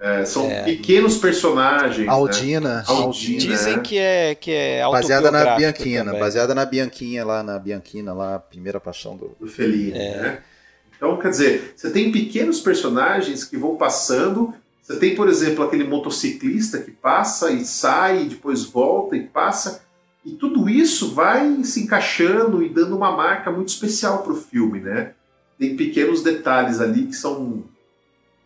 [0.00, 0.62] É, são é.
[0.62, 2.08] pequenos personagens.
[2.08, 2.76] Aldina.
[2.76, 2.84] Né?
[2.86, 3.38] Aldina.
[3.38, 3.78] Dizem é.
[3.80, 6.04] que é, que é Baseada na Bianchina.
[6.04, 6.20] Também.
[6.20, 9.98] Baseada na Bianquinha lá, na Bianquina, lá, a primeira paixão do, do Fellini.
[9.98, 10.16] É.
[10.16, 10.38] Né?
[11.00, 14.52] Então, quer dizer, você tem pequenos personagens que vão passando.
[14.82, 19.82] Você tem, por exemplo, aquele motociclista que passa e sai, e depois volta e passa.
[20.22, 24.78] E tudo isso vai se encaixando e dando uma marca muito especial para o filme,
[24.78, 25.14] né?
[25.58, 27.64] Tem pequenos detalhes ali que são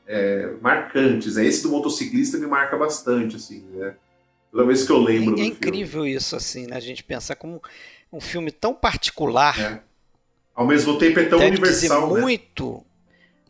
[0.06, 1.34] é, marcantes.
[1.34, 1.46] Né?
[1.46, 3.96] Esse do motociclista me marca bastante, assim, né?
[4.52, 5.36] Toda vez que eu lembro.
[5.40, 6.14] É, é incrível filme.
[6.14, 6.76] isso, assim, né?
[6.76, 7.60] A gente pensar como
[8.12, 9.58] um filme tão particular.
[9.60, 9.93] É.
[10.54, 12.08] Ao mesmo tempo é tão deve universal.
[12.08, 12.20] Dizer né?
[12.20, 12.84] muito.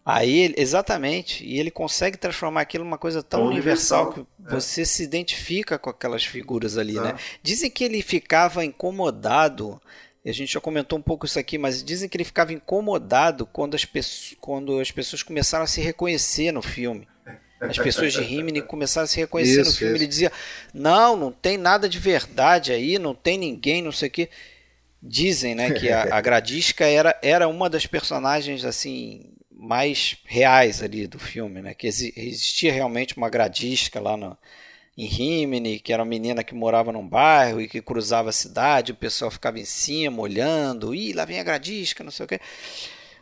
[0.06, 4.54] Aí, exatamente, e ele consegue transformar aquilo numa coisa tão, tão universal, universal, que é.
[4.54, 7.14] você se identifica com aquelas figuras ali, né?
[7.42, 9.80] Dizem que ele ficava incomodado
[10.26, 13.74] a gente já comentou um pouco isso aqui, mas dizem que ele ficava incomodado quando
[13.74, 17.06] as, pessoas, quando as pessoas começaram a se reconhecer no filme.
[17.60, 19.94] As pessoas de Rimini começaram a se reconhecer isso, no filme.
[19.94, 20.02] Isso.
[20.02, 20.32] Ele dizia:
[20.72, 24.30] Não, não tem nada de verdade aí, não tem ninguém, não sei o quê.
[25.06, 31.06] Dizem né, que a, a Gradisca era, era uma das personagens assim mais reais ali
[31.06, 31.74] do filme, né?
[31.74, 34.36] Que existia realmente uma Gradisca lá no,
[34.96, 38.92] em Rimini, que era uma menina que morava num bairro e que cruzava a cidade,
[38.92, 42.40] o pessoal ficava em cima olhando, ih, lá vem a gradisca, não sei o quê.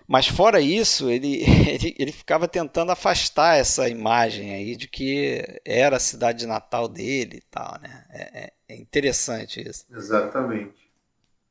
[0.07, 5.97] Mas fora isso, ele, ele, ele ficava tentando afastar essa imagem aí de que era
[5.97, 8.05] a cidade de Natal dele e tal, né?
[8.11, 9.87] É, é, é interessante isso.
[9.91, 10.82] Exatamente.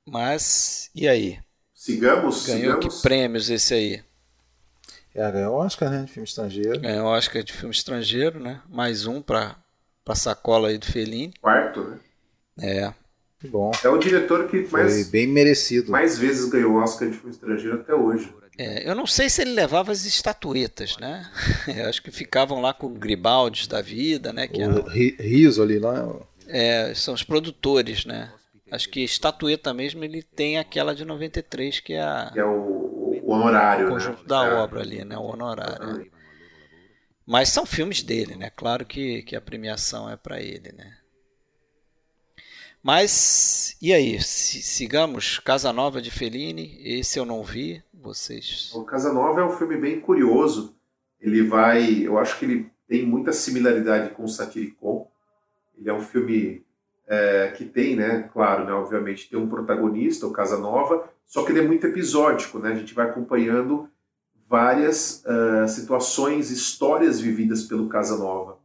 [0.06, 1.40] Mas, e aí?
[1.74, 2.96] Sigamos, Ganhou sigamos.
[2.98, 4.04] que prêmios esse aí?
[5.14, 6.80] É, ganhou Oscar, né, de filme estrangeiro.
[6.80, 8.62] Ganhou Oscar de filme estrangeiro, né?
[8.70, 9.58] Mais um para
[10.06, 11.34] pra sacola aí do Fellini.
[11.42, 12.00] Quarto, né?
[12.60, 12.94] É.
[13.40, 13.72] Que bom.
[13.84, 15.92] É o diretor que mais, Foi bem merecido.
[15.92, 18.32] mais vezes ganhou Oscar de filme estrangeiro até hoje.
[18.58, 21.30] É, eu não sei se ele levava as estatuetas, né?
[21.76, 24.46] Eu acho que ficavam lá com o Gribaldi da vida, né?
[24.48, 26.14] Que o Riso ali lá.
[26.48, 28.30] É, são os produtores, né?
[28.72, 32.30] Acho que estatueta mesmo ele tem aquela de 93, que é a.
[32.32, 33.88] Que é o, o honorário.
[33.88, 34.28] O conjunto né?
[34.28, 34.54] da é.
[34.54, 35.18] obra ali, né?
[35.18, 36.10] O honorário.
[37.26, 38.50] Mas são filmes dele, né?
[38.50, 40.98] Claro que, que a premiação é para ele, né?
[42.82, 44.20] Mas, e aí?
[44.22, 46.80] Sigamos Casa Nova de Fellini.
[46.82, 48.72] Esse eu não vi, vocês...
[48.74, 50.76] O Casa Nova é um filme bem curioso.
[51.20, 52.02] Ele vai...
[52.02, 55.12] Eu acho que ele tem muita similaridade com o Satiricon.
[55.78, 56.66] Ele é um filme
[57.12, 58.30] é, que tem, né?
[58.32, 62.58] Claro, né, obviamente, tem um protagonista, o Casa Nova, só que ele é muito episódico,
[62.58, 62.72] né?
[62.72, 63.90] A gente vai acompanhando
[64.50, 68.60] várias uh, situações, histórias vividas pelo Casanova.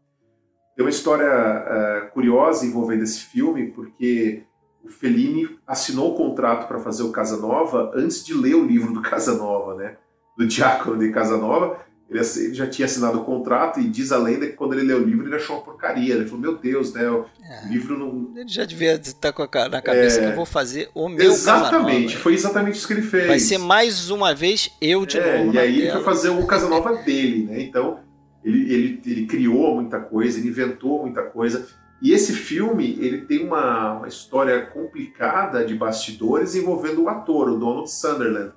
[0.77, 4.45] Tem uma história uh, curiosa envolvendo esse filme, porque
[4.85, 9.03] o Fellini assinou o contrato para fazer o Casanova antes de ler o livro do
[9.03, 9.97] Casanova, né?
[10.39, 14.53] Do Giacomo de Casanova, ele, já tinha assinado o contrato e diz a lenda que
[14.53, 16.15] quando ele leu o livro ele achou uma porcaria.
[16.15, 17.09] Ele falou: Meu Deus, né?
[17.11, 17.69] O é.
[17.69, 18.31] livro não.
[18.37, 20.23] Ele já devia estar com a, na cabeça é...
[20.23, 23.27] que eu vou fazer o meu Exatamente, foi exatamente isso que ele fez.
[23.27, 25.55] Vai ser mais uma vez eu de é, novo.
[25.55, 27.61] E aí ele foi fazer o Casanova dele, né?
[27.61, 27.99] Então
[28.45, 31.67] ele, ele, ele criou muita coisa, ele inventou muita coisa.
[32.01, 37.59] E esse filme ele tem uma, uma história complicada de bastidores envolvendo o ator, o
[37.59, 38.53] Donald Sunderland,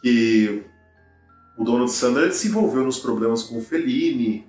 [0.00, 0.62] que
[1.56, 4.46] o Donald Sanders se envolveu nos problemas com o Fellini,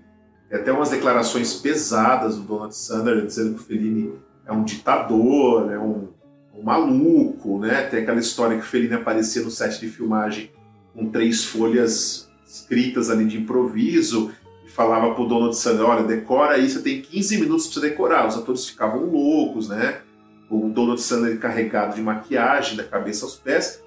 [0.49, 4.13] tem até umas declarações pesadas do Donald Sanders dizendo que o Fellini
[4.45, 6.09] é um ditador, é um,
[6.53, 7.83] um maluco, né?
[7.83, 10.51] Tem aquela história que o Fellini aparecia no set de filmagem
[10.93, 14.31] com três folhas escritas ali de improviso,
[14.63, 18.27] e falava pro Donald Sandler, olha, decora aí, você tem 15 minutos para você decorar.
[18.27, 20.01] Os atores ficavam loucos, né?
[20.49, 23.82] O Donald Sandler carregado de maquiagem da cabeça aos pés.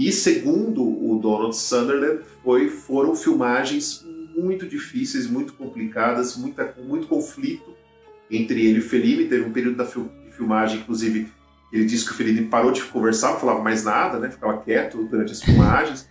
[0.00, 4.02] E segundo o Donald Sandler, foi, foram filmagens
[4.34, 7.76] muito difíceis, muito complicadas, muita, muito conflito
[8.30, 9.28] entre ele e o Fellini.
[9.28, 11.30] Teve um período da filmagem, inclusive,
[11.70, 14.30] ele disse que o Fellini parou de conversar, não falava mais nada, né?
[14.30, 16.08] Ficava quieto durante as filmagens.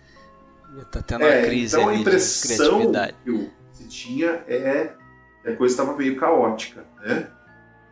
[0.92, 2.92] Tá tendo uma é, crise então a impressão
[3.24, 4.92] que se tinha é
[5.42, 7.26] que a coisa estava meio caótica, né?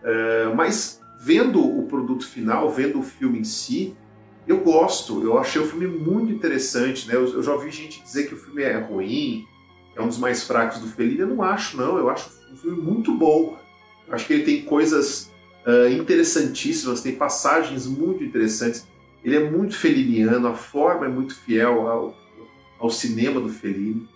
[0.05, 3.97] É, mas vendo o produto final, vendo o filme em si,
[4.49, 5.23] eu gosto.
[5.23, 7.15] Eu achei o filme muito interessante, né?
[7.15, 9.47] Eu, eu já ouvi gente dizer que o filme é ruim,
[9.95, 11.21] é um dos mais fracos do Fellini.
[11.21, 11.99] Eu não acho, não.
[11.99, 13.59] Eu acho um filme muito bom.
[14.07, 15.31] Eu acho que ele tem coisas
[15.67, 18.87] uh, interessantíssimas, tem passagens muito interessantes.
[19.23, 22.17] Ele é muito feliniano, a forma é muito fiel ao,
[22.79, 24.09] ao cinema do Fellini.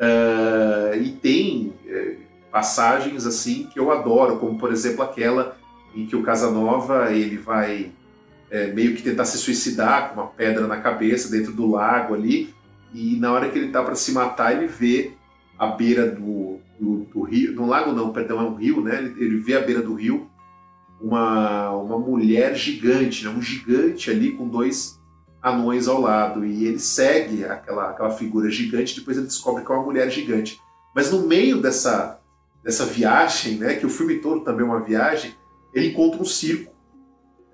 [0.00, 2.16] Uh, e tem uh,
[2.50, 5.58] passagens assim que eu adoro, como por exemplo aquela
[5.94, 7.92] em que o Casanova ele vai
[8.50, 12.54] é, meio que tentar se suicidar com uma pedra na cabeça dentro do lago ali
[12.94, 15.12] e na hora que ele tá para se matar ele vê
[15.58, 18.98] a beira do, do, do, rio, no lago não, perdão, é um rio, né?
[18.98, 20.28] Ele, ele vê a beira do rio
[21.00, 23.30] uma, uma mulher gigante, né?
[23.30, 24.98] um gigante ali com dois
[25.42, 26.44] anões ao lado.
[26.44, 30.60] E ele segue aquela, aquela figura gigante, depois ele descobre que é uma mulher gigante.
[30.94, 32.20] Mas no meio dessa,
[32.64, 35.34] dessa viagem, né, que o filme todo também é uma viagem,
[35.72, 36.74] ele encontra um circo.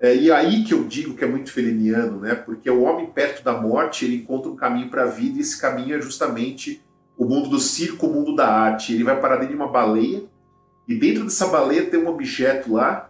[0.03, 3.41] É, e aí que eu digo que é muito feliniano, né, porque o homem perto
[3.41, 6.83] da morte ele encontra um caminho para a vida e esse caminho é justamente
[7.17, 8.93] o mundo do circo, o mundo da arte.
[8.93, 10.25] Ele vai parar dentro de uma baleia
[10.89, 13.09] e dentro dessa baleia tem um objeto lá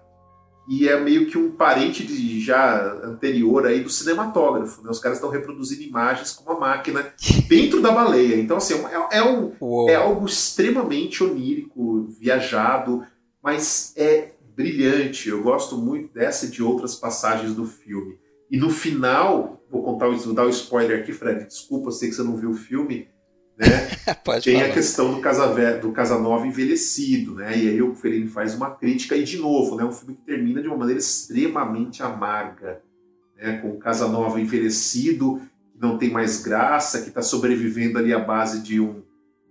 [0.69, 4.83] e é meio que um parente de, já anterior aí do cinematógrafo.
[4.83, 4.91] Né?
[4.91, 7.11] Os caras estão reproduzindo imagens com uma máquina
[7.49, 8.35] dentro da baleia.
[8.35, 9.51] Então, assim, é, é, um,
[9.89, 13.03] é algo extremamente onírico, viajado,
[13.41, 15.29] mas é brilhante.
[15.29, 18.17] Eu gosto muito dessa e de outras passagens do filme.
[18.49, 22.09] E no final, vou contar vou dar o um spoiler aqui, Fred, desculpa, eu sei
[22.09, 23.07] que você não viu o filme.
[23.57, 23.67] Né?
[24.43, 24.65] tem falar.
[24.67, 27.57] a questão do, Casa, do Casanova envelhecido, né?
[27.57, 29.83] E aí o Fellini faz uma crítica e de novo, né?
[29.83, 32.81] Um filme que termina de uma maneira extremamente amarga,
[33.37, 33.57] né?
[33.57, 38.61] Com o Casanova envelhecido, que não tem mais graça, que está sobrevivendo ali à base
[38.61, 39.03] de um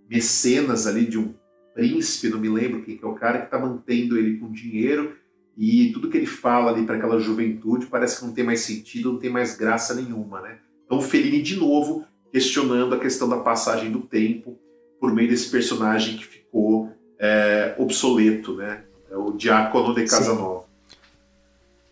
[0.08, 1.32] mecenas ali, de um
[1.74, 5.16] príncipe, não me lembro quem que é o cara que está mantendo ele com dinheiro
[5.56, 9.12] e tudo que ele fala ali para aquela juventude parece que não tem mais sentido,
[9.12, 10.58] não tem mais graça nenhuma, né?
[10.84, 14.58] Então o Fellini de novo questionando a questão da passagem do tempo
[14.98, 18.84] por meio desse personagem que ficou é, obsoleto, né?
[19.10, 20.64] É o Diácono de Casanova.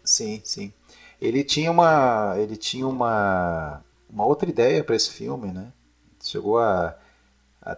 [0.02, 0.73] Sim, sim.
[1.20, 5.73] Ele tinha uma, ele tinha uma, uma outra ideia para esse filme, né?
[6.23, 6.97] Chegou a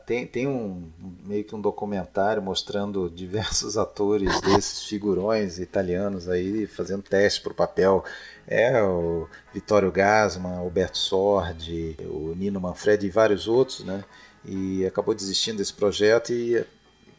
[0.06, 0.90] tem, tem um
[1.24, 7.54] meio que um documentário mostrando diversos atores desses figurões italianos aí fazendo teste para o
[7.54, 8.04] papel
[8.46, 14.04] é o Vittorio Gasman, Alberto Sordi, o Nino Manfredi e vários outros, né?
[14.44, 16.64] E acabou desistindo desse projeto e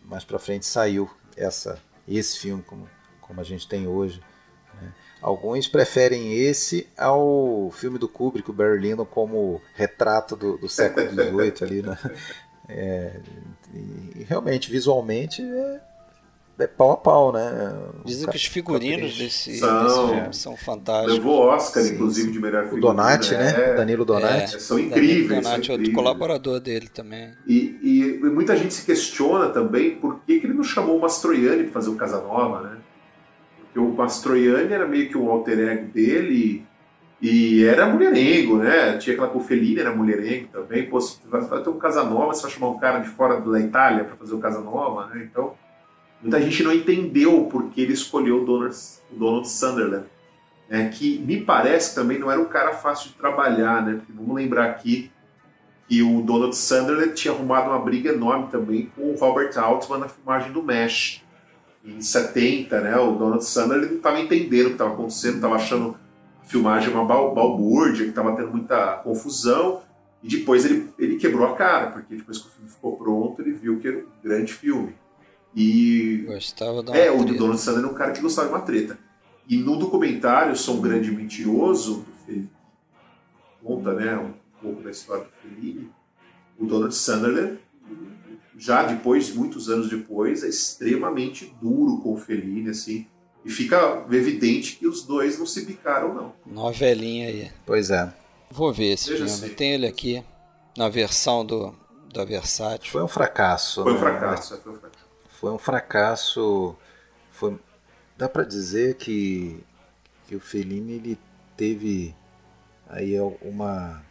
[0.06, 2.88] mais para frente saiu essa esse filme como
[3.22, 4.22] como a gente tem hoje.
[4.80, 4.94] Né?
[5.22, 11.54] Alguns preferem esse ao filme do Kubrick, o Lyndon, como retrato do, do século XVIII
[11.62, 11.98] ali, né?
[12.70, 13.20] É,
[13.74, 15.82] e realmente, visualmente, é
[16.60, 17.74] é pau a pau, né?
[18.06, 21.16] Dizem que os figurinos desse, são, desse filme são fantásticos.
[21.16, 21.94] Levou Oscar, Sim.
[21.96, 22.88] inclusive, de melhor figurino.
[22.88, 23.50] O Donati, né?
[23.50, 24.56] É, Danilo Donati.
[24.56, 25.28] É, são incríveis.
[25.28, 27.32] Danilo Donati é outro colaborador dele também.
[27.48, 31.02] E, e, e, muita gente se questiona também por que, que ele não chamou o
[31.02, 32.78] Mastroianni para fazer o Casanova, né?
[33.64, 36.64] Porque o Mastroianni era meio que um alter ego dele
[37.24, 38.98] e era mulherengo, né?
[38.98, 40.86] Tinha aquela com Fellini, era mulherengo também.
[40.88, 44.04] Pô, se vai ter um Casanova, você vai chamar um cara de fora da Itália
[44.04, 45.28] para fazer o Casanova, né?
[45.32, 45.56] Então
[46.24, 48.74] Muita gente não entendeu porque ele escolheu o Donald,
[49.12, 50.06] o Donald Sunderland,
[50.70, 53.96] né, que me parece também não era um cara fácil de trabalhar, né?
[53.96, 55.12] Porque vamos lembrar aqui
[55.86, 60.08] que o Donald Sunderland tinha arrumado uma briga enorme também com o Robert Altman na
[60.08, 61.22] filmagem do Mesh.
[61.84, 65.98] Em 70, né, o Donald Sunderland não estava entendendo o que estava acontecendo, estava achando
[66.46, 69.82] filmagem uma balbúrdia, que estava tendo muita confusão,
[70.22, 73.52] e depois ele, ele quebrou a cara, porque depois que o filme ficou pronto, ele
[73.52, 74.96] viu que era um grande filme.
[75.56, 76.24] E.
[76.28, 78.98] Gostava da É, o Donald Sanders é um cara que gostava de uma treta.
[79.48, 82.50] E no documentário Sou um Grande Mentiroso, Felipe,
[83.62, 85.90] conta né, um pouco da história do Felipe,
[86.58, 87.60] o Donald Sunderland,
[88.58, 93.08] já depois, muitos anos depois, é extremamente duro com o Fellini, assim,
[93.46, 96.34] e fica evidente que os dois não se picaram, não.
[96.46, 97.52] Novelinha aí.
[97.66, 98.12] Pois é.
[98.50, 99.56] Vou ver esse Veja filme.
[99.56, 100.24] Tem ele aqui,
[100.78, 101.76] na versão do
[102.14, 102.92] da Versátil.
[102.92, 103.84] Foi um fracasso.
[103.84, 104.02] Foi um né?
[104.02, 105.06] fracasso, foi um fracasso.
[105.40, 106.76] Foi um fracasso.
[107.32, 107.60] Foi,
[108.16, 109.60] dá para dizer que,
[110.28, 111.20] que o Fellini ele
[111.58, 112.16] teve
[112.88, 114.04] aí uma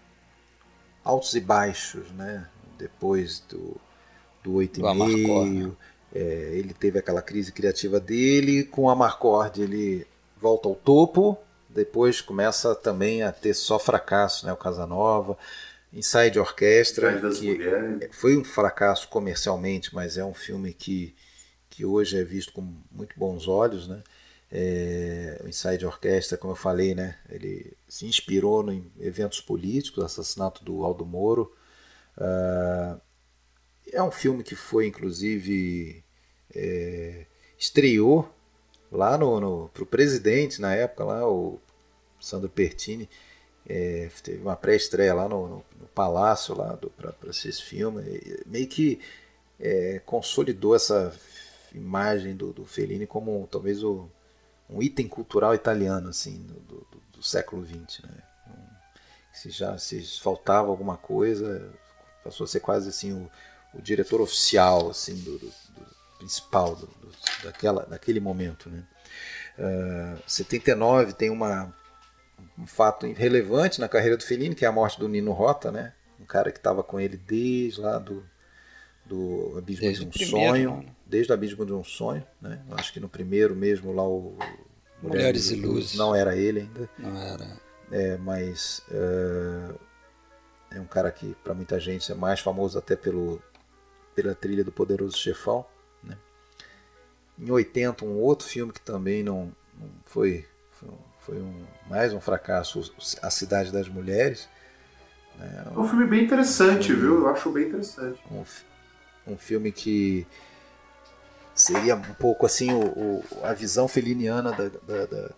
[1.05, 2.49] altos e baixos, né?
[2.77, 3.81] Depois do
[4.43, 5.73] do 8,5, né?
[6.15, 10.07] É, ele teve aquela crise criativa dele, com a Marcord ele
[10.41, 14.53] volta ao topo, depois começa também a ter só fracasso, né?
[14.53, 15.39] O Casanova,
[15.93, 21.15] Inside Orquestra, que foi um fracasso comercialmente, mas é um filme que,
[21.71, 24.03] que hoje é visto com muito bons olhos, né?
[24.55, 27.17] É, o Inside Orquestra, como eu falei, né?
[27.31, 31.55] Ele se inspirou em eventos políticos, assassinato do Aldo Moro.
[32.19, 33.01] Uh,
[33.93, 36.03] é um filme que foi, inclusive,
[36.55, 37.27] é,
[37.59, 38.29] estreou
[38.91, 41.59] lá no, no para o presidente na época lá o
[42.21, 43.09] Sandro Pertini
[43.67, 48.03] é, teve uma pré-estreia lá no, no, no, palácio lá para esse filme
[48.45, 49.01] meio que
[49.59, 51.15] é, consolidou essa
[51.75, 54.09] imagem do, do Fellini como talvez o,
[54.69, 58.23] um item cultural italiano assim do, do, do século XX né?
[59.33, 61.73] se já se faltava alguma coisa
[62.23, 63.31] passou a ser quase assim o,
[63.75, 65.39] o diretor oficial assim do,
[66.19, 67.13] principal do, do,
[67.43, 68.71] daquela, daquele momento.
[68.71, 68.85] Né?
[69.59, 71.75] Uh, ah, 79 tem uma,
[72.59, 75.93] um fato relevante na carreira do Fellini, que é a morte do Nino Rota, né?
[76.21, 78.25] um cara que estava com ele desde lá do,
[79.05, 80.87] do Abismo desde de um Sonho, né?
[81.05, 82.25] desde o Abismo de um Sonho.
[82.41, 82.61] Né?
[82.69, 84.37] Eu acho que no primeiro mesmo lá o
[85.03, 86.89] Mulheres, Mulheres e Luzes não era ele ainda.
[86.97, 87.61] Não era.
[87.91, 89.79] É, mas uh,
[90.71, 93.43] é um cara que para muita gente é mais famoso até pelo,
[94.15, 95.67] pela trilha do Poderoso Chefão.
[97.39, 100.89] Em 80, um outro filme que também não, não foi, foi,
[101.21, 104.49] foi um, mais um fracasso, A Cidade das Mulheres.
[105.39, 105.65] Né?
[105.75, 107.21] Um, é um filme bem interessante, um, viu?
[107.21, 108.21] Eu acho bem interessante.
[108.31, 108.45] Um,
[109.33, 110.27] um filme que
[111.55, 115.31] seria um pouco assim o, o a visão feliniana da, da, da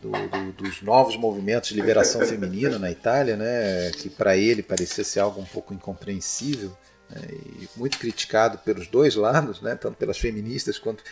[0.00, 5.02] do, do, dos novos movimentos de liberação feminina na Itália, né, que para ele parecia
[5.02, 6.76] ser algo um pouco incompreensível
[7.10, 11.02] né, e muito criticado pelos dois lados, né, tanto pelas feministas quanto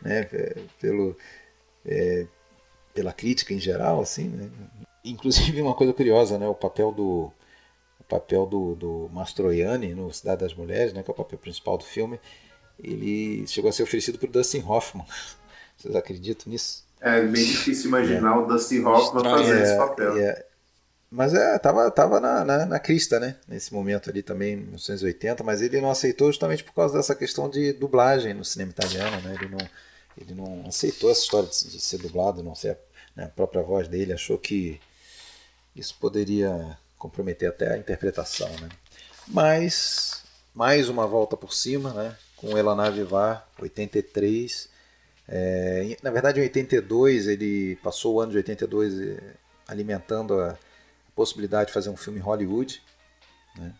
[0.00, 0.28] né,
[0.80, 1.16] pelo,
[1.84, 2.26] é,
[2.94, 4.00] pela crítica em geral.
[4.00, 4.50] Assim, né.
[5.04, 7.32] Inclusive uma coisa curiosa, né, o papel do
[8.00, 11.78] o papel do, do Mastroianni no Cidade das Mulheres, né, que é o papel principal
[11.78, 12.20] do filme,
[12.82, 15.06] ele chegou a ser oferecido por Dustin Hoffman.
[15.76, 16.84] Vocês acreditam nisso?
[17.00, 18.38] É bem difícil imaginar é.
[18.38, 20.16] o Dustin Hoffman fazer é, esse papel.
[20.16, 20.44] É,
[21.12, 23.36] mas é, tava, tava na, na, na, crista, né?
[23.46, 27.74] Nesse momento ali também, 1980, mas ele não aceitou justamente por causa dessa questão de
[27.74, 29.34] dublagem no cinema italiano, né?
[29.38, 29.68] Ele não,
[30.18, 32.78] ele não aceitou essa história de, de ser dublado, não ser
[33.14, 34.80] né, a própria voz dele, achou que
[35.76, 38.70] isso poderia comprometer até a interpretação, né?
[39.28, 40.24] Mas,
[40.54, 42.16] mais uma volta por cima, né?
[42.36, 44.66] Com Elana Vivar, 83.
[45.28, 49.34] É, na verdade, em 82, ele passou o ano de 82 eh,
[49.68, 50.58] alimentando a
[51.22, 52.82] possibilidade de fazer um filme em Hollywood.
[53.56, 53.72] Né?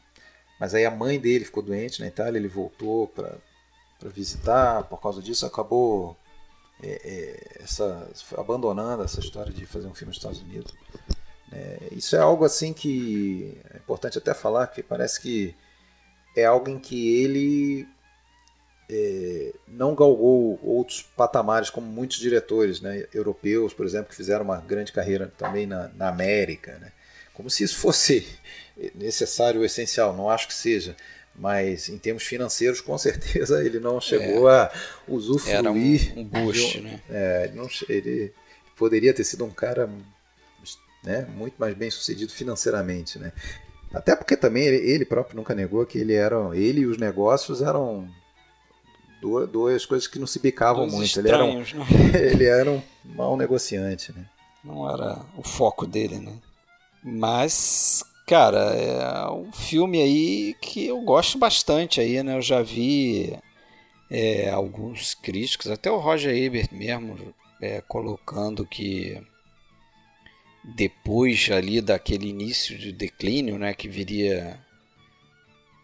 [0.60, 3.38] Mas aí a mãe dele ficou doente na Itália, ele voltou para
[4.10, 6.16] visitar, por causa disso acabou
[6.82, 8.08] é, é, essa,
[8.38, 10.72] abandonando essa história de fazer um filme nos Estados Unidos.
[11.52, 15.54] É, isso é algo assim que é importante até falar, que parece que
[16.36, 17.88] é algo em que ele
[18.88, 24.60] é, não galgou outros patamares como muitos diretores né, europeus, por exemplo, que fizeram uma
[24.60, 26.78] grande carreira também na, na América.
[26.78, 26.92] Né?
[27.34, 28.26] Como se isso fosse
[28.94, 30.96] necessário ou essencial, não acho que seja.
[31.34, 34.72] Mas em termos financeiros, com certeza, ele não chegou é, a
[35.08, 35.56] usufruir.
[35.56, 37.00] Era um, um boost, um, né?
[37.08, 38.32] É, ele, não, ele
[38.76, 39.88] poderia ter sido um cara
[41.02, 43.32] né, muito mais bem sucedido financeiramente, né?
[43.92, 47.60] Até porque também ele, ele, próprio nunca negou que ele era, ele e os negócios
[47.60, 48.08] eram
[49.20, 51.18] duas, duas coisas que não se bicavam Dos muito.
[51.18, 51.62] Ele era, um,
[52.14, 54.24] ele era um mau negociante, né?
[54.64, 56.32] Não era o foco dele, né?
[57.02, 62.36] Mas, cara, é um filme aí que eu gosto bastante aí, né?
[62.36, 63.36] Eu já vi
[64.10, 69.20] é, alguns críticos, até o Roger Ebert mesmo, é, colocando que
[70.62, 74.60] depois ali daquele início de declínio, né, que viria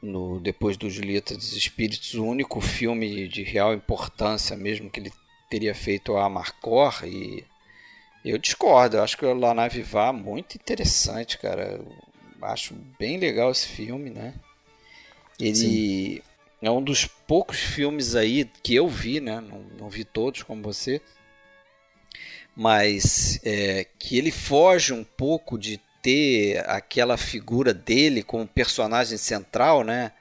[0.02, 5.12] no depois do Julieta dos Espíritos, o único filme de real importância mesmo que ele
[5.50, 7.44] teria feito a Marcor e
[8.24, 11.78] eu discordo, eu acho que o Lana Vivar é muito interessante, cara.
[11.78, 11.86] Eu
[12.42, 14.34] acho bem legal esse filme, né?
[15.38, 16.22] Ele Sim.
[16.60, 19.40] é um dos poucos filmes aí que eu vi, né?
[19.40, 21.00] Não, não vi todos como você,
[22.56, 29.84] mas é, que ele foge um pouco de ter aquela figura dele como personagem central,
[29.84, 30.12] né?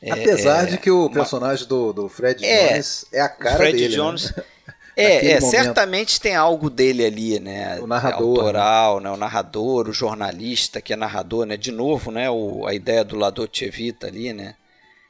[0.00, 1.68] É, Apesar é, de que o personagem uma...
[1.68, 3.96] do, do Fred é, Jones é a cara Fred dele.
[3.96, 4.02] Né?
[4.02, 4.36] Jones.
[4.36, 4.44] Né?
[4.96, 7.78] É, é certamente tem algo dele ali, né?
[7.80, 8.38] O narrador.
[8.38, 9.10] Autoral, né?
[9.10, 11.56] O narrador, o jornalista que é narrador, né?
[11.58, 12.30] De novo, né?
[12.30, 14.54] O, a ideia do Lado Chevita ali, né?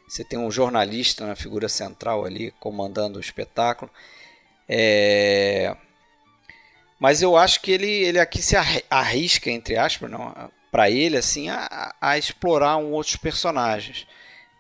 [0.09, 3.91] Você tem um jornalista na figura central ali, comandando o espetáculo.
[4.69, 5.77] É...
[6.99, 8.57] Mas eu acho que ele, ele aqui se
[8.91, 10.11] arrisca, entre aspas,
[10.71, 14.07] para ele, assim, a, a, explorar um outros personagens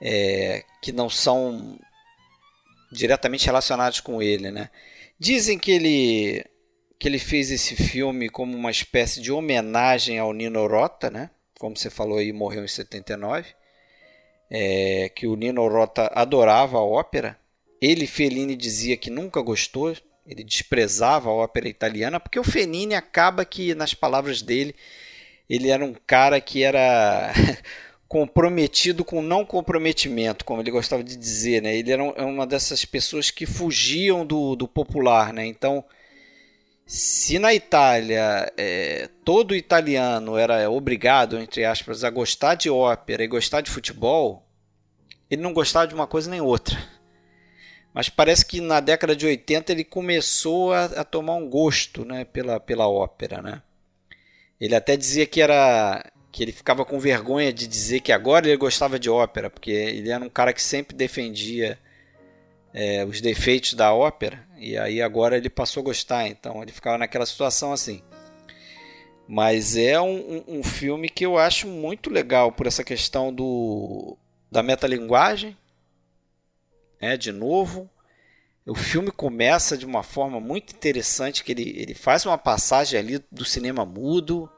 [0.00, 1.78] é, que não são
[2.92, 4.70] diretamente relacionados com ele, né?
[5.18, 6.44] Dizem que ele
[6.98, 11.30] que ele fez esse filme como uma espécie de homenagem ao Nino Rota, né?
[11.58, 13.46] Como você falou aí, morreu em 79.
[14.50, 17.38] É, que o Nino Rota adorava a ópera.
[17.80, 19.94] Ele, Fellini, dizia que nunca gostou,
[20.26, 24.74] ele desprezava a ópera italiana, porque o Fellini acaba que, nas palavras dele,
[25.48, 27.32] ele era um cara que era
[28.08, 31.76] comprometido com não comprometimento, como ele gostava de dizer, né?
[31.76, 35.44] Ele era é uma dessas pessoas que fugiam do, do popular, né?
[35.44, 35.84] Então,
[36.86, 43.28] se na Itália é, todo italiano era obrigado, entre aspas, a gostar de ópera e
[43.28, 44.46] gostar de futebol,
[45.28, 46.78] ele não gostava de uma coisa nem outra.
[47.92, 52.24] Mas parece que na década de 80 ele começou a, a tomar um gosto né,
[52.24, 53.62] pela, pela ópera, né?
[54.60, 56.04] Ele até dizia que era
[56.36, 60.10] que ele ficava com vergonha de dizer que agora ele gostava de ópera, porque ele
[60.10, 61.78] era um cara que sempre defendia
[62.74, 66.98] é, os defeitos da ópera, e aí agora ele passou a gostar, então ele ficava
[66.98, 68.02] naquela situação assim.
[69.26, 74.18] Mas é um, um, filme que eu acho muito legal por essa questão do,
[74.52, 75.56] da metalinguagem,
[77.00, 77.88] é, de novo.
[78.66, 83.24] O filme começa de uma forma muito interessante, que ele, ele faz uma passagem ali
[83.32, 84.50] do cinema mudo,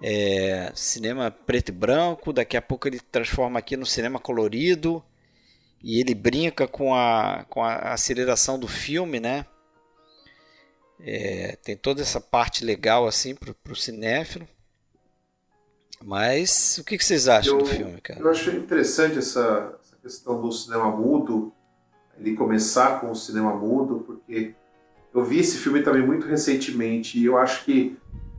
[0.00, 5.02] é, cinema preto e branco, daqui a pouco ele transforma aqui no cinema colorido
[5.82, 9.46] e ele brinca com a, com a aceleração do filme, né?
[11.00, 14.46] É, tem toda essa parte legal assim pro, pro cinéfilo.
[16.02, 18.20] Mas o que, que vocês acham eu, do filme, cara?
[18.20, 21.52] Eu acho interessante essa, essa, questão do cinema mudo,
[22.16, 24.54] ele começar com o cinema mudo, porque
[25.12, 27.96] eu vi esse filme também muito recentemente e eu acho que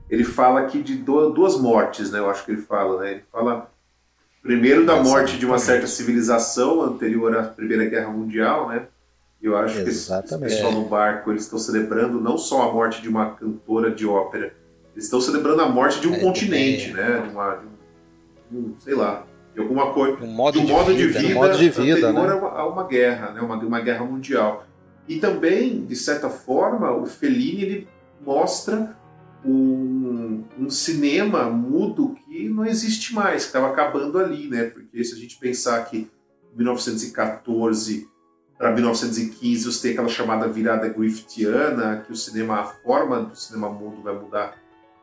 [0.10, 2.19] ele fala aqui de duas mortes, né?
[2.19, 3.11] Eu acho que ele fala, né?
[3.11, 3.69] Ele fala
[4.41, 8.88] primeiro da morte de uma certa civilização anterior à Primeira Guerra Mundial, né?
[9.41, 10.40] Eu acho Exatamente.
[10.40, 13.91] que esse pessoal no barco eles estão celebrando não só a morte de uma cantora
[13.91, 14.53] de ópera,
[14.94, 16.94] eles estão celebrando a morte de um é, continente, é.
[16.94, 17.22] né?
[17.22, 17.60] De uma,
[18.49, 21.07] de um, sei lá, de alguma coisa, um modo de um de modo vida, de
[21.07, 22.34] vida, um modo de vida anterior né?
[22.34, 23.41] a, uma, a, uma, guerra, né?
[23.41, 24.65] Uma, uma guerra mundial.
[25.07, 27.88] E também, de certa forma, o Fellini ele
[28.22, 28.95] mostra
[29.44, 34.66] um, um, cinema mudo que não existe mais, que estava acabando ali, né?
[34.66, 36.10] Porque se a gente pensar que
[36.56, 38.10] 1914
[38.60, 43.70] para 1915 você tem aquela chamada virada Griffithiana, que o cinema, a forma do cinema
[43.70, 44.57] mudo vai mudar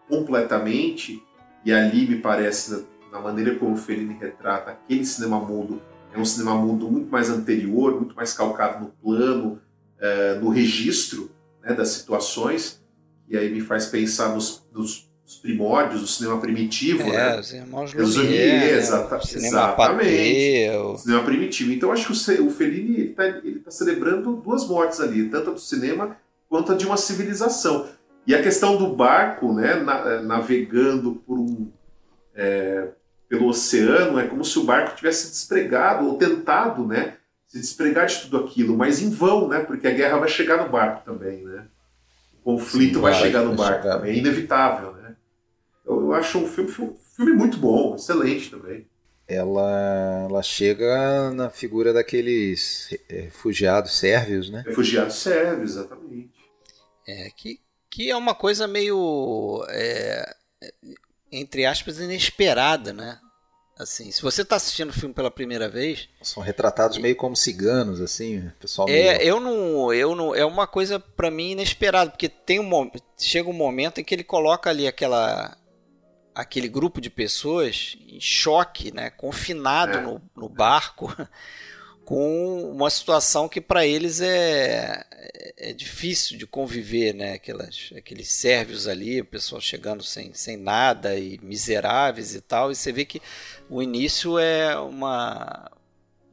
[0.06, 1.24] completamente,
[1.64, 5.80] e ali me parece, na maneira como o Fellini retrata aquele cinema mudo,
[6.12, 9.60] é um cinema mudo muito mais anterior, muito mais calcado no plano,
[9.98, 11.30] uh, no registro
[11.62, 12.84] né, das situações,
[13.28, 15.06] e aí me faz pensar nos, nos
[15.42, 17.40] primórdios do cinema primitivo, é, né?
[17.40, 18.72] Os irmãos Lumière, né?
[18.72, 19.76] exata, exatamente.
[19.76, 21.72] Patê, Cinema primitivo.
[21.72, 23.24] Então acho que o, o Fellini está
[23.64, 26.16] tá celebrando duas mortes ali, tanto a do cinema
[26.48, 27.88] quanto a de uma civilização.
[28.26, 31.70] E a questão do barco, né, na, navegando por um,
[32.34, 32.88] é,
[33.28, 37.14] pelo oceano, é como se o barco tivesse despregado ou tentado, né,
[37.46, 40.70] se despregar de tudo aquilo, mas em vão, né, porque a guerra vai chegar no
[40.70, 41.66] barco também, né
[42.46, 44.08] conflito Sim, vai, vai, chegar no barco chegar.
[44.08, 45.16] É inevitável, né?
[45.84, 48.86] Eu, eu acho um filme, filme, filme muito bom, excelente também.
[49.26, 54.62] Ela, ela chega na figura daqueles refugiados sérvios, né?
[54.64, 56.30] Refugiados sérvios, exatamente.
[57.08, 57.58] É, que,
[57.90, 60.32] que é uma coisa meio, é,
[61.32, 63.18] entre aspas, inesperada, né?
[63.78, 68.00] Assim, se você está assistindo o filme pela primeira vez, são retratados meio como ciganos,
[68.00, 68.88] assim, pessoal.
[68.88, 69.20] É, meio...
[69.20, 73.52] eu não, eu não, é uma coisa para mim inesperada, porque tem um chega um
[73.52, 75.58] momento em que ele coloca ali aquela
[76.34, 80.00] aquele grupo de pessoas em choque, né, confinado é.
[80.00, 81.14] no, no barco
[82.04, 85.04] com uma situação que para eles é,
[85.34, 87.34] é, é, difícil de conviver, né?
[87.34, 92.74] Aquelas, aqueles sérvios ali, o pessoal chegando sem, sem nada e miseráveis e tal, e
[92.74, 93.20] você vê que
[93.68, 95.70] o início é uma,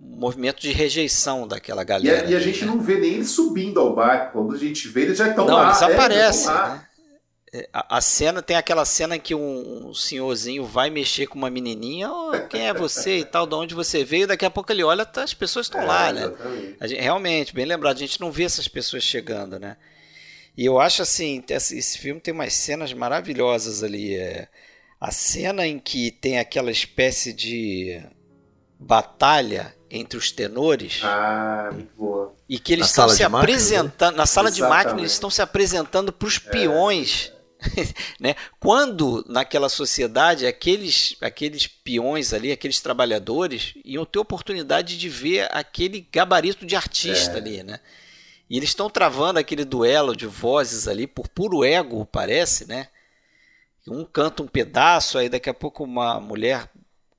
[0.02, 2.24] um movimento de rejeição daquela galera.
[2.24, 2.68] E a, e a gente né?
[2.68, 5.56] não vê nem eles subindo ao barco, quando a gente vê eles já estão não,
[5.56, 5.70] lá.
[5.70, 6.88] Eles é, aparecem, é, né?
[7.54, 11.38] É, a, a, cena tem aquela cena em que um, um, senhorzinho vai mexer com
[11.38, 14.72] uma menininha, oh, quem é você e tal, de onde você veio, daqui a pouco
[14.72, 16.34] ele olha, tá, as pessoas estão é, lá, né?
[16.82, 19.78] Gente, realmente, bem lembrado, a gente não vê essas pessoas chegando, né?
[20.58, 24.16] E eu acho assim, esse filme tem umas cenas maravilhosas ali.
[24.16, 24.48] É,
[25.00, 28.02] a cena em que tem aquela espécie de
[28.80, 31.02] batalha entre os tenores.
[31.04, 32.34] Ah, muito boa.
[32.50, 34.16] E que eles na estão se apresentando.
[34.16, 34.56] Na sala Exatamente.
[34.56, 36.50] de máquina, eles estão se apresentando para os é.
[36.50, 37.32] peões.
[37.32, 37.33] É
[38.20, 38.36] né?
[38.60, 46.08] Quando naquela sociedade aqueles, aqueles peões ali, aqueles trabalhadores iam ter oportunidade de ver aquele
[46.12, 47.38] gabarito de artista é.
[47.38, 47.80] ali, né?
[48.50, 52.88] E eles estão travando aquele duelo de vozes ali por puro ego, parece, né?
[53.88, 56.70] Um canta um pedaço, aí daqui a pouco uma mulher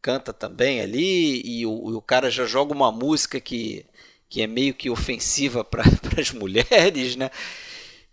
[0.01, 3.87] canta também ali, e o, o cara já joga uma música que,
[4.29, 5.83] que é meio que ofensiva para
[6.19, 7.31] as mulheres, né?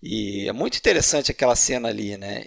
[0.02, 2.45] E é muito interessante aquela cena ali, né?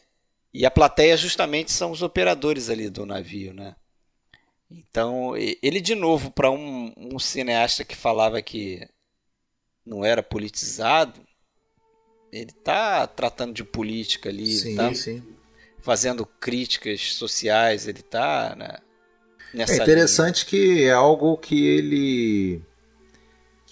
[0.53, 3.75] E a plateia justamente são os operadores ali do navio, né?
[4.71, 8.87] Então, ele de novo, para um, um, cineasta que falava que
[9.85, 11.21] não era politizado,
[12.33, 15.23] ele está tratando de política ali, sim, tá sim.
[15.81, 18.79] fazendo críticas sociais, ele está né,
[19.53, 20.75] nessa É interessante linha.
[20.77, 22.63] que é algo que ele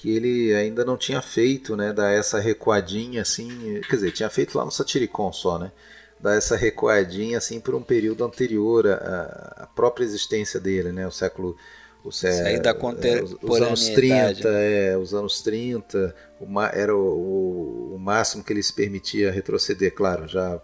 [0.02, 1.92] que ele ainda não tinha feito, né?
[1.92, 5.70] Dar essa recuadinha assim, quer dizer, tinha feito lá no Satiricon só, né?
[6.18, 11.06] Dar essa recuadinha assim por um período anterior à, à própria existência dele, né?
[11.06, 11.56] O século
[12.04, 17.94] o, Sair da é, os, os anos 30, é, os anos 30, o, era o,
[17.94, 20.60] o, máximo que ele se permitia retroceder, claro, já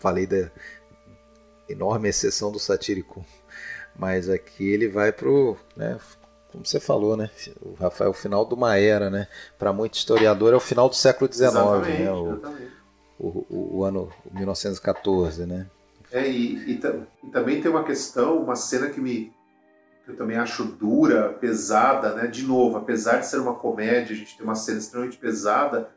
[0.00, 0.50] falei da
[1.68, 3.24] enorme exceção do Satiricon,
[3.96, 5.96] mas aqui ele vai pro, né,
[6.50, 7.30] como você falou, né?
[7.62, 9.26] O Rafael, o final de uma era, né?
[9.58, 11.54] Para muito historiador é o final do século XIX,
[11.98, 12.12] né?
[12.12, 12.40] O,
[13.18, 15.66] o, o, o, ano 1914, né?
[16.10, 19.32] É, e, e, e, também tem uma questão, uma cena que me
[20.04, 22.26] que eu também acho dura, pesada, né?
[22.26, 25.90] De novo, apesar de ser uma comédia, a gente tem uma cena extremamente pesada,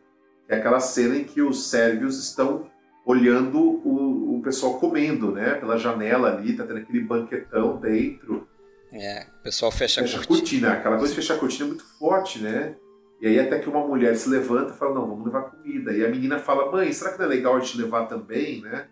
[0.48, 2.68] é aquela cena em que os sérvios estão
[3.06, 5.56] olhando o, o pessoal comendo, né?
[5.56, 8.48] Pela janela ali, tá tendo aquele banquetão dentro.
[8.94, 10.40] É, o pessoal fecha, fecha a cortina.
[10.40, 10.74] cortina.
[10.74, 12.76] Aquela coisa de fechar a cortina é muito forte, né?
[13.20, 15.92] E aí até que uma mulher se levanta e fala, não, vamos levar comida.
[15.94, 18.88] E a menina fala, mãe, será que não é legal a gente levar também, né?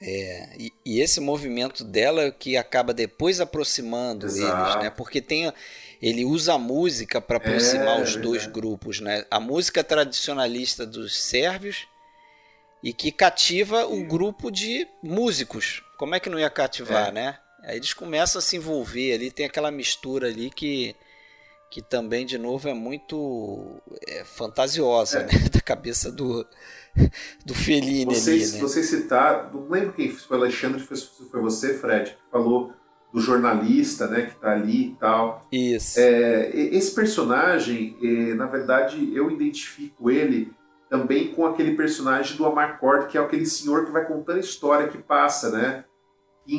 [0.00, 4.70] É, e, e esse movimento dela que acaba depois aproximando Exato.
[4.70, 4.90] eles, né?
[4.90, 5.52] Porque tem
[6.02, 8.50] ele usa a música para aproximar é, os dois é.
[8.50, 9.24] grupos, né?
[9.30, 11.86] A música tradicionalista dos sérvios
[12.82, 15.82] e que cativa o grupo de músicos.
[15.96, 17.12] Como é que não ia cativar, é.
[17.12, 17.38] né?
[17.64, 20.96] Aí eles começam a se envolver ali, tem aquela mistura ali que,
[21.70, 25.26] que também, de novo, é muito é, fantasiosa, é.
[25.26, 25.32] né?
[25.52, 26.44] Da cabeça do,
[27.46, 28.68] do Fellini vocês, ali, né?
[28.68, 32.72] Vocês citaram, não lembro quem foi, Alexandre, foi, foi você, Fred, que falou
[33.12, 35.46] do jornalista, né, que tá ali e tal.
[35.52, 36.00] Isso.
[36.00, 40.50] É, esse personagem, é, na verdade, eu identifico ele
[40.88, 44.88] também com aquele personagem do Amarcord, que é aquele senhor que vai contando a história
[44.88, 45.84] que passa, né?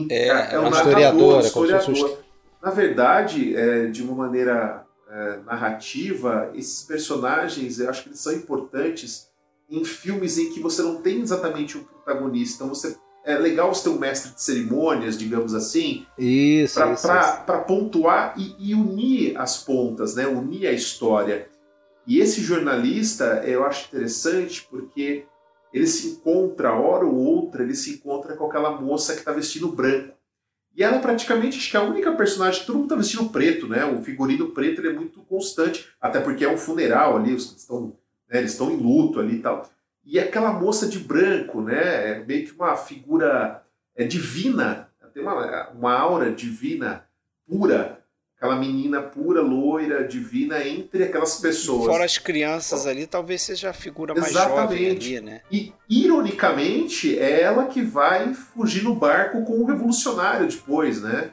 [0.10, 2.20] É, é, é um historiador, historiador.
[2.62, 8.34] Na verdade, é, de uma maneira é, narrativa, esses personagens, eu acho que eles são
[8.34, 9.28] importantes
[9.70, 12.64] em filmes em que você não tem exatamente um protagonista.
[12.64, 12.96] Então você
[13.26, 16.06] é legal você ter um mestre de cerimônias, digamos assim,
[17.46, 20.28] para pontuar e, e, unir as pontas, né?
[20.28, 21.48] unir a história.
[22.06, 25.26] E esse jornalista eu acho interessante porque
[25.74, 29.72] ele se encontra, hora ou outra, ele se encontra com aquela moça que está vestindo
[29.72, 30.14] branco.
[30.76, 33.68] E ela é praticamente, acho que é a única personagem todo mundo está vestindo preto,
[33.68, 33.84] né?
[33.86, 37.96] O figurino preto ele é muito constante, até porque é um funeral ali, eles estão,
[38.30, 39.70] né, eles estão em luto ali e tal.
[40.06, 42.12] E aquela moça de branco, né?
[42.12, 43.64] É meio que uma figura
[43.96, 47.06] é, divina, tem uma, uma aura divina
[47.48, 48.03] pura
[48.44, 51.86] aquela menina pura, loira, divina entre aquelas pessoas.
[51.86, 54.62] Fora as crianças ali, talvez seja a figura mais Exatamente.
[54.62, 55.42] jovem ali, né?
[55.50, 61.30] E, ironicamente, é ela que vai fugir no barco com o revolucionário depois, né?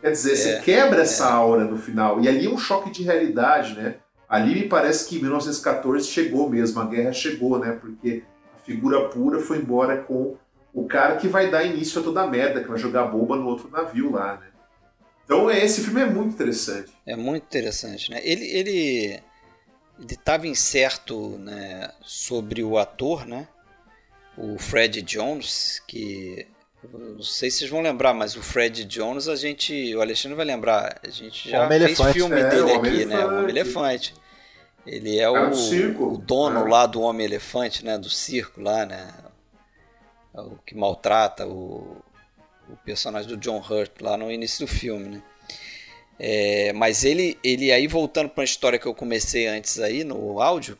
[0.00, 1.02] Quer dizer, é, você quebra é.
[1.02, 2.18] essa aura no final.
[2.22, 3.96] E ali é um choque de realidade, né?
[4.26, 7.76] Ali me parece que em 1914 chegou mesmo, a guerra chegou, né?
[7.78, 8.22] Porque
[8.54, 10.34] a figura pura foi embora com
[10.72, 13.46] o cara que vai dar início a toda a merda, que vai jogar bomba no
[13.46, 14.55] outro navio lá, né?
[15.26, 16.92] Então esse filme é muito interessante.
[17.04, 18.20] É muito interessante, né?
[18.22, 19.22] Ele ele
[19.98, 23.48] ele estava incerto, né, sobre o ator, né?
[24.38, 26.46] O Fred Jones, que
[26.92, 30.44] não sei se vocês vão lembrar, mas o Fred Jones, a gente, o Alexandre vai
[30.44, 32.12] lembrar, a gente já fez elefante.
[32.12, 33.24] filme é, dele aqui, né?
[33.24, 34.14] O Homem Elefante.
[34.86, 35.50] Ele é o,
[36.12, 36.70] o, dono é.
[36.70, 37.98] lá do Homem Elefante, né?
[37.98, 39.12] Do circo lá, né?
[40.34, 41.96] o que maltrata o,
[42.68, 45.22] o personagem do John Hurt lá no início do filme, né?
[46.18, 50.40] É, mas ele, ele aí voltando para uma história que eu comecei antes aí no
[50.40, 50.78] áudio,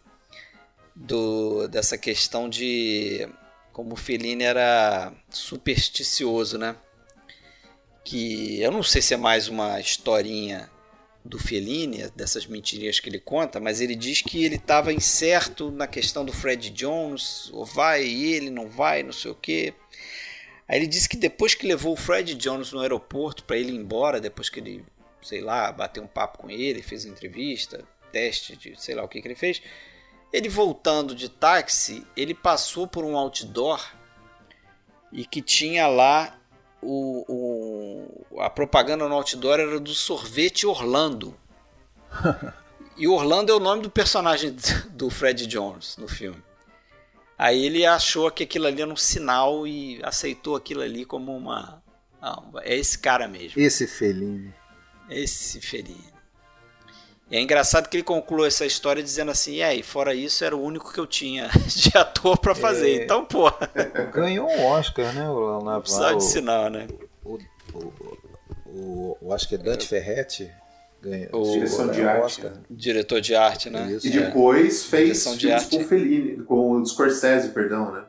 [0.95, 3.29] do, dessa questão de
[3.71, 6.75] como o Fellini era supersticioso, né?
[8.03, 10.71] Que eu não sei se é mais uma historinha
[11.23, 15.87] do Fellini, dessas mentirinhas que ele conta, mas ele diz que ele estava incerto na
[15.87, 19.75] questão do Fred Jones, ou vai ele, não vai, não sei o quê.
[20.69, 23.77] Aí ele disse que depois que levou o Fred Jones no aeroporto para ele ir
[23.77, 24.85] embora, depois que ele,
[25.23, 29.21] sei lá, bateu um papo com ele, fez entrevista, teste de sei lá o que,
[29.21, 29.63] que ele fez,
[30.33, 33.81] ele voltando de táxi, ele passou por um outdoor
[35.13, 36.37] e que tinha lá
[36.83, 37.25] o,
[38.33, 41.37] o, a propaganda no outdoor era do sorvete Orlando.
[42.97, 44.57] e Orlando é o nome do personagem
[44.91, 46.43] do Fred Jones no filme.
[47.39, 51.83] Aí ele achou que aquilo ali era um sinal e aceitou aquilo ali como uma.
[52.21, 53.61] Ah, é esse cara mesmo.
[53.61, 54.53] Esse felino.
[55.11, 56.17] Esse felino.
[57.31, 60.57] E é engraçado que ele conclui essa história dizendo assim: e aí, fora isso, era
[60.57, 63.01] o único que eu tinha de ator para fazer.
[63.01, 63.05] É...
[63.05, 63.53] Então, pô.
[64.13, 65.29] Ganhou um Oscar, né?
[65.29, 66.87] O Leonardo Não de sinal, né?
[67.25, 67.39] O,
[67.75, 68.19] o,
[68.67, 70.51] o, o, acho que é Dante Ferretti.
[71.33, 72.24] O, direção de arte.
[72.24, 72.53] Oscar.
[72.70, 73.93] Diretor de arte, né?
[73.93, 74.89] Isso, e depois é.
[74.89, 78.05] fez filmes com Fellini, com o Scorsese, perdão, né?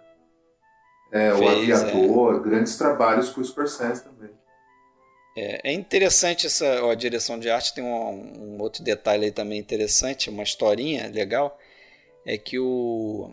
[1.11, 2.49] É, fez, o Aviador, é.
[2.49, 4.29] grandes trabalhos com o Scorsese também.
[5.37, 9.31] É, é interessante essa ó, a direção de arte, tem um, um, outro detalhe aí
[9.31, 11.59] também interessante, uma historinha legal,
[12.25, 13.31] é que o,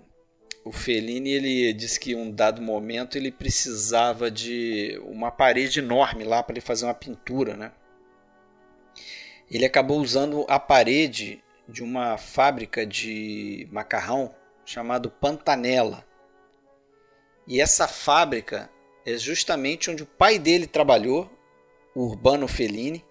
[0.64, 6.24] o Fellini ele disse que em um dado momento ele precisava de uma parede enorme
[6.24, 7.72] lá para ele fazer uma pintura, né?
[9.54, 16.04] Ele acabou usando a parede de uma fábrica de macarrão chamado Pantanella.
[17.46, 18.68] E essa fábrica
[19.06, 21.30] é justamente onde o pai dele trabalhou
[21.94, 23.04] Urbano Fellini,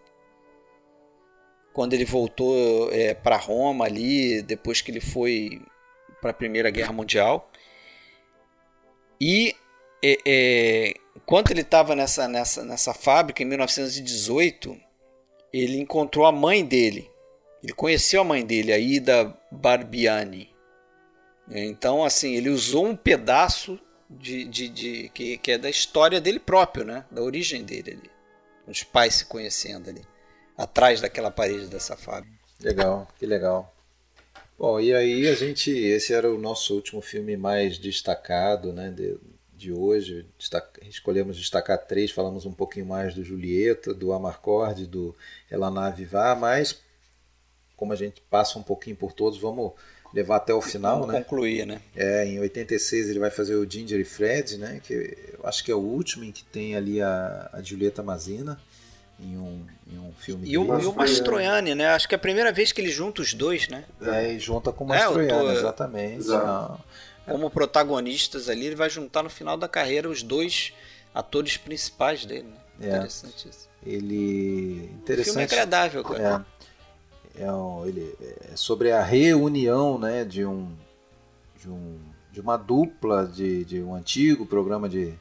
[1.71, 5.61] quando ele voltou é, para Roma ali, depois que ele foi
[6.19, 7.49] para a Primeira Guerra Mundial.
[9.19, 9.55] E
[10.03, 14.77] é, é, enquanto ele estava nessa, nessa, nessa fábrica, em 1918,
[15.53, 17.09] ele encontrou a mãe dele.
[17.63, 20.49] Ele conheceu a mãe dele, a Ida Barbiani.
[21.49, 26.39] Então, assim, ele usou um pedaço de, de, de que, que, é da história dele
[26.39, 27.05] próprio, né?
[27.11, 28.13] da origem dele ali
[28.67, 30.01] os pais se conhecendo ali,
[30.57, 32.35] atrás daquela parede dessa fábrica.
[32.61, 33.73] Legal, que legal.
[34.57, 39.17] Bom, e aí a gente, esse era o nosso último filme mais destacado, né, de,
[39.63, 40.25] de hoje.
[40.37, 45.15] Destaca, escolhemos destacar três, falamos um pouquinho mais do Julieta, do Amarcord, do
[45.49, 46.81] Elaná Vivar, mas
[47.75, 49.71] como a gente passa um pouquinho por todos, vamos
[50.13, 51.21] levar até o final, vamos né?
[51.21, 51.81] concluir, né?
[51.95, 54.79] É, em 86 ele vai fazer o Ginger e Fred, né?
[54.83, 58.59] Que eu acho que é o último em que tem ali a, a Julieta Mazina
[59.19, 61.87] em um, em um filme e o, e o Mastroianni, né?
[61.87, 63.85] Acho que é a primeira vez que ele junta os dois, né?
[64.01, 65.59] É, e junta com o Mastroianni, é, tô...
[65.59, 66.25] exatamente.
[67.25, 70.73] Como protagonistas ali, ele vai juntar no final da carreira os dois
[71.13, 72.57] atores principais dele, né?
[72.81, 72.97] É.
[72.97, 73.69] Interessante isso.
[73.85, 74.89] Ele.
[74.95, 75.29] Interessante.
[75.29, 76.45] O filme é agradável, cara.
[76.49, 76.53] É
[77.35, 78.15] é, um, ele,
[78.51, 80.71] é sobre a reunião né, de, um,
[81.59, 81.99] de, um,
[82.31, 85.13] de uma dupla de, de um antigo programa de,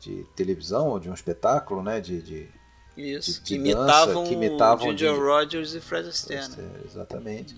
[0.00, 2.48] de televisão, ou de um espetáculo, né, de, de,
[2.96, 6.48] Isso, de, de que, imitavam dança, que imitavam Ginger Rogers e Fred Astaire.
[6.84, 7.56] Exatamente.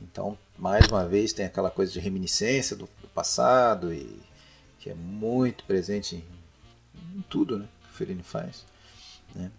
[0.00, 2.86] Então, mais uma vez, tem aquela coisa de reminiscência do
[3.16, 4.22] passado, e
[4.78, 8.64] que é muito presente em, em tudo né, que o Fellini faz.
[9.34, 9.50] Né?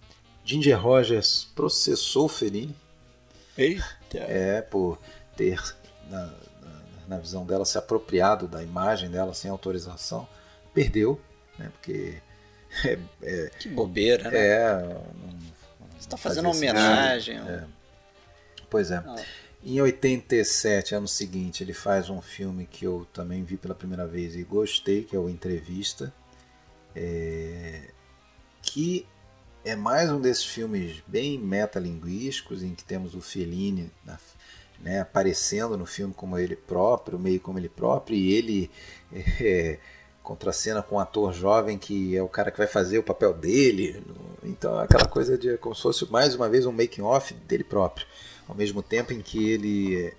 [0.46, 2.74] Ginger Rogers processou Fellini
[3.58, 3.84] Eita.
[4.20, 5.00] É, por
[5.36, 5.60] ter,
[6.10, 6.34] na, na,
[7.08, 10.28] na, visão dela, se apropriado da imagem dela sem autorização.
[10.74, 11.20] Perdeu,
[11.58, 11.72] né?
[11.74, 12.22] Porque.
[12.86, 14.38] É, é, que bobeira, né?
[14.38, 14.76] É.
[15.94, 17.38] Você está fazendo uma homenagem.
[17.38, 17.64] É.
[18.70, 19.02] Pois é.
[19.02, 19.16] Não.
[19.64, 24.36] Em 87, ano seguinte, ele faz um filme que eu também vi pela primeira vez
[24.36, 26.14] e gostei, que é o Entrevista.
[26.96, 27.92] É,
[28.62, 29.06] que
[29.64, 33.92] é mais um desses filmes bem metalinguísticos, em que temos o Fellini
[34.80, 38.72] né, aparecendo no filme como ele próprio, meio como ele próprio, e ele
[39.42, 39.80] é,
[40.24, 44.04] contracena com um ator jovem que é o cara que vai fazer o papel dele.
[44.44, 48.06] Então, aquela coisa de como se fosse mais uma vez um making-off dele próprio,
[48.48, 50.14] ao mesmo tempo em que ele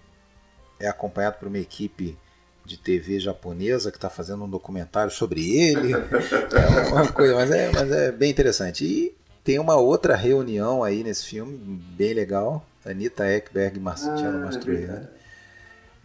[0.79, 2.17] é acompanhado por uma equipe
[2.65, 5.93] de TV japonesa que está fazendo um documentário sobre ele.
[5.93, 8.85] É uma coisa, mas é, mas é bem interessante.
[8.85, 11.57] E tem uma outra reunião aí nesse filme,
[11.97, 12.65] bem legal.
[12.85, 15.09] Anitta Ekberg e Marcelo ah, Mastroianni.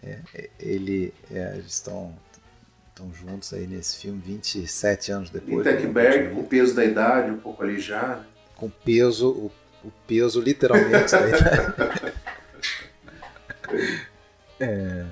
[0.02, 2.14] É, é, ele, é, eles estão
[2.90, 5.66] estão juntos aí nesse filme 27 anos depois.
[5.66, 6.30] Lichtenberg, né?
[6.36, 8.18] com o peso da idade, um pouco ali já.
[8.18, 8.26] Né?
[8.56, 9.52] Com peso, o,
[9.84, 12.14] o peso literalmente idade.
[14.60, 15.06] é,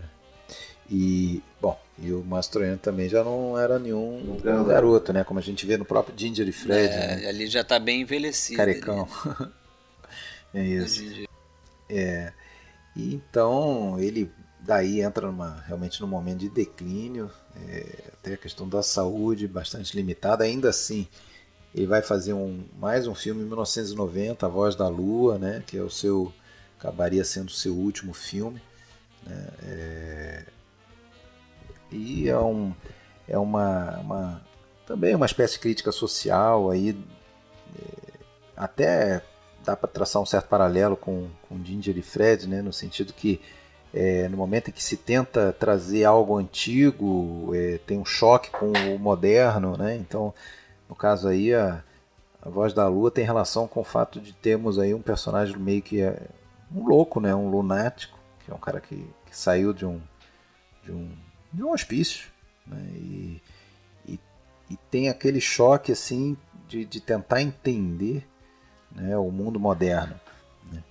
[0.90, 5.24] e, bom, e o Mastroianni também já não era nenhum não, garoto, né?
[5.24, 6.94] Como a gente vê no próprio Ginger e Fred.
[6.94, 7.28] É, né?
[7.28, 8.58] Ali já está bem envelhecido.
[8.58, 9.08] Carecão.
[10.54, 11.04] é isso.
[11.90, 12.34] É.
[12.96, 17.32] E então ele daí entra numa, realmente num momento de declínio,
[17.68, 20.44] é, até a questão da saúde bastante limitada.
[20.44, 21.08] Ainda assim,
[21.74, 25.64] ele vai fazer um, mais um filme em 1990, A Voz da Lua, né?
[25.66, 26.34] Que é o seu
[26.78, 28.62] acabaria sendo o seu último filme.
[29.26, 29.48] Né?
[29.64, 30.46] É,
[31.92, 32.74] e é, um,
[33.28, 34.42] é uma, uma
[34.86, 36.98] também uma espécie de crítica social aí
[37.78, 38.12] é,
[38.56, 39.22] até
[39.64, 43.40] dá para traçar um certo paralelo com, com Ginger e Fred, né, no sentido que
[43.94, 48.72] é, no momento em que se tenta trazer algo antigo, é, tem um choque com
[48.72, 49.98] o moderno, né?
[49.98, 50.34] Então,
[50.92, 51.82] no caso aí, a,
[52.42, 55.82] a Voz da Lua tem relação com o fato de termos aí um personagem meio
[55.82, 56.28] que é
[56.70, 57.34] um louco, né?
[57.34, 60.02] Um lunático, que é um cara que, que saiu de um,
[60.84, 61.10] de um
[61.54, 62.28] de um hospício.
[62.68, 62.78] Né?
[62.94, 63.42] E,
[64.06, 64.20] e,
[64.70, 66.36] e, tem aquele choque assim
[66.68, 68.28] de, de tentar entender
[68.94, 70.20] né, o mundo moderno.
[70.70, 70.84] Né?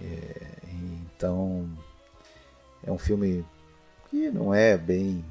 [0.00, 0.46] É,
[1.14, 1.68] então
[2.82, 3.44] é um filme
[4.08, 5.22] que não é bem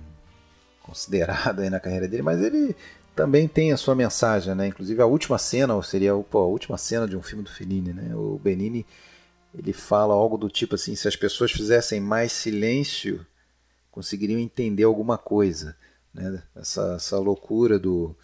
[0.84, 2.76] considerado aí na carreira dele, mas ele
[3.16, 4.68] também tem a sua mensagem, né?
[4.68, 7.94] Inclusive a última cena, ou seria pô, a última cena de um filme do Fellini,
[7.94, 8.16] né?
[8.16, 8.86] O Benini
[9.54, 13.26] ele fala algo do tipo assim: se as pessoas fizessem mais silêncio
[13.92, 15.76] conseguiriam entender alguma coisa.
[16.14, 16.42] Né?
[16.56, 18.16] Essa, essa loucura do,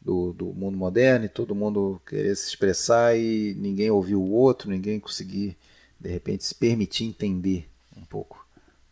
[0.00, 4.70] do, do, mundo moderno e todo mundo querer se expressar e ninguém ouvir o outro,
[4.70, 5.56] ninguém conseguir,
[5.98, 8.46] de repente, se permitir entender um pouco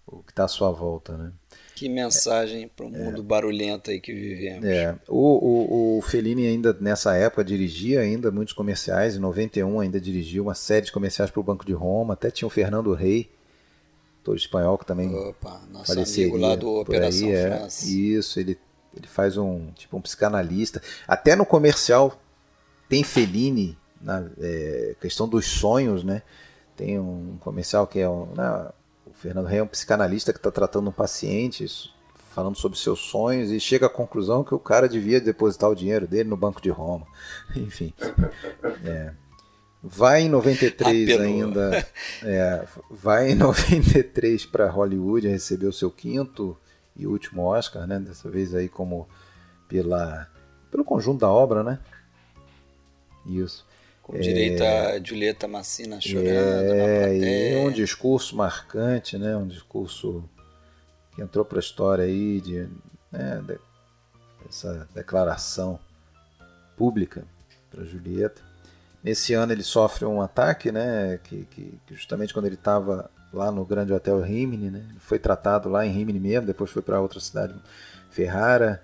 [0.07, 1.17] o que está à sua volta.
[1.17, 1.33] Né?
[1.79, 2.99] Que mensagem para o é.
[2.99, 4.65] mundo barulhento aí que vivemos.
[4.65, 4.97] É.
[5.07, 10.43] O, o, o Fellini ainda nessa época dirigia ainda muitos comerciais, em 91 ainda dirigiu
[10.43, 13.31] uma série de comerciais para o Banco de Roma, até tinha o Fernando Rey,
[14.21, 17.67] ator espanhol que também Opa, faleceria lá do Operação aí, é.
[17.85, 18.59] Isso, ele,
[18.97, 20.83] ele faz um tipo um psicanalista.
[21.07, 22.21] Até no comercial
[22.89, 26.23] tem Fellini na é, questão dos sonhos, né?
[26.77, 28.73] Tem um comercial que é um, o
[29.19, 31.67] Fernando Rey é um psicanalista que está tratando um paciente,
[32.31, 36.07] falando sobre seus sonhos e chega à conclusão que o cara devia depositar o dinheiro
[36.07, 37.07] dele no Banco de Roma.
[37.57, 37.93] Enfim.
[38.85, 39.13] É.
[39.83, 41.27] Vai em 93 Apelou.
[41.27, 41.87] ainda.
[42.23, 46.57] É, vai em 93 para Hollywood receber o seu quinto
[46.97, 47.99] e último Oscar, né?
[47.99, 49.09] Dessa vez aí como
[49.69, 50.29] pela
[50.71, 51.79] pelo conjunto da obra, né?
[53.27, 53.67] Isso.
[54.09, 59.37] Com é, direito a Julieta Massina chorando é, E um discurso marcante, né?
[59.37, 60.25] Um discurso
[61.15, 62.67] que entrou para a história aí de,
[63.13, 63.59] né, de
[64.49, 65.79] essa declaração
[66.75, 67.23] pública
[67.71, 68.41] para Julieta.
[69.05, 71.21] Nesse ano ele sofre um ataque, né?
[71.25, 74.87] Que, que, que justamente quando ele estava lá no grande hotel Rimini, né?
[74.89, 77.55] Ele foi tratado lá em Rimini mesmo, depois foi para outra cidade,
[78.09, 78.83] Ferrara,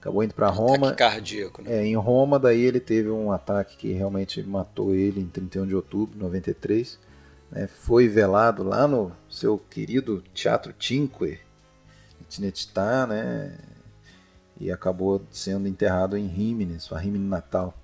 [0.00, 0.88] acabou indo para Roma.
[0.88, 1.78] Ataque cardíaco, né?
[1.78, 5.76] É, em Roma daí ele teve um ataque que realmente matou ele em 31 de
[5.76, 6.98] outubro de 93.
[7.50, 7.66] Né?
[7.66, 11.38] Foi velado lá no seu querido Teatro Cinque,
[12.28, 13.56] Tinetitá, né?
[14.58, 17.74] E acabou sendo enterrado em Rimini, sua Rimini natal.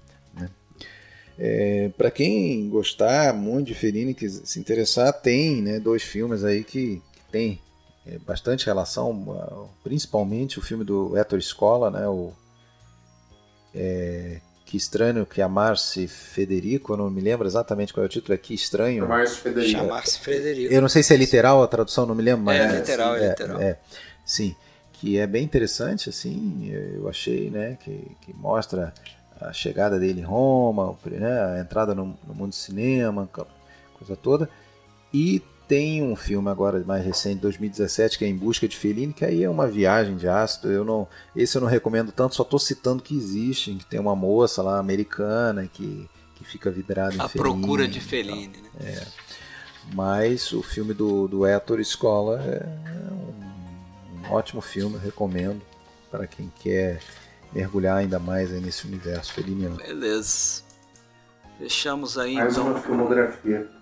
[1.38, 6.64] É, para quem gostar muito de Fellini, que se interessar, tem né, dois filmes aí
[6.64, 7.60] que, que tem
[8.24, 12.32] bastante relação, principalmente o filme do Ettore Scola, né, o
[13.74, 18.34] é, Que Estranho que Amar-se Federico, eu não me lembro exatamente qual é o título,
[18.34, 19.04] é Que Estranho.
[19.04, 19.72] Chamar-se Federico.
[19.72, 20.68] Chamar-se.
[20.70, 22.60] Eu não sei se é literal a tradução, não me lembro, mas...
[22.60, 23.60] É, literal, é, é literal.
[23.60, 23.78] É,
[24.24, 24.54] sim,
[24.92, 28.94] que é bem interessante, assim, eu achei, né, que, que mostra
[29.40, 33.28] a chegada dele em Roma, né, a entrada no, no, mundo do cinema,
[33.98, 34.48] coisa toda.
[35.12, 39.24] E tem um filme agora mais recente, 2017, que é Em Busca de Fellini, que
[39.24, 40.70] aí é uma viagem de ácido.
[40.70, 44.14] Eu não, esse eu não recomendo tanto, só estou citando que existe, que tem uma
[44.14, 47.60] moça lá americana que, que fica vidrada em a Fellini.
[47.60, 48.70] Procura de Fellini, né?
[48.80, 49.06] É.
[49.92, 52.66] Mas o filme do, do Héctor Escola é
[53.12, 55.62] um, um ótimo filme, recomendo
[56.10, 57.00] para quem quer
[57.52, 59.76] mergulhar ainda mais nesse universo feliniano.
[59.76, 60.62] Beleza.
[61.58, 62.68] Fechamos aí mais então.
[62.68, 63.75] uma filmografia.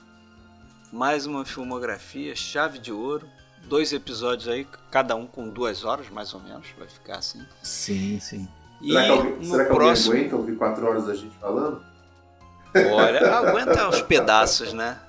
[0.94, 3.28] Mais uma filmografia, chave de ouro.
[3.64, 7.44] Dois episódios aí, cada um com duas horas, mais ou menos, vai ficar assim.
[7.64, 8.48] Sim, sim.
[8.80, 10.12] E será que alguém, no será que próximo...
[10.12, 11.84] alguém aguenta ouvir quatro horas da gente falando?
[12.92, 15.00] Olha, aguenta os pedaços, né?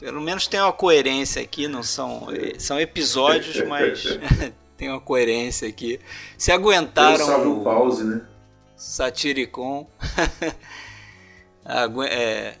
[0.00, 4.04] Pelo menos tem uma coerência aqui, não são, são episódios, mas
[4.74, 6.00] tem uma coerência aqui.
[6.38, 7.26] Se aguentaram.
[7.26, 8.22] salve o pause, né?
[8.74, 9.86] Satiricon.
[12.08, 12.56] é,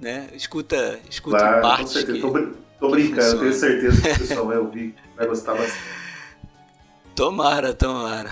[0.00, 0.28] né?
[0.34, 1.82] Escuta, escuta claro, parte.
[1.82, 2.12] Com certeza.
[2.14, 5.80] Que, tô, tô brincando, tenho certeza que o pessoal vai ouvir, vai gostar bastante.
[7.14, 8.30] Tomara, tomara.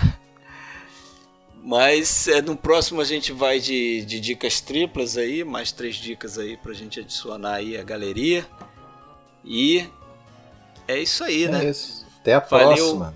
[1.63, 6.37] Mas é, no próximo a gente vai de, de dicas triplas aí, mais três dicas
[6.37, 8.45] aí pra gente adicionar aí a galeria.
[9.43, 9.89] E
[10.87, 11.69] é isso aí, é né?
[11.69, 12.05] Isso.
[12.21, 13.15] Até a Valeu, próxima.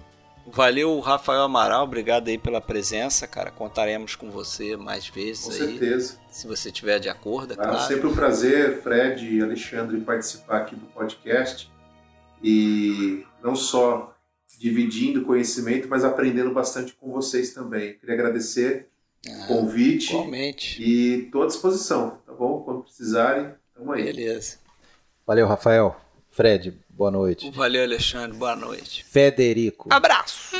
[0.52, 3.52] Valeu, Rafael Amaral, obrigado aí pela presença, cara.
[3.52, 5.60] Contaremos com você mais vezes com aí.
[5.60, 6.20] Com certeza.
[6.32, 7.88] Se você tiver de acordo, é ah, claro.
[7.88, 11.72] Sempre um prazer, Fred e Alexandre, participar aqui do podcast.
[12.44, 14.16] E não só
[14.58, 17.94] dividindo conhecimento, mas aprendendo bastante com vocês também.
[17.94, 18.88] Queria agradecer
[19.28, 20.10] ah, o convite.
[20.10, 20.82] Igualmente.
[20.82, 22.62] E estou à disposição, tá bom?
[22.64, 24.04] Quando precisarem, estamos aí.
[24.04, 24.58] Beleza.
[25.26, 25.96] Valeu, Rafael.
[26.32, 27.50] Fred, boa noite.
[27.52, 29.06] Valeu, Alexandre, boa noite.
[29.10, 29.88] Federico.
[29.90, 30.54] Abraço.